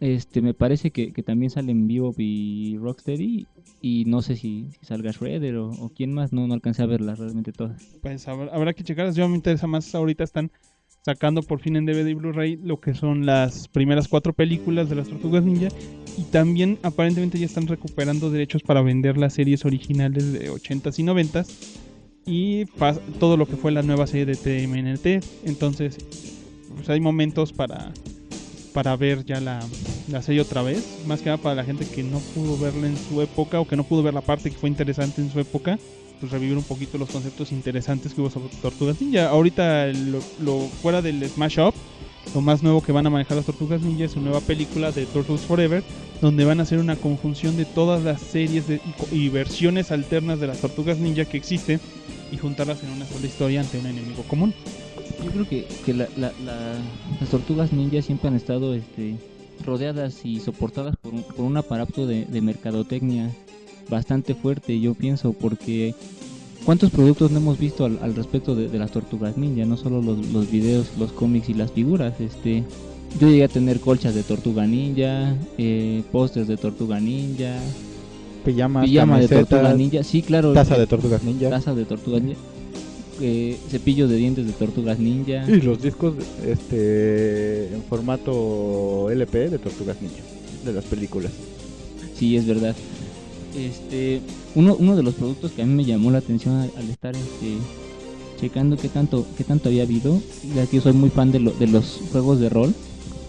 Este, 0.00 0.42
me 0.42 0.54
parece 0.54 0.92
que, 0.92 1.12
que 1.12 1.22
también 1.22 1.50
salen 1.50 1.88
Bebop 1.88 2.18
y 2.18 2.76
Rocksteady. 2.78 3.46
Y 3.82 4.04
no 4.06 4.22
sé 4.22 4.36
si, 4.36 4.66
si 4.70 4.86
salga 4.86 5.10
Shredder 5.10 5.56
o, 5.56 5.70
o 5.70 5.90
quién 5.90 6.12
más. 6.12 6.32
No, 6.32 6.46
no 6.46 6.54
alcancé 6.54 6.82
a 6.82 6.86
verlas 6.86 7.18
realmente 7.18 7.52
todas. 7.52 7.98
Pues 8.00 8.26
habrá, 8.28 8.52
habrá 8.52 8.72
que 8.72 8.84
checarlas. 8.84 9.16
Yo 9.16 9.28
me 9.28 9.36
interesa 9.36 9.66
más. 9.66 9.94
Ahorita 9.94 10.24
están 10.24 10.50
sacando 11.08 11.42
por 11.42 11.58
fin 11.58 11.76
en 11.76 11.86
DVD 11.86 12.06
y 12.06 12.12
Blu-ray 12.12 12.56
lo 12.62 12.80
que 12.80 12.92
son 12.92 13.24
las 13.24 13.66
primeras 13.68 14.08
cuatro 14.08 14.34
películas 14.34 14.90
de 14.90 14.96
las 14.96 15.08
Tortugas 15.08 15.42
Ninja. 15.42 15.68
Y 16.18 16.24
también 16.24 16.78
aparentemente 16.82 17.38
ya 17.38 17.46
están 17.46 17.66
recuperando 17.66 18.30
derechos 18.30 18.62
para 18.62 18.82
vender 18.82 19.16
las 19.16 19.32
series 19.32 19.64
originales 19.64 20.34
de 20.34 20.50
80s 20.50 20.98
y 20.98 21.04
90s. 21.04 21.46
Y 22.26 22.66
todo 23.18 23.38
lo 23.38 23.46
que 23.46 23.56
fue 23.56 23.72
la 23.72 23.80
nueva 23.80 24.06
serie 24.06 24.26
de 24.26 24.34
TMNT. 24.34 25.24
Entonces, 25.46 25.96
pues 26.76 26.90
hay 26.90 27.00
momentos 27.00 27.54
para, 27.54 27.90
para 28.74 28.94
ver 28.94 29.24
ya 29.24 29.40
la, 29.40 29.60
la 30.08 30.20
serie 30.20 30.42
otra 30.42 30.60
vez. 30.60 31.04
Más 31.06 31.20
que 31.20 31.30
nada 31.30 31.38
para 31.38 31.54
la 31.54 31.64
gente 31.64 31.86
que 31.86 32.02
no 32.02 32.18
pudo 32.34 32.58
verla 32.58 32.86
en 32.86 32.98
su 32.98 33.22
época 33.22 33.60
o 33.60 33.66
que 33.66 33.76
no 33.76 33.84
pudo 33.84 34.02
ver 34.02 34.12
la 34.12 34.20
parte 34.20 34.50
que 34.50 34.58
fue 34.58 34.68
interesante 34.68 35.22
en 35.22 35.30
su 35.30 35.40
época 35.40 35.78
pues 36.20 36.32
revivir 36.32 36.56
un 36.56 36.64
poquito 36.64 36.98
los 36.98 37.10
conceptos 37.10 37.52
interesantes 37.52 38.14
que 38.14 38.20
hubo 38.20 38.30
sobre 38.30 38.48
Tortugas 38.60 39.00
Ninja. 39.00 39.28
Ahorita 39.28 39.86
lo, 39.86 40.20
fuera 40.82 41.00
del 41.02 41.26
Smash 41.28 41.58
Up, 41.60 41.74
lo 42.34 42.40
más 42.40 42.62
nuevo 42.62 42.82
que 42.82 42.92
van 42.92 43.06
a 43.06 43.10
manejar 43.10 43.36
las 43.36 43.46
Tortugas 43.46 43.80
Ninja 43.82 44.04
es 44.04 44.12
su 44.12 44.20
nueva 44.20 44.40
película 44.40 44.92
de 44.92 45.06
Turtles 45.06 45.40
Forever, 45.42 45.82
donde 46.20 46.44
van 46.44 46.60
a 46.60 46.64
hacer 46.64 46.78
una 46.78 46.96
conjunción 46.96 47.56
de 47.56 47.64
todas 47.64 48.02
las 48.02 48.20
series 48.20 48.66
de- 48.68 48.80
y, 49.12 49.28
versiones 49.28 49.90
alternas 49.92 50.40
de 50.40 50.46
las 50.48 50.60
Tortugas 50.60 50.98
Ninja 50.98 51.24
que 51.24 51.36
existen 51.36 51.80
y 52.32 52.36
juntarlas 52.36 52.82
en 52.82 52.90
una 52.90 53.06
sola 53.06 53.26
historia 53.26 53.60
ante 53.60 53.78
un 53.78 53.86
enemigo 53.86 54.22
común. 54.24 54.52
Yo 55.24 55.30
creo 55.30 55.48
que, 55.48 55.66
la- 55.94 56.08
la- 56.16 56.32
la- 56.44 56.78
las 57.20 57.30
tortugas 57.30 57.72
ninja 57.72 58.02
siempre 58.02 58.28
han 58.28 58.36
estado 58.36 58.74
este, 58.74 59.16
rodeadas 59.64 60.24
y 60.24 60.38
soportadas 60.38 60.94
por 60.96 61.12
un, 61.14 61.22
por 61.24 61.44
un 61.44 61.56
aparato 61.56 62.06
de, 62.06 62.24
de 62.26 62.40
mercadotecnia 62.40 63.34
bastante 63.88 64.34
fuerte, 64.34 64.78
yo 64.80 64.94
pienso, 64.94 65.32
porque 65.32 65.94
¿cuántos 66.64 66.90
productos 66.90 67.30
no 67.30 67.38
hemos 67.38 67.58
visto 67.58 67.84
al, 67.84 67.98
al 68.02 68.14
respecto 68.14 68.54
de, 68.54 68.68
de 68.68 68.78
las 68.78 68.90
tortugas 68.90 69.36
ninja? 69.36 69.64
No 69.64 69.76
solo 69.76 70.02
los, 70.02 70.26
los 70.28 70.50
videos, 70.50 70.88
los 70.98 71.12
cómics 71.12 71.48
y 71.48 71.54
las 71.54 71.72
figuras. 71.72 72.20
este 72.20 72.64
Yo 73.20 73.28
llegué 73.28 73.44
a 73.44 73.48
tener 73.48 73.80
colchas 73.80 74.14
de 74.14 74.22
tortuga 74.22 74.66
ninja, 74.66 75.34
eh, 75.56 76.02
pósters 76.12 76.48
de 76.48 76.56
tortuga 76.56 77.00
ninja, 77.00 77.58
Pijamas, 78.44 78.84
pijama 78.84 79.18
de 79.18 79.28
tortuga 79.28 79.74
ninja, 79.74 80.02
sí, 80.04 80.22
claro. 80.22 80.52
taza 80.52 80.76
eh, 80.76 80.80
de 80.80 80.86
tortugas 80.86 81.22
ninja. 81.22 81.50
taza 81.50 81.74
de 81.74 81.84
tortugas 81.84 82.22
ninja, 82.22 82.40
eh, 83.20 83.56
cepillo 83.68 84.06
de 84.06 84.16
dientes 84.16 84.46
de 84.46 84.52
tortugas 84.52 84.98
ninja. 84.98 85.44
Y 85.48 85.60
los 85.60 85.82
discos 85.82 86.14
este 86.46 87.74
en 87.74 87.82
formato 87.88 89.10
LP 89.10 89.50
de 89.50 89.58
Tortugas 89.58 90.00
Ninja, 90.00 90.22
de 90.64 90.72
las 90.72 90.84
películas. 90.84 91.32
Sí, 92.16 92.36
es 92.36 92.46
verdad. 92.46 92.74
Este, 93.66 94.20
uno, 94.54 94.76
uno 94.78 94.96
de 94.96 95.02
los 95.02 95.14
productos 95.14 95.52
que 95.52 95.62
a 95.62 95.66
mí 95.66 95.74
me 95.74 95.84
llamó 95.84 96.10
la 96.10 96.18
atención 96.18 96.70
al, 96.76 96.90
estar 96.90 97.14
este, 97.16 97.56
checando 98.36 98.76
qué 98.76 98.88
tanto, 98.88 99.26
qué 99.36 99.44
tanto 99.44 99.68
había 99.68 99.82
habido, 99.82 100.20
ya 100.54 100.66
que 100.66 100.80
soy 100.80 100.92
muy 100.92 101.10
fan 101.10 101.32
de, 101.32 101.40
lo- 101.40 101.50
de 101.52 101.66
los 101.66 102.00
juegos 102.12 102.38
de 102.40 102.48
rol. 102.48 102.74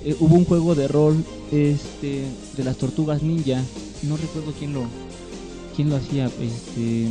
eh, 0.04 0.16
hubo 0.20 0.36
un 0.36 0.46
juego 0.46 0.76
de 0.76 0.88
rol 0.88 1.26
este, 1.52 2.26
de 2.56 2.64
las 2.64 2.78
tortugas 2.78 3.24
ninja, 3.24 3.64
no 4.04 4.18
recuerdo 4.18 4.54
quién 4.58 4.74
lo, 4.74 4.84
quién 5.76 5.90
lo 5.90 5.96
hacía, 5.96 6.32
este, 6.40 7.10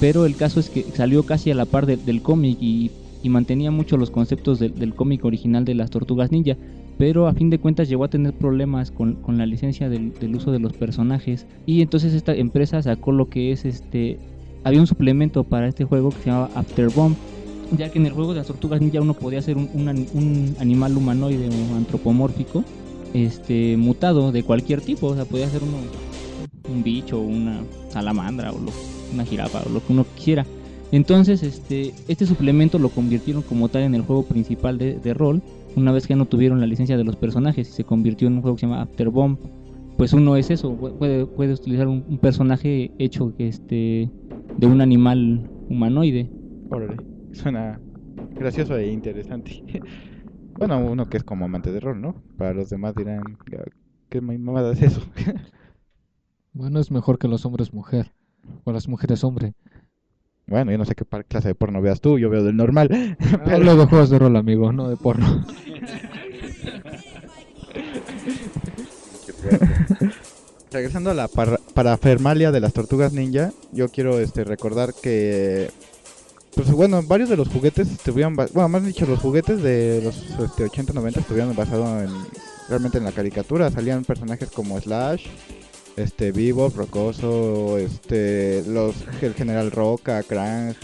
pero 0.00 0.24
el 0.24 0.36
caso 0.36 0.58
es 0.58 0.70
que 0.70 0.86
salió 0.94 1.24
casi 1.26 1.50
a 1.50 1.54
la 1.54 1.66
par 1.66 1.86
de- 1.86 1.96
del 1.98 2.22
cómic 2.22 2.56
y, 2.60 2.90
mantenía 3.28 3.70
mucho 3.70 3.96
los 3.96 4.10
conceptos 4.10 4.58
del 4.58 4.94
cómic 4.94 5.24
original 5.24 5.64
de 5.64 5.74
las 5.74 5.88
tortugas 5.88 6.30
ninja 6.30 6.58
pero 6.98 7.26
a 7.26 7.32
fin 7.34 7.50
de 7.50 7.58
cuentas 7.58 7.88
llegó 7.88 8.04
a 8.04 8.08
tener 8.08 8.32
problemas 8.32 8.90
con, 8.90 9.14
con 9.14 9.36
la 9.38 9.46
licencia 9.46 9.88
del, 9.88 10.12
del 10.14 10.34
uso 10.36 10.52
de 10.52 10.58
los 10.60 10.72
personajes. 10.72 11.46
Y 11.66 11.82
entonces 11.82 12.14
esta 12.14 12.34
empresa 12.34 12.80
sacó 12.82 13.12
lo 13.12 13.28
que 13.28 13.52
es 13.52 13.64
este 13.64 14.18
había 14.62 14.80
un 14.80 14.86
suplemento 14.86 15.44
para 15.44 15.68
este 15.68 15.84
juego 15.84 16.10
que 16.10 16.18
se 16.22 16.30
llamaba 16.30 16.50
After 16.54 16.88
Bomb 16.90 17.16
ya 17.76 17.90
que 17.90 17.98
en 17.98 18.06
el 18.06 18.12
juego 18.12 18.32
de 18.32 18.38
las 18.38 18.46
tortugas 18.46 18.80
ninja 18.80 19.00
uno 19.00 19.14
podía 19.14 19.42
ser 19.42 19.56
un, 19.56 19.68
un 19.74 19.88
an- 19.88 20.06
un 20.14 20.54
animal 20.60 20.96
humanoide 20.96 21.48
o 21.48 21.76
antropomórfico 21.76 22.62
este 23.14 23.76
mutado 23.76 24.32
de 24.32 24.42
cualquier 24.42 24.80
tipo. 24.80 25.08
O 25.08 25.14
sea 25.14 25.24
podía 25.24 25.48
ser 25.48 25.62
uno 25.62 25.78
un 26.72 26.82
bicho 26.82 27.18
una 27.20 27.60
salamandra 27.88 28.52
o 28.52 28.56
una 29.12 29.24
jirafa 29.24 29.62
o 29.66 29.70
lo 29.70 29.84
que 29.84 29.92
uno 29.92 30.06
quisiera. 30.14 30.46
Entonces 30.92 31.42
este 31.42 31.92
este 32.08 32.26
suplemento 32.26 32.78
lo 32.78 32.88
convirtieron 32.90 33.42
como 33.42 33.68
tal 33.68 33.82
en 33.82 33.94
el 33.94 34.02
juego 34.02 34.22
principal 34.22 34.78
de, 34.78 34.94
de 34.98 35.14
rol 35.14 35.42
una 35.76 35.92
vez 35.92 36.06
que 36.06 36.16
no 36.16 36.26
tuvieron 36.26 36.60
la 36.60 36.66
licencia 36.66 36.96
de 36.96 37.04
los 37.04 37.16
personajes 37.16 37.68
y 37.68 37.72
se 37.72 37.84
convirtió 37.84 38.28
en 38.28 38.34
un 38.34 38.42
juego 38.42 38.56
que 38.56 38.60
se 38.60 38.66
llama 38.66 38.82
After 38.82 39.10
Bomb, 39.10 39.38
pues 39.96 40.12
uno 40.12 40.36
es 40.36 40.50
eso, 40.50 40.76
pu- 40.76 40.96
puede, 40.96 41.26
puede 41.26 41.52
utilizar 41.54 41.88
un, 41.88 42.04
un 42.08 42.18
personaje 42.18 42.92
hecho 42.98 43.32
que 43.36 43.48
este 43.48 44.10
de 44.56 44.66
un 44.66 44.80
animal 44.80 45.50
humanoide. 45.68 46.30
Órale, 46.68 46.98
suena 47.32 47.80
gracioso 48.38 48.76
e 48.76 48.88
interesante. 48.88 49.62
bueno, 50.56 50.78
uno 50.78 51.06
que 51.08 51.16
es 51.16 51.24
como 51.24 51.44
amante 51.44 51.72
de 51.72 51.80
rol, 51.80 52.00
¿no? 52.00 52.22
Para 52.36 52.54
los 52.54 52.70
demás 52.70 52.94
dirán, 52.94 53.38
¿qué 54.08 54.20
mamada 54.20 54.72
es 54.72 54.82
eso? 54.82 55.02
Bueno, 56.54 56.80
es 56.80 56.90
mejor 56.90 57.18
que 57.18 57.28
los 57.28 57.44
hombres 57.44 57.74
mujer. 57.74 58.14
O 58.64 58.72
las 58.72 58.88
mujeres 58.88 59.24
hombre. 59.24 59.52
Bueno, 60.46 60.70
yo 60.72 60.78
no 60.78 60.84
sé 60.84 60.94
qué 60.94 61.04
clase 61.28 61.48
de 61.48 61.54
porno 61.54 61.80
veas 61.80 62.00
tú, 62.00 62.18
yo 62.18 62.28
veo 62.30 62.42
del 62.44 62.56
normal. 62.56 63.16
Hablo 63.46 63.76
de 63.76 63.86
juegos 63.86 64.10
de 64.10 64.18
rol, 64.18 64.36
amigo, 64.36 64.72
no 64.72 64.88
de 64.88 64.96
porno. 64.96 65.44
Regresando 70.72 71.10
a 71.10 71.14
la 71.14 71.28
par- 71.28 71.60
parafernalia 71.72 72.50
de 72.50 72.60
las 72.60 72.72
tortugas 72.72 73.12
ninja, 73.12 73.52
yo 73.72 73.88
quiero 73.90 74.18
este 74.18 74.42
recordar 74.44 74.92
que 74.94 75.70
pues 76.54 76.70
bueno, 76.70 77.02
varios 77.02 77.28
de 77.28 77.36
los 77.36 77.48
juguetes 77.48 77.90
estuvieron 77.90 78.34
bueno, 78.36 78.68
más 78.68 78.84
dicho, 78.84 79.06
los 79.06 79.18
juguetes 79.20 79.62
de 79.62 80.00
los 80.04 80.16
este, 80.40 80.64
80 80.64 80.92
90 80.92 81.20
estuvieron 81.20 81.54
basados 81.56 82.02
en 82.02 82.10
realmente 82.68 82.98
en 82.98 83.04
la 83.04 83.12
caricatura, 83.12 83.70
salían 83.70 84.04
personajes 84.04 84.50
como 84.50 84.80
Slash, 84.80 85.26
este 85.96 86.32
Bebop, 86.32 86.76
Rocoso, 86.76 87.78
este 87.78 88.62
los 88.66 88.94
el 89.22 89.34
General 89.34 89.70
Roca, 89.70 90.22
Krang. 90.22 90.74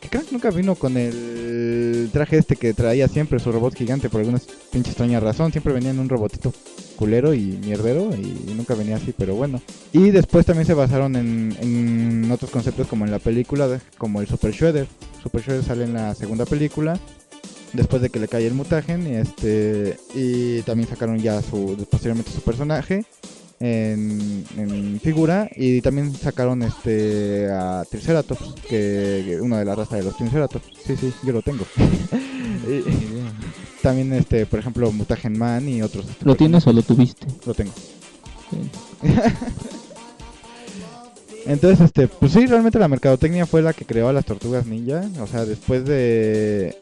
Que 0.00 0.08
Krang 0.08 0.26
nunca 0.30 0.50
vino 0.50 0.74
con 0.74 0.96
el 0.96 2.10
traje 2.12 2.36
este 2.38 2.56
que 2.56 2.74
traía 2.74 3.08
siempre 3.08 3.38
su 3.40 3.50
robot 3.50 3.74
gigante 3.74 4.10
por 4.10 4.20
alguna 4.20 4.40
pinche 4.70 4.90
extraña 4.90 5.18
razón, 5.18 5.50
siempre 5.50 5.72
venía 5.72 5.90
en 5.90 5.98
un 5.98 6.08
robotito 6.08 6.52
culero 6.96 7.34
y 7.34 7.58
mierdero 7.64 8.10
y 8.14 8.52
nunca 8.54 8.74
venía 8.74 8.96
así, 8.96 9.14
pero 9.16 9.34
bueno. 9.34 9.60
Y 9.92 10.10
después 10.10 10.44
también 10.46 10.66
se 10.66 10.74
basaron 10.74 11.16
en, 11.16 11.56
en 11.60 12.30
otros 12.30 12.50
conceptos 12.50 12.86
como 12.86 13.04
en 13.04 13.10
la 13.10 13.18
película, 13.18 13.66
de- 13.66 13.80
como 13.98 14.20
el 14.20 14.28
Super 14.28 14.52
Shredder. 14.52 14.86
Super 15.22 15.42
Shredder 15.42 15.64
sale 15.64 15.84
en 15.84 15.94
la 15.94 16.14
segunda 16.14 16.44
película, 16.44 16.98
después 17.72 18.02
de 18.02 18.10
que 18.10 18.20
le 18.20 18.28
cae 18.28 18.46
el 18.46 18.54
mutagen, 18.54 19.06
este 19.06 19.96
y 20.14 20.60
también 20.62 20.88
sacaron 20.88 21.18
ya 21.18 21.40
su 21.42 21.76
posteriormente 21.90 22.30
su 22.30 22.42
personaje 22.42 23.06
en, 23.60 24.44
en 24.56 25.00
figura 25.00 25.48
y 25.56 25.80
también 25.80 26.14
sacaron 26.14 26.62
este 26.62 27.48
a 27.50 27.84
Triceratops, 27.90 28.54
que, 28.68 29.22
que 29.26 29.38
uno 29.40 29.56
de 29.56 29.64
la 29.64 29.74
raza 29.74 29.96
de 29.96 30.02
los 30.04 30.16
Triceratops. 30.16 30.66
Sí, 30.86 30.96
sí, 30.96 31.12
yo 31.24 31.32
lo 31.32 31.42
tengo. 31.42 31.64
Y- 32.66 32.82
también 33.82 34.12
este, 34.14 34.46
por 34.46 34.58
ejemplo, 34.58 34.90
Mutagen 34.90 35.36
Man 35.38 35.68
y 35.68 35.82
otros. 35.82 36.06
¿Lo 36.22 36.34
tienes 36.34 36.66
o 36.66 36.72
lo 36.72 36.80
tuviste? 36.82 37.26
Lo 37.44 37.52
tengo. 37.52 37.72
Entonces, 41.46 41.80
este, 41.84 42.08
pues 42.08 42.32
sí, 42.32 42.46
realmente 42.46 42.78
la 42.78 42.88
mercadotecnia 42.88 43.44
fue 43.44 43.60
la 43.60 43.74
que 43.74 43.84
creó 43.84 44.08
a 44.08 44.12
las 44.14 44.24
tortugas 44.24 44.66
ninja. 44.66 45.04
O 45.20 45.26
sea, 45.26 45.44
después 45.44 45.84
de, 45.84 46.74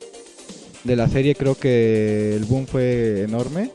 de 0.84 0.96
la 0.96 1.08
serie 1.08 1.34
creo 1.34 1.56
que 1.56 2.36
el 2.36 2.44
boom 2.44 2.66
fue 2.66 3.22
enorme. 3.22 3.72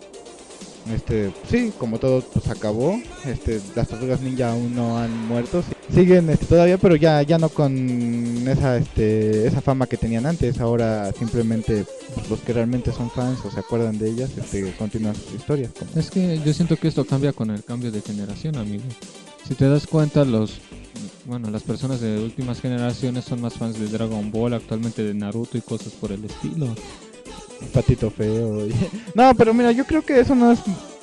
Este, 0.93 1.31
sí, 1.49 1.71
como 1.77 1.99
todo, 1.99 2.21
pues 2.21 2.47
acabó. 2.49 2.99
Este, 3.25 3.61
las 3.75 3.87
tortugas 3.87 4.21
ninja 4.21 4.51
aún 4.51 4.75
no 4.75 4.97
han 4.97 5.27
muerto. 5.27 5.63
Siguen 5.93 6.29
este, 6.29 6.45
todavía, 6.45 6.77
pero 6.77 6.95
ya, 6.95 7.21
ya 7.21 7.37
no 7.37 7.49
con 7.49 8.47
esa, 8.47 8.77
este, 8.77 9.47
esa 9.47 9.61
fama 9.61 9.87
que 9.87 9.97
tenían 9.97 10.25
antes. 10.25 10.59
Ahora 10.59 11.11
simplemente 11.13 11.85
pues, 12.13 12.29
los 12.29 12.39
que 12.41 12.53
realmente 12.53 12.91
son 12.91 13.09
fans 13.09 13.39
o 13.45 13.51
se 13.51 13.59
acuerdan 13.59 13.97
de 13.97 14.09
ellas, 14.09 14.31
este, 14.37 14.71
continúan 14.73 15.15
sus 15.15 15.33
historias. 15.33 15.71
Es 15.95 16.09
que 16.09 16.39
yo 16.43 16.53
siento 16.53 16.75
que 16.77 16.87
esto 16.87 17.05
cambia 17.05 17.33
con 17.33 17.49
el 17.51 17.63
cambio 17.63 17.91
de 17.91 18.01
generación, 18.01 18.57
amigo. 18.57 18.83
Si 19.47 19.55
te 19.55 19.69
das 19.69 19.87
cuenta, 19.87 20.25
los 20.25 20.59
bueno, 21.25 21.49
las 21.51 21.63
personas 21.63 21.99
de 21.99 22.23
últimas 22.23 22.61
generaciones 22.61 23.25
son 23.25 23.41
más 23.41 23.53
fans 23.53 23.77
de 23.77 23.87
Dragon 23.87 24.31
Ball, 24.31 24.53
actualmente 24.53 25.03
de 25.03 25.13
Naruto 25.13 25.57
y 25.57 25.61
cosas 25.61 25.91
por 25.93 26.11
el 26.13 26.23
estilo. 26.23 26.73
Patito 27.73 28.09
feo. 28.09 28.67
No, 29.15 29.33
pero 29.35 29.53
mira, 29.53 29.71
yo 29.71 29.85
creo 29.85 30.03
que 30.03 30.19
eso 30.19 30.35
no 30.35 30.51
es 30.51 30.59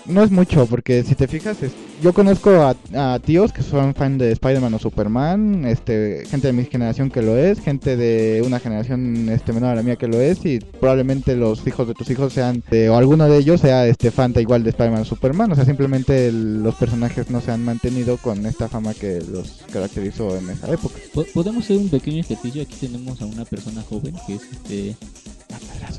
no 0.07 0.23
es 0.23 0.31
mucho, 0.31 0.67
porque 0.67 1.03
si 1.03 1.15
te 1.15 1.27
fijas, 1.27 1.63
es- 1.63 1.73
yo 2.03 2.13
conozco 2.13 2.51
a, 2.51 2.77
a 3.15 3.19
tíos 3.19 3.53
que 3.53 3.63
son 3.63 3.95
fan 3.95 4.19
de 4.19 4.33
Spider-Man 4.33 4.75
o 4.75 4.79
Superman, 4.79 5.65
este, 5.65 6.25
gente 6.29 6.49
de 6.49 6.53
mi 6.53 6.65
generación 6.65 7.11
que 7.11 7.23
lo 7.23 7.37
es, 7.37 7.61
gente 7.61 7.97
de 7.97 8.43
una 8.45 8.61
generación 8.61 9.29
este 9.31 9.53
menor 9.53 9.71
a 9.71 9.75
la 9.77 9.83
mía 9.83 9.97
que 9.97 10.07
lo 10.09 10.21
es, 10.21 10.45
y 10.45 10.59
probablemente 10.59 11.35
los 11.37 11.67
hijos 11.67 11.89
de 11.89 11.95
tus 11.95 12.11
hijos 12.11 12.33
sean, 12.33 12.63
de- 12.71 12.91
o 12.91 12.97
alguno 12.97 13.29
de 13.29 13.39
ellos 13.39 13.61
sea 13.61 13.87
este 13.87 14.11
fan 14.11 14.33
de 14.33 14.43
igual 14.43 14.63
de 14.65 14.71
Spider-Man 14.71 15.03
o 15.03 15.05
Superman, 15.05 15.53
o 15.53 15.55
sea, 15.55 15.65
simplemente 15.65 16.29
el- 16.29 16.63
los 16.63 16.75
personajes 16.75 17.31
no 17.31 17.41
se 17.41 17.51
han 17.53 17.65
mantenido 17.65 18.17
con 18.19 18.45
esta 18.47 18.69
fama 18.69 18.93
que 18.95 19.23
los 19.31 19.63
caracterizó 19.73 20.37
en 20.37 20.51
esa 20.51 20.73
época. 20.73 20.97
Po- 21.13 21.25
Podemos 21.33 21.65
hacer 21.65 21.79
un 21.79 21.89
pequeño 21.89 22.21
ejercicio. 22.21 22.63
Aquí 22.63 22.75
tenemos 22.81 23.21
a 23.23 23.27
una 23.27 23.45
persona 23.45 23.83
joven 23.83 24.15
que 24.27 24.35
es 24.35 24.43
este. 24.53 24.97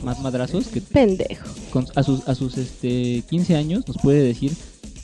Más 0.03 0.19
madrazos. 0.21 0.67
Que 0.67 0.81
Pendejo. 0.81 1.45
con- 1.71 1.88
a 1.95 2.03
sus, 2.03 2.27
a 2.27 2.36
sus 2.36 2.58
este, 2.58 3.23
15 3.29 3.55
años 3.55 3.88
nos 3.88 3.97
puede 3.97 4.21
decir 4.23 4.51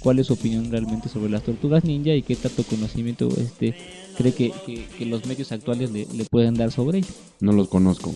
cuál 0.02 0.20
es 0.20 0.28
su 0.28 0.34
opinión 0.34 0.70
realmente 0.72 1.08
sobre 1.10 1.30
las 1.32 1.44
tortugas 1.44 1.84
ninja 1.84 2.14
y 2.14 2.24
qué 2.24 2.36
tanto 2.36 2.64
conocimiento 2.64 3.30
este 3.38 3.76
cree 4.18 4.34
que, 4.34 4.52
que- 4.66 4.86
que 4.98 5.06
los 5.06 5.26
medios 5.26 5.52
actuales 5.52 5.92
le, 5.92 6.06
le 6.14 6.26
pueden 6.26 6.56
dar 6.56 6.72
sobre 6.72 7.00
ello. 7.00 7.08
No 7.40 7.52
los 7.54 7.68
conozco. 7.70 8.14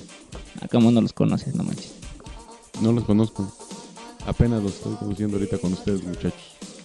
Acá 0.61 0.79
no 0.79 0.91
los 1.01 1.13
conoces, 1.13 1.55
no 1.55 1.63
manches. 1.63 1.91
No 2.81 2.91
los 2.91 3.03
conozco. 3.05 3.49
Apenas 4.25 4.61
los 4.63 4.73
estoy 4.73 4.95
conociendo 4.95 5.37
ahorita 5.37 5.57
con 5.59 5.73
ustedes, 5.73 6.03
muchachos. 6.03 6.33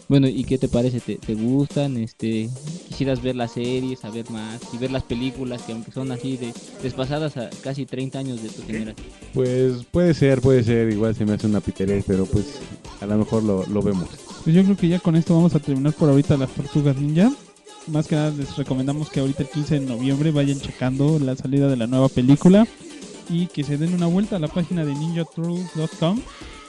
Bueno, 0.08 0.26
¿y 0.28 0.42
qué 0.44 0.58
te 0.58 0.66
parece? 0.68 0.98
¿Te, 1.00 1.16
te 1.16 1.34
gustan? 1.34 1.96
Este, 1.96 2.50
¿Quisieras 2.88 3.22
ver 3.22 3.36
las 3.36 3.52
series, 3.52 4.00
saber 4.00 4.28
más 4.28 4.60
y 4.72 4.76
ver 4.76 4.90
las 4.90 5.04
películas 5.04 5.62
que 5.62 5.70
aunque 5.72 5.92
son 5.92 6.10
así 6.10 6.36
de 6.36 6.52
despasadas 6.82 7.36
a 7.36 7.48
casi 7.62 7.86
30 7.86 8.18
años 8.18 8.42
de 8.42 8.48
tu 8.48 8.62
generación? 8.62 9.06
Pues 9.32 9.84
puede 9.90 10.12
ser, 10.14 10.40
puede 10.40 10.64
ser. 10.64 10.90
Igual 10.92 11.14
se 11.14 11.24
me 11.24 11.34
hace 11.34 11.46
una 11.46 11.60
piterés, 11.60 12.04
pero 12.06 12.26
pues 12.26 12.46
a 13.00 13.06
lo 13.06 13.18
mejor 13.18 13.44
lo, 13.44 13.64
lo 13.66 13.82
vemos. 13.82 14.08
Pues 14.44 14.56
yo 14.56 14.64
creo 14.64 14.76
que 14.76 14.88
ya 14.88 14.98
con 14.98 15.16
esto 15.16 15.34
vamos 15.34 15.54
a 15.54 15.60
terminar 15.60 15.92
por 15.92 16.08
ahorita 16.08 16.36
las 16.36 16.50
tortugas 16.50 16.96
ninja. 16.96 17.30
Más 17.86 18.06
que 18.06 18.14
nada 18.14 18.30
les 18.30 18.56
recomendamos 18.56 19.10
que 19.10 19.20
ahorita 19.20 19.42
el 19.42 19.48
15 19.48 19.80
de 19.80 19.86
noviembre 19.86 20.30
vayan 20.30 20.60
checando 20.60 21.18
la 21.18 21.36
salida 21.36 21.68
de 21.68 21.76
la 21.76 21.86
nueva 21.86 22.08
película 22.08 22.66
y 23.28 23.46
que 23.46 23.64
se 23.64 23.78
den 23.78 23.94
una 23.94 24.06
vuelta 24.06 24.36
a 24.36 24.38
la 24.38 24.48
página 24.48 24.84
de 24.84 24.94
ninjaturtles.com 24.94 26.20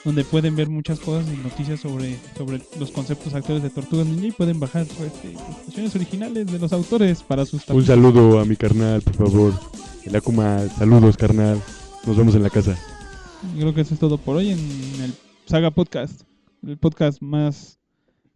donde 0.03 0.23
pueden 0.23 0.55
ver 0.55 0.69
muchas 0.69 0.99
cosas 0.99 1.31
y 1.31 1.38
noticias 1.38 1.79
sobre, 1.79 2.17
sobre 2.36 2.62
los 2.79 2.91
conceptos 2.91 3.34
actuales 3.36 3.63
de 3.63 3.69
Tortugas 3.69 4.07
Ninja 4.07 4.27
y 4.27 4.31
pueden 4.31 4.60
bajar 4.60 4.84
este, 4.84 5.97
originales 5.97 6.47
de 6.47 6.60
los 6.60 6.73
autores 6.73 7.21
para 7.21 7.45
sus 7.45 7.67
Un 7.69 7.86
saludo 7.86 8.39
a 8.39 8.45
mi 8.45 8.55
carnal, 8.55 9.01
por 9.01 9.15
favor. 9.15 9.53
El 10.03 10.15
Akuma, 10.15 10.67
saludos, 10.77 11.17
carnal. 11.17 11.62
Nos 12.05 12.17
vemos 12.17 12.34
en 12.34 12.43
la 12.43 12.49
casa. 12.49 12.75
Yo 13.53 13.62
creo 13.62 13.73
que 13.75 13.81
eso 13.81 13.93
es 13.93 13.99
todo 13.99 14.17
por 14.17 14.38
hoy 14.38 14.49
en 14.49 14.60
el 14.60 15.13
Saga 15.45 15.69
Podcast, 15.69 16.21
el 16.65 16.78
podcast 16.78 17.21
más 17.21 17.80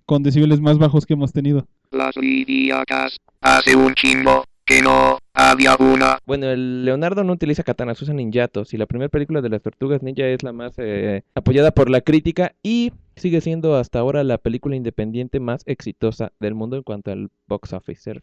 con 0.06 0.24
decibeles 0.24 0.60
más 0.62 0.78
bajos 0.78 1.06
que 1.06 1.14
hemos 1.14 1.34
tenido. 1.34 1.68
Las 1.92 2.16
lidiacas. 2.16 3.18
Hace 3.42 3.76
un 3.76 3.94
chingo 3.96 4.46
que 4.66 4.82
no 4.82 5.20
había 5.34 5.76
una. 5.78 6.18
Bueno, 6.26 6.48
el 6.48 6.86
Leonardo 6.86 7.24
no 7.24 7.34
utiliza 7.34 7.64
katanas, 7.64 8.02
usa 8.02 8.14
ninjatos. 8.14 8.74
Y 8.74 8.78
la 8.78 8.88
primera 8.88 9.10
película 9.10 9.42
de 9.42 9.50
las 9.50 9.62
tortugas 9.62 10.02
ninja 10.02 10.26
es 10.26 10.44
la 10.44 10.54
más 10.54 10.74
eh, 10.78 11.24
apoyada 11.36 11.72
por 11.72 11.90
la 11.90 12.02
crítica 12.02 12.54
y 12.64 12.92
sigue 13.16 13.42
siendo 13.42 13.76
hasta 13.76 14.00
ahora 14.00 14.24
la 14.24 14.38
película 14.38 14.76
independiente 14.76 15.40
más 15.40 15.62
exitosa 15.66 16.32
del 16.40 16.56
mundo 16.56 16.78
en 16.78 16.84
cuanto 16.84 17.12
al 17.12 17.30
box 17.48 17.74
office. 17.74 18.22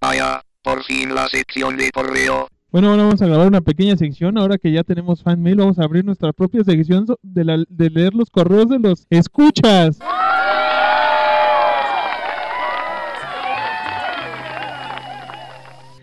Vaya, 0.00 0.42
por 0.62 0.82
fin 0.84 1.14
la 1.14 1.28
sección 1.28 1.76
de 1.76 1.90
correo. 1.90 2.48
Bueno, 2.70 2.90
ahora 2.90 3.04
vamos 3.04 3.22
a 3.22 3.26
grabar 3.26 3.46
una 3.46 3.60
pequeña 3.62 3.96
sección. 3.96 4.36
Ahora 4.36 4.58
que 4.58 4.70
ya 4.70 4.84
tenemos 4.84 5.22
fan 5.22 5.40
mail, 5.42 5.56
vamos 5.56 5.78
a 5.78 5.84
abrir 5.84 6.04
nuestra 6.04 6.32
propia 6.32 6.62
sección 6.64 7.06
de, 7.22 7.44
la- 7.44 7.64
de 7.68 7.90
leer 7.90 8.14
los 8.14 8.28
correos 8.30 8.68
de 8.68 8.78
los 8.78 9.06
escuchas. 9.10 9.98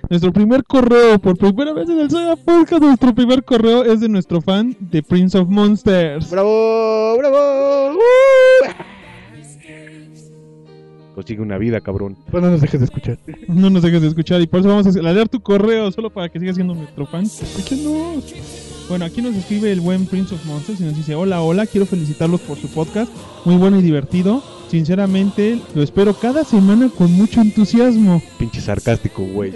Nuestro 0.09 0.31
primer 0.31 0.63
correo, 0.63 1.17
por 1.17 1.35
primera 1.37 1.73
vez 1.73 1.89
en 1.89 1.99
el 1.99 2.11
Saga 2.11 2.35
Podcast, 2.35 2.81
nuestro 2.83 3.13
primer 3.15 3.43
correo 3.43 3.83
es 3.83 3.99
de 4.01 4.07
nuestro 4.07 4.39
fan 4.39 4.75
de 4.79 5.01
Prince 5.01 5.35
of 5.37 5.49
Monsters. 5.49 6.29
¡Bravo! 6.29 7.15
¡Bravo! 7.17 7.97
Consigue 11.15 11.41
una 11.41 11.57
vida, 11.57 11.79
cabrón. 11.79 12.17
Pues 12.29 12.43
no 12.43 12.51
nos 12.51 12.59
dejes 12.59 12.81
de 12.81 12.85
escuchar. 12.87 13.17
No 13.47 13.69
nos 13.69 13.81
dejes 13.83 14.01
de 14.01 14.09
escuchar 14.09 14.41
y 14.41 14.47
por 14.47 14.59
eso 14.59 14.67
vamos 14.67 14.85
a 14.85 15.01
leer 15.13 15.29
tu 15.29 15.39
correo 15.39 15.89
solo 15.89 16.09
para 16.09 16.27
que 16.27 16.41
sigas 16.41 16.55
siendo 16.55 16.75
nuestro 16.75 17.05
fan. 17.05 17.25
Bueno, 18.89 19.05
aquí 19.05 19.21
nos 19.21 19.33
escribe 19.33 19.71
el 19.71 19.79
buen 19.79 20.07
Prince 20.07 20.35
of 20.35 20.45
Monsters 20.45 20.81
y 20.81 20.83
nos 20.83 20.97
dice, 20.97 21.15
hola, 21.15 21.41
hola, 21.41 21.67
quiero 21.67 21.85
felicitarlos 21.85 22.41
por 22.41 22.57
su 22.57 22.67
podcast, 22.67 23.09
muy 23.45 23.55
bueno 23.55 23.79
y 23.79 23.81
divertido. 23.81 24.43
Sinceramente, 24.69 25.61
lo 25.73 25.81
espero 25.81 26.13
cada 26.15 26.43
semana 26.43 26.89
con 26.89 27.13
mucho 27.13 27.39
entusiasmo. 27.39 28.21
Pinche 28.37 28.59
sarcástico, 28.59 29.23
güey. 29.23 29.53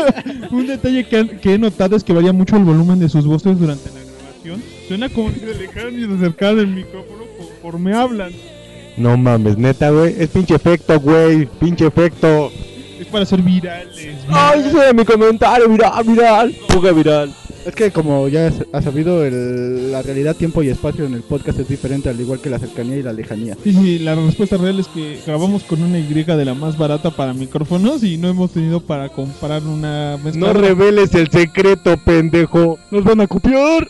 Un 0.50 0.66
detalle 0.66 1.06
que, 1.06 1.38
que 1.38 1.54
he 1.54 1.58
notado 1.58 1.96
es 1.96 2.04
que 2.04 2.12
varía 2.12 2.34
mucho 2.34 2.56
el 2.56 2.64
volumen 2.64 2.98
de 2.98 3.08
sus 3.08 3.24
voces 3.24 3.58
durante 3.58 3.88
la 3.88 4.00
grabación. 4.00 4.62
Suena 4.86 5.08
como 5.08 5.30
si 5.32 5.40
se 5.40 5.52
alejaran 5.52 5.98
y 5.98 6.04
se 6.04 6.12
acercaran 6.12 6.58
el 6.58 6.66
micrófono 6.66 7.24
conforme 7.38 7.94
hablan. 7.94 8.32
No 8.98 9.16
mames, 9.16 9.56
neta, 9.58 9.90
güey. 9.90 10.14
Es 10.18 10.28
pinche 10.28 10.54
efecto, 10.54 10.98
güey. 11.00 11.46
Pinche 11.60 11.86
efecto. 11.86 12.50
Es 13.00 13.06
para 13.06 13.24
ser 13.24 13.42
virales. 13.42 14.16
¡Ay, 14.28 14.60
ese 14.66 14.76
era 14.76 14.92
mi 14.92 15.04
comentario! 15.04 15.68
¡Viral, 15.68 16.04
viral! 16.04 16.56
¡Fuga 16.68 16.92
viral! 16.92 17.32
Es 17.64 17.74
que 17.74 17.90
como 17.90 18.28
ya 18.28 18.46
has 18.46 18.54
has 18.72 18.84
sabido, 18.84 19.24
el- 19.24 19.92
la 19.92 20.00
realidad, 20.02 20.34
tiempo 20.34 20.62
y 20.62 20.68
espacio 20.70 21.04
en 21.04 21.14
el 21.14 21.22
podcast 21.22 21.58
es 21.60 21.68
diferente, 21.68 22.08
al 22.08 22.20
igual 22.20 22.40
que 22.40 22.48
la 22.50 22.58
cercanía 22.58 22.96
y 22.96 23.02
la 23.02 23.12
lejanía. 23.12 23.56
Sí, 23.62 23.72
sí, 23.72 23.98
la 23.98 24.14
respuesta 24.14 24.56
real 24.56 24.80
es 24.80 24.88
que 24.88 25.20
grabamos 25.26 25.62
con 25.64 25.82
una 25.82 25.98
Y 25.98 26.04
de 26.12 26.44
la 26.44 26.54
más 26.54 26.76
barata 26.78 27.10
para 27.10 27.34
micrófonos 27.34 28.02
y 28.02 28.16
no 28.16 28.28
hemos 28.28 28.52
tenido 28.52 28.80
para 28.80 29.10
comprar 29.10 29.62
una 29.62 30.18
mezcla. 30.22 30.46
No 30.48 30.52
reveles 30.54 31.14
el 31.14 31.30
secreto, 31.30 31.96
pendejo. 31.98 32.78
Nos 32.90 33.04
van 33.04 33.20
a 33.20 33.26
copiar. 33.26 33.86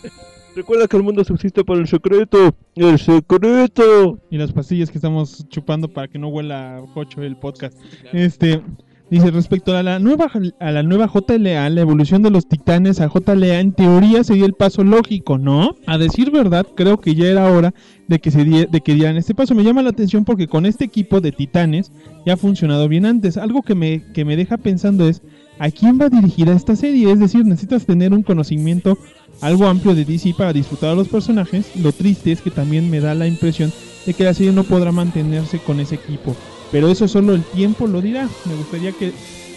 Recuerda 0.58 0.88
que 0.88 0.96
el 0.96 1.04
mundo 1.04 1.22
subsiste 1.22 1.62
por 1.62 1.78
el 1.78 1.86
secreto. 1.86 2.52
¡El 2.74 2.98
secreto! 2.98 4.18
y 4.28 4.38
las 4.38 4.50
pastillas 4.50 4.90
que 4.90 4.98
estamos 4.98 5.46
chupando 5.48 5.86
para 5.86 6.08
que 6.08 6.18
no 6.18 6.26
huela 6.30 6.82
cocho 6.94 7.22
el 7.22 7.36
podcast. 7.36 7.78
Este 8.12 8.60
dice 9.08 9.30
respecto 9.30 9.76
a 9.76 9.84
la 9.84 10.00
nueva 10.00 10.28
a 10.58 10.72
la 10.72 10.82
nueva 10.82 11.06
JLA, 11.06 11.70
la 11.70 11.80
evolución 11.80 12.22
de 12.24 12.30
los 12.30 12.48
titanes 12.48 13.00
a 13.00 13.08
JLA 13.08 13.60
en 13.60 13.70
teoría 13.72 14.24
sería 14.24 14.46
el 14.46 14.54
paso 14.54 14.82
lógico, 14.82 15.38
¿no? 15.38 15.76
A 15.86 15.96
decir 15.96 16.32
verdad, 16.32 16.66
creo 16.74 16.98
que 17.00 17.14
ya 17.14 17.26
era 17.28 17.52
hora 17.52 17.72
de 18.08 18.18
que 18.18 18.32
se 18.32 18.44
die- 18.44 18.66
de 18.68 18.80
que 18.80 18.94
dieran 18.96 19.16
este 19.16 19.36
paso. 19.36 19.54
Me 19.54 19.62
llama 19.62 19.82
la 19.82 19.90
atención 19.90 20.24
porque 20.24 20.48
con 20.48 20.66
este 20.66 20.84
equipo 20.86 21.20
de 21.20 21.30
titanes 21.30 21.92
ya 22.26 22.32
ha 22.32 22.36
funcionado 22.36 22.88
bien 22.88 23.06
antes. 23.06 23.36
Algo 23.36 23.62
que 23.62 23.76
me 23.76 24.02
que 24.12 24.24
me 24.24 24.34
deja 24.36 24.56
pensando 24.56 25.08
es 25.08 25.22
¿a 25.60 25.70
quién 25.70 26.00
va 26.00 26.08
dirigida 26.08 26.52
esta 26.52 26.74
serie? 26.74 27.12
Es 27.12 27.20
decir, 27.20 27.44
necesitas 27.44 27.86
tener 27.86 28.12
un 28.12 28.24
conocimiento 28.24 28.98
algo 29.40 29.66
amplio 29.66 29.94
de 29.94 30.04
DC 30.04 30.34
para 30.36 30.52
disfrutar 30.52 30.90
a 30.90 30.94
los 30.94 31.08
personajes. 31.08 31.76
Lo 31.76 31.92
triste 31.92 32.32
es 32.32 32.40
que 32.40 32.50
también 32.50 32.90
me 32.90 33.00
da 33.00 33.14
la 33.14 33.26
impresión 33.26 33.72
de 34.06 34.14
que 34.14 34.24
la 34.24 34.34
serie 34.34 34.52
no 34.52 34.64
podrá 34.64 34.92
mantenerse 34.92 35.58
con 35.58 35.80
ese 35.80 35.96
equipo. 35.96 36.36
Pero 36.70 36.88
eso 36.88 37.08
solo 37.08 37.34
el 37.34 37.42
tiempo 37.42 37.86
lo 37.86 38.00
dirá. 38.00 38.28
Me 38.44 38.54
gustaría 38.54 38.92
que 38.92 39.12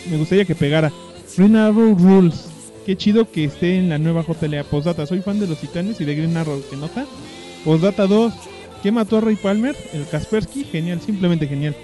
me 0.10 0.18
gustaría 0.18 0.46
que 0.46 0.56
pegara. 0.56 0.92
Green 1.38 1.56
Arrow 1.56 1.96
Rules. 1.98 2.46
Qué 2.86 2.98
chido 2.98 3.30
que 3.30 3.46
esté 3.46 3.78
en 3.78 3.90
la 3.90 3.98
nueva 3.98 4.24
JLA. 4.24 4.64
Postdata, 4.64 5.06
soy 5.06 5.22
fan 5.22 5.40
de 5.40 5.48
los 5.48 5.60
Titanes 5.60 6.02
y 6.02 6.06
de 6.06 6.16
Green 6.16 6.36
Arrow. 6.36 6.62
¿Qué 6.70 6.76
nota? 6.76 7.06
Postdata 7.64 8.08
2. 8.08 8.34
¿Qué 8.82 8.92
mató 8.92 9.18
a 9.18 9.22
Ray 9.22 9.36
Palmer? 9.36 9.76
El 9.94 10.08
Kaspersky. 10.08 10.64
Genial, 10.64 11.00
simplemente 11.02 11.48
genial. 11.48 11.76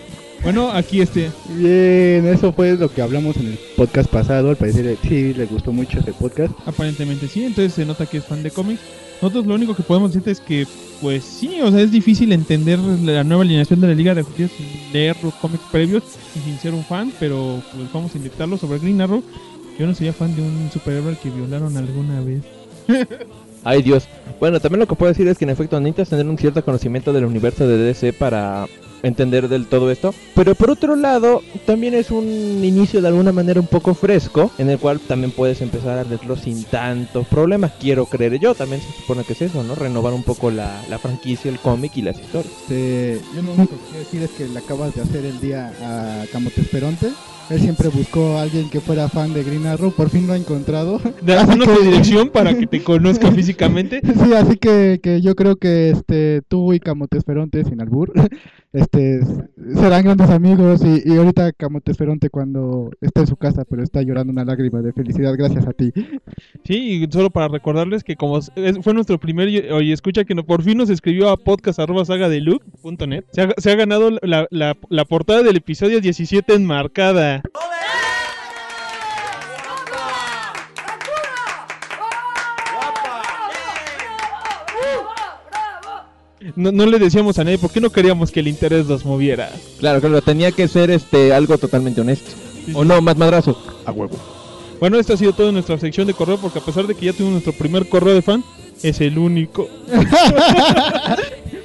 Bueno, 0.44 0.72
aquí 0.72 1.02
este. 1.02 1.30
Bien, 1.50 2.26
eso 2.28 2.54
fue 2.54 2.76
lo 2.78 2.90
que 2.90 3.02
hablamos 3.02 3.36
en 3.38 3.48
el 3.48 3.60
podcast 3.76 4.10
pasado. 4.10 4.50
Al 4.50 4.56
parecer, 4.56 4.86
eh, 4.86 4.98
sí, 5.02 5.34
le 5.34 5.46
gustó 5.46 5.72
mucho 5.72 6.00
ese 6.00 6.14
podcast. 6.14 6.54
Aparentemente 6.66 7.28
sí, 7.28 7.44
entonces 7.44 7.74
se 7.74 7.86
nota 7.86 8.06
que 8.06 8.18
es 8.18 8.26
fan 8.26 8.44
de 8.44 8.52
cómics. 8.52 8.82
Nosotros 9.22 9.48
lo 9.48 9.56
único 9.56 9.76
que 9.76 9.84
podemos 9.84 10.12
decirte 10.12 10.32
es 10.32 10.40
que, 10.40 10.68
pues 11.02 11.24
sí, 11.24 11.60
o 11.62 11.72
sea, 11.72 11.82
es 11.82 11.92
difícil 11.92 12.32
entender 12.32 12.78
la 12.80 13.24
nueva 13.24 13.44
alineación 13.44 13.82
de 13.82 13.88
la 13.88 13.96
Liga 13.96 14.14
de 14.14 14.22
Justicia 14.22 14.56
sin 14.56 14.94
leer 14.94 15.18
los 15.24 15.34
cómics 15.36 15.64
previos 15.72 16.04
y 16.36 16.40
sin 16.40 16.60
ser 16.60 16.74
un 16.74 16.84
fan, 16.84 17.12
pero 17.20 17.62
pues 17.74 17.92
vamos 17.92 18.14
a 18.14 18.18
intentarlo 18.18 18.58
sobre 18.58 18.80
Green 18.80 19.02
Arrow. 19.02 19.24
Yo 19.80 19.88
no 19.88 19.96
sería 19.96 20.14
fan 20.14 20.36
de 20.36 20.44
un 20.44 20.70
superhéroe 20.72 21.10
al 21.10 21.18
que 21.18 21.30
violaron 21.30 21.76
alguna 21.78 22.22
vez. 22.22 22.42
Ay 23.64 23.82
Dios. 23.82 24.08
Bueno, 24.40 24.60
también 24.60 24.80
lo 24.80 24.88
que 24.88 24.96
puedo 24.96 25.12
decir 25.12 25.28
es 25.28 25.38
que 25.38 25.46
en 25.46 25.50
efecto 25.50 25.80
necesitas 25.80 26.10
tener 26.10 26.28
un 26.28 26.38
cierto 26.38 26.64
conocimiento 26.64 27.12
del 27.12 27.26
universo 27.26 27.68
de 27.68 27.78
DC 27.78 28.14
para 28.14 28.68
entender 29.04 29.48
del 29.48 29.68
todo 29.68 29.92
esto. 29.92 30.14
Pero 30.36 30.56
por 30.56 30.70
otro 30.70 30.96
lado, 30.96 31.42
también 31.66 31.94
es 31.94 32.12
un 32.12 32.26
inicio 32.64 33.02
de 33.02 33.08
alguna 33.08 33.32
manera 33.32 33.60
un 33.60 33.68
poco 33.68 33.94
fresco, 33.94 34.52
en 34.58 34.70
el 34.70 34.80
cual 34.80 35.00
también 35.00 35.32
puedes 35.32 35.62
empezar 35.62 35.98
a 35.98 36.04
leerlo 36.04 36.36
sin 36.36 36.64
tanto 36.66 37.24
problema. 37.24 37.70
Quiero 37.80 38.06
creer 38.06 38.40
yo, 38.40 38.56
también 38.56 38.82
se 38.82 38.92
supone 39.02 39.24
que 39.24 39.34
es 39.34 39.42
eso, 39.42 39.64
¿no? 39.64 39.76
Renovar 39.76 40.14
un 40.14 40.24
poco 40.24 40.52
la, 40.52 40.82
la 40.90 41.00
franquicia, 41.00 41.50
el 41.50 41.60
cómic 41.60 41.96
y 41.98 42.02
las 42.02 42.20
historias. 42.20 42.54
Este, 42.62 43.22
yo 43.36 43.42
lo 43.42 43.54
único 43.54 43.76
que 43.76 43.84
quiero 43.86 44.00
decir 44.00 44.24
es 44.24 44.32
que 44.32 44.48
le 44.48 44.60
acabas 44.60 44.96
de 44.96 45.02
hacer 45.02 45.26
el 45.26 45.40
día 45.40 45.72
a 45.82 46.26
Camote 46.32 46.62
Esperonte. 46.62 47.08
Él 47.50 47.62
siempre 47.62 47.88
buscó 47.88 48.38
a 48.38 48.42
alguien 48.42 48.70
que 48.70 48.82
fuera 48.82 49.08
fan 49.08 49.34
de 49.34 49.42
Green 49.42 49.66
Arrow, 49.68 49.92
por 49.92 50.10
fin 50.10 50.28
lo 50.28 50.34
ha 50.34 50.38
encontrado. 50.38 51.00
Danos 51.22 51.66
tu 51.66 51.82
dirección 51.82 52.30
para 52.30 52.54
que 52.58 52.68
te 52.68 52.84
conozca 52.84 53.32
físicamente. 53.32 54.02
Sí, 54.18 54.34
así 54.34 54.58
que, 54.58 55.00
que 55.02 55.22
yo 55.22 55.36
creo 55.36 55.58
que 55.58 55.92
este 55.92 56.42
tú 56.48 56.74
y 56.74 56.80
Camote 56.80 57.18
Esperonte, 57.18 57.64
sin 57.64 57.80
albur, 57.80 58.12
este, 58.78 59.22
serán 59.76 60.04
grandes 60.06 60.30
amigos 60.30 60.82
y, 60.84 61.02
y 61.10 61.18
ahorita 61.18 61.52
Camote 61.54 61.92
Esperonte 61.92 62.30
cuando 62.30 62.90
está 63.02 63.22
en 63.22 63.28
su 63.28 63.36
casa, 63.36 63.66
pero 63.66 63.84
está 63.84 64.02
llorando 64.02 64.32
una 64.32 64.46
lágrima 64.46 64.82
de 64.82 64.94
felicidad 64.94 65.34
gracias 65.38 65.68
a 65.68 65.74
ti. 65.74 65.92
Sí, 66.64 67.04
y 67.04 67.12
solo 67.12 67.30
para 67.30 67.48
recordarles 67.48 68.04
que 68.04 68.16
como 68.16 68.38
es- 68.38 68.52
fue 68.82 68.94
nuestro 68.94 69.20
primer 69.20 69.50
y, 69.50 69.60
oye, 69.72 69.94
escucha 69.94 70.24
que 70.26 70.36
no- 70.36 70.46
por 70.46 70.64
fin 70.64 70.78
nos 70.78 70.90
escribió 70.90 71.30
a 71.30 71.38
podcast.sagadeluc.net, 71.38 73.26
se 73.32 73.42
ha, 73.42 73.50
se 73.58 73.72
ha 73.72 73.76
ganado 73.76 74.12
la, 74.22 74.48
la- 74.50 74.78
la 74.90 75.06
portada 75.06 75.44
del 75.44 75.58
episodio 75.58 76.00
17 76.02 76.54
enmarcada. 76.54 77.42
No, 86.56 86.72
no 86.72 86.86
le 86.86 87.00
decíamos 87.00 87.40
a 87.40 87.44
nadie, 87.44 87.58
¿por 87.58 87.72
qué 87.72 87.82
no 87.82 87.90
queríamos 87.90 88.32
que 88.32 88.42
el 88.42 88.48
interés 88.48 88.86
nos 88.86 89.06
moviera? 89.06 89.50
Claro, 89.80 90.00
claro, 90.00 90.22
tenía 90.22 90.52
que 90.52 90.68
ser 90.68 90.92
este 90.92 91.34
algo 91.34 91.58
totalmente 91.58 92.02
honesto. 92.02 92.32
O 92.74 92.84
no, 92.86 93.02
más 93.02 93.18
madrazo. 93.18 93.60
A 93.86 93.92
huevo. 93.92 94.18
Bueno, 94.80 95.00
esto 95.00 95.14
ha 95.14 95.18
sido 95.18 95.34
todo 95.34 95.48
en 95.48 95.56
nuestra 95.56 95.80
sección 95.80 96.06
de 96.06 96.14
correo, 96.14 96.38
porque 96.38 96.60
a 96.60 96.62
pesar 96.62 96.86
de 96.86 96.94
que 96.94 97.08
ya 97.08 97.14
tuvimos 97.14 97.34
nuestro 97.34 97.54
primer 97.54 97.90
correo 97.90 98.14
de 98.14 98.22
fan, 98.22 98.44
es 98.84 99.02
el 99.02 99.18
único. 99.18 99.68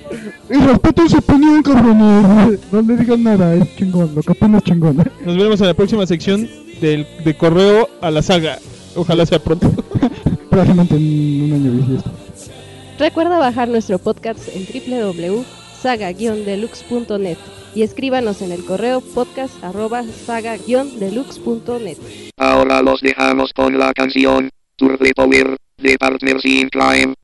Y 0.50 0.54
respeten 0.54 1.08
su 1.08 1.16
opinión, 1.16 1.62
cabrones. 1.62 2.60
No 2.70 2.82
le 2.82 2.96
digan 2.96 3.22
nada, 3.22 3.54
es 3.54 3.74
chingón, 3.76 4.14
lo 4.14 4.22
que 4.22 4.32
opina 4.32 4.58
es 4.58 4.64
chingón. 4.64 4.96
Nos 5.24 5.36
veremos 5.36 5.60
en 5.62 5.66
la 5.66 5.74
próxima 5.74 6.06
sección 6.06 6.46
del, 6.80 7.06
de 7.24 7.34
correo 7.34 7.88
a 8.02 8.10
la 8.10 8.20
saga. 8.20 8.58
Ojalá 8.94 9.24
sea 9.24 9.38
pronto. 9.38 9.72
Próximamente 10.50 10.96
en 10.96 11.44
un 11.44 11.52
año 11.54 11.72
bisiesto. 11.72 12.10
Recuerda 13.02 13.36
bajar 13.36 13.68
nuestro 13.68 13.98
podcast 13.98 14.48
en 14.54 14.64
www.saga-deluxe.net 14.64 17.36
y 17.74 17.82
escríbanos 17.82 18.42
en 18.42 18.52
el 18.52 18.64
correo 18.64 19.00
podcast@saga-deluxe.net. 19.00 21.98
Ahora 22.36 22.80
los 22.80 23.00
dejamos 23.00 23.52
con 23.54 23.76
la 23.76 23.92
canción 23.92 24.50
Turtle 24.76 25.14
Power 25.16 25.56
de 25.78 25.98
Partners 25.98 26.44
in 26.44 26.68
Crime. 26.68 27.14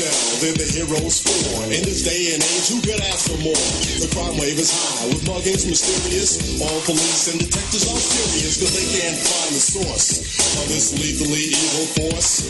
Shell, 0.00 0.40
they're 0.40 0.56
the 0.56 0.68
heroes 0.68 1.20
for. 1.20 1.64
In 1.68 1.84
this 1.84 2.02
day 2.02 2.32
and 2.32 2.40
age, 2.40 2.68
who 2.72 2.80
could 2.80 3.00
ask 3.12 3.28
for 3.28 3.38
more? 3.44 3.64
The 4.00 4.08
crime 4.12 4.36
wave 4.40 4.58
is 4.58 4.72
high, 4.72 5.08
with 5.08 5.22
muggings 5.28 5.68
mysterious. 5.68 6.60
All 6.60 6.80
police 6.88 7.28
and 7.28 7.38
detectives 7.38 7.84
are 7.84 8.00
furious, 8.00 8.56
cause 8.56 8.72
they 8.72 8.88
can't 8.96 9.18
find 9.18 9.50
the 9.52 9.60
source 9.60 10.24
of 10.56 10.68
this 10.72 10.96
lethally 10.96 11.52
evil 11.52 11.86
force. 12.00 12.48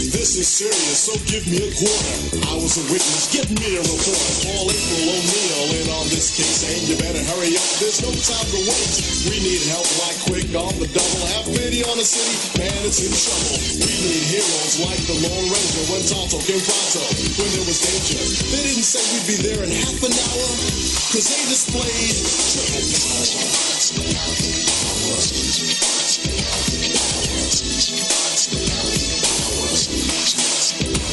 This 0.00 0.40
is 0.40 0.48
serious, 0.48 0.96
so 0.96 1.12
give 1.28 1.44
me 1.44 1.60
a 1.60 1.68
quarter. 1.76 2.16
I 2.48 2.56
was 2.56 2.80
a 2.80 2.84
witness, 2.88 3.28
give 3.36 3.52
me 3.52 3.76
a 3.76 3.84
report. 3.84 4.32
Call 4.48 4.64
April 4.72 5.04
O'Neil 5.12 5.76
in 5.76 5.86
on 5.92 6.08
this 6.08 6.32
case, 6.32 6.64
and 6.64 6.88
you 6.88 6.96
better 6.96 7.20
hurry 7.20 7.52
up, 7.52 7.68
there's 7.84 8.00
no 8.00 8.08
time 8.08 8.48
to 8.48 8.60
wait. 8.64 8.92
We 9.28 9.44
need 9.44 9.60
help 9.68 9.84
like 10.00 10.16
quick 10.24 10.48
on 10.56 10.72
the 10.80 10.88
double. 10.88 11.24
Have 11.36 11.52
pity 11.52 11.84
on 11.84 12.00
the 12.00 12.08
city, 12.08 12.32
man, 12.56 12.80
it's 12.88 13.04
in 13.04 13.12
trouble. 13.12 13.60
We 13.76 13.92
need 13.92 14.24
heroes 14.24 14.80
like 14.88 15.02
the 15.04 15.20
Lone 15.20 15.48
Ranger 15.52 15.84
when 15.92 16.00
Tonto 16.08 16.40
came 16.48 16.64
pronto 16.64 17.04
when 17.36 17.50
there 17.60 17.66
was 17.68 17.84
danger. 17.84 18.24
They 18.56 18.72
didn't 18.72 18.88
say 18.88 19.04
we'd 19.04 19.28
be 19.28 19.36
there 19.52 19.60
in 19.60 19.68
half 19.68 20.00
an 20.00 20.16
hour, 20.16 20.48
cause 21.12 21.28
they 21.28 21.44
displayed 21.44 22.16
triple 22.56 22.88
This 25.28 25.79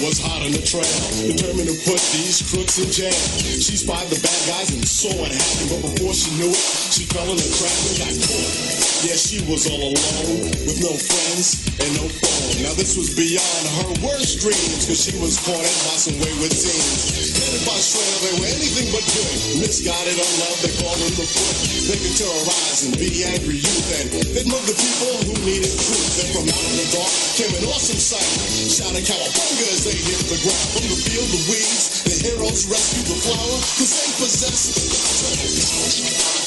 was 0.00 0.16
hot 0.16 0.40
on 0.40 0.52
the 0.52 0.64
trail, 0.64 0.84
determined 1.28 1.68
to 1.68 1.76
put 1.84 2.00
these 2.16 2.40
crooks 2.48 2.80
in 2.80 2.88
jail. 2.88 3.20
She 3.60 3.76
spied 3.76 4.08
the 4.08 4.16
bad 4.20 4.40
guys 4.48 4.72
and 4.72 4.80
saw 4.84 5.12
what 5.20 5.28
happened, 5.28 5.68
but 5.68 5.80
before 5.92 6.14
she 6.16 6.32
knew 6.40 6.48
it, 6.48 6.64
she 6.92 7.04
fell 7.12 7.28
in 7.28 7.36
the 7.36 7.50
trap 7.52 7.76
and 7.84 7.96
got 8.00 8.14
caught. 8.16 8.80
Yeah, 9.04 9.16
she 9.16 9.40
was 9.48 9.68
all 9.68 9.92
alone, 9.92 10.52
with 10.64 10.80
no 10.80 10.92
friends 10.96 11.64
and 11.80 11.90
no 12.00 12.04
phone. 12.08 12.64
Now 12.64 12.72
this 12.76 12.96
was 12.96 13.12
beyond 13.16 13.64
her 13.80 13.92
worst 14.04 14.40
dreams, 14.40 14.88
cause 14.88 15.00
she 15.00 15.16
was 15.20 15.36
caught 15.44 15.64
in 15.64 15.76
by 15.88 15.96
some 15.96 16.16
wayward 16.20 16.52
teens. 16.52 17.36
Headed 17.36 17.64
by 17.64 17.76
Shredder, 17.80 18.20
they 18.24 18.34
were 18.40 18.50
anything 18.52 18.88
but 18.92 19.04
good. 19.04 19.64
Misguided 19.64 20.16
on 20.16 20.32
love, 20.44 20.58
they 20.64 20.72
called 20.80 21.00
them 21.00 21.12
the 21.16 21.24
foot. 21.28 21.56
They 21.88 21.98
could 22.00 22.16
terrorize 22.16 22.80
and 22.88 22.94
be 22.96 23.24
angry 23.24 23.60
youth, 23.60 23.88
and 24.00 24.06
they'd 24.32 24.48
the 24.48 24.76
people 24.76 25.12
who 25.26 25.34
needed 25.48 25.72
truth. 25.72 26.08
Then 26.20 26.28
from 26.36 26.46
out 26.46 26.64
of 26.68 26.74
the 26.76 26.86
dark 26.92 27.12
came 27.34 27.52
an 27.56 27.64
awesome 27.72 27.98
sight. 27.98 28.30
Shouting 28.68 29.02
cowabunga 29.02 29.66
as 29.72 29.89
they 29.90 29.98
hit 29.98 30.22
the 30.30 30.38
ground. 30.38 30.68
From 30.70 30.86
the 30.86 30.98
field 31.02 31.26
of 31.26 31.42
weeds, 31.50 32.06
the 32.06 32.14
heroes 32.22 32.66
rescue 32.70 33.02
the 33.10 33.18
flower, 33.26 33.58
cause 33.58 33.90
they 33.90 34.10
possessed 34.22 34.70
You 36.34 36.39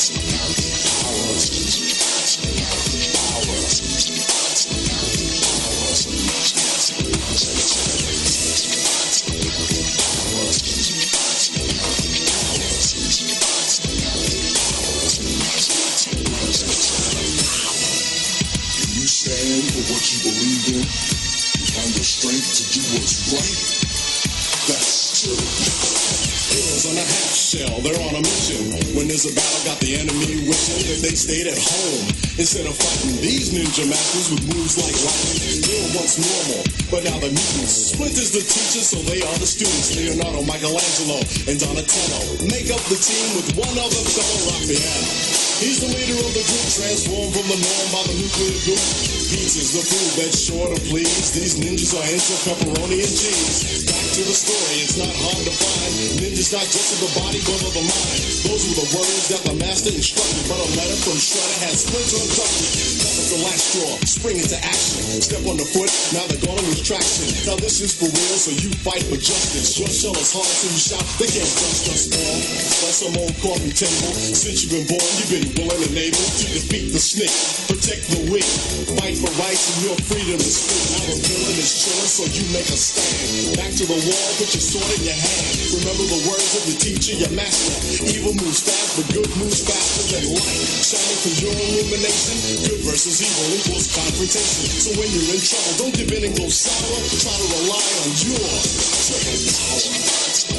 they're 27.83 27.99
on 27.99 28.15
a 28.15 28.23
mission. 28.23 28.71
When 28.95 29.11
there's 29.11 29.27
a 29.27 29.33
battle, 29.35 29.61
got 29.67 29.77
the 29.83 29.99
enemy 29.99 30.47
wishing 30.47 30.81
that 30.87 30.99
they 31.03 31.13
stayed 31.13 31.51
at 31.51 31.59
home. 31.59 32.07
Instead 32.39 32.65
of 32.65 32.73
fighting 32.73 33.19
these 33.19 33.53
ninja 33.53 33.85
masters 33.85 34.33
with 34.33 34.43
moves 34.49 34.79
like 34.79 34.95
lightning, 35.03 35.61
they 35.61 35.77
were 35.83 35.93
once 35.99 36.17
normal, 36.17 36.63
but 36.89 37.03
now 37.03 37.19
they're 37.19 37.29
mutants. 37.29 37.93
Splinter's 37.93 38.31
the 38.33 38.41
teacher, 38.41 38.81
so 38.81 38.97
they 39.05 39.21
are 39.21 39.37
the 39.37 39.45
students. 39.45 39.93
Leonardo, 39.93 40.41
Michelangelo, 40.47 41.21
and 41.45 41.59
Donatello 41.59 42.47
make 42.49 42.71
up 42.73 42.81
the 42.89 42.97
team 42.97 43.27
with 43.37 43.53
one 43.59 43.75
other 43.77 44.01
fellow, 44.15 44.39
Raphael. 44.49 45.43
He's 45.61 45.79
the 45.79 45.93
leader 45.93 46.17
of 46.17 46.32
the 46.32 46.32
transformed 46.73 47.29
from 47.37 47.45
the 47.53 47.59
norm 47.61 47.87
by 47.93 48.01
the 48.09 48.17
nuclear 48.17 48.57
group. 48.65 48.81
pizzas, 49.29 49.77
the 49.77 49.83
food 49.85 50.11
that's 50.17 50.41
sure 50.41 50.67
to 50.73 50.79
please. 50.89 51.29
These 51.37 51.61
ninjas 51.61 51.93
are 51.93 52.07
into 52.09 52.33
pepperoni 52.49 52.97
and 52.97 53.13
cheese. 53.13 53.85
Back 53.85 54.05
to 54.17 54.21
the 54.25 54.33
story, 54.33 54.81
it's 54.81 54.97
not 54.97 55.13
hard 55.13 55.43
to 55.45 55.53
find. 55.53 55.93
Ninjas 56.17 56.49
not 56.49 56.65
just 56.65 56.97
of 56.97 56.99
the 57.05 57.11
body, 57.21 57.41
but 57.45 57.61
of 57.61 57.73
the 57.77 57.85
mind. 57.85 58.21
Those 58.49 58.63
were 58.73 58.77
the 58.81 58.89
words 58.97 59.25
that 59.29 59.41
the 59.45 59.55
master 59.61 59.93
instructed. 59.93 60.49
But 60.49 60.65
a 60.65 60.69
letter 60.73 60.97
from 61.05 61.17
Shredder 61.21 61.57
had 61.61 61.77
Splinter 61.77 62.17
abducted. 62.25 63.02
That 63.13 63.29
the 63.29 63.45
last 63.45 63.77
straw. 63.77 63.93
Spring 64.09 64.41
into 64.41 64.57
action. 64.57 65.21
Step 65.21 65.45
on 65.45 65.53
the 65.53 65.69
foot, 65.69 65.85
now 66.17 66.25
they're 66.25 66.41
gonna 66.41 66.65
traction. 66.81 67.29
Now 67.45 67.61
this 67.61 67.77
is 67.77 67.93
for 67.93 68.09
real, 68.09 68.37
so 68.41 68.49
you 68.57 68.73
fight 68.81 69.05
for 69.05 69.21
justice. 69.21 69.77
Your 69.77 69.85
shell 69.85 70.17
is 70.17 70.33
hard, 70.33 70.49
so 70.49 70.65
you 70.65 70.81
shout, 70.81 71.05
they 71.21 71.29
can't 71.29 71.45
dust 71.45 71.93
us 71.93 72.09
uh, 72.09 72.17
all. 72.17 72.41
That's 72.81 72.97
some 73.05 73.13
old 73.13 73.37
coffee 73.37 73.69
table. 73.69 74.17
Since 74.17 74.65
you've 74.65 74.73
been 74.73 74.89
born, 74.89 75.05
you've 75.21 75.29
been 75.29 75.45
willing 75.61 75.93
and 75.93 76.09
able 76.09 76.25
to 76.25 76.45
defeat 76.57 76.89
the 76.89 76.97
snake. 76.97 77.37
Protect 77.69 78.01
the 78.17 78.33
weak. 78.33 78.49
Fight 78.97 79.13
for 79.21 79.29
rights 79.37 79.61
and 79.61 79.93
your 79.93 79.97
freedom 80.09 80.41
is 80.41 80.57
free. 80.65 80.81
Now 80.97 81.13
the 81.13 81.21
villain 81.21 81.57
is 81.61 81.69
chilling, 81.69 82.09
so 82.09 82.23
you 82.33 82.43
make 82.49 82.65
a 82.65 82.77
stand. 82.81 83.61
Back 83.61 83.77
to 83.77 83.85
the 83.85 83.99
wall, 84.09 84.29
put 84.41 84.49
your 84.57 84.65
sword 84.65 84.89
in 84.97 85.05
your 85.05 85.19
hand. 85.21 85.53
Remember 85.69 86.05
the 86.09 86.21
words 86.25 86.49
of 86.57 86.63
the 86.65 86.75
teacher, 86.81 87.13
your 87.13 87.33
master. 87.37 87.77
Evil 88.09 88.33
moves 88.41 88.65
fast, 88.65 88.97
but 88.97 89.05
good 89.13 89.29
moves 89.37 89.61
faster 89.61 90.17
than 90.17 90.33
light. 90.33 90.65
Shining 90.81 91.19
from 91.21 91.33
your 91.45 91.53
illumination. 91.53 92.57
Good 92.65 92.81
versus 92.81 93.02
is 93.05 93.19
evil 93.19 93.51
equals 93.59 93.87
confrontation. 93.91 94.63
So 94.79 94.91
when 94.95 95.09
you're 95.11 95.35
in 95.35 95.41
trouble, 95.43 95.75
don't 95.77 95.93
give 95.93 96.11
in 96.13 96.23
and 96.23 96.37
go 96.37 96.47
sour. 96.47 97.03
Try 97.19 97.35
to 97.35 97.47
rely 97.51 97.83
on 97.99 98.15
your 98.23 98.39
power. 98.39 99.83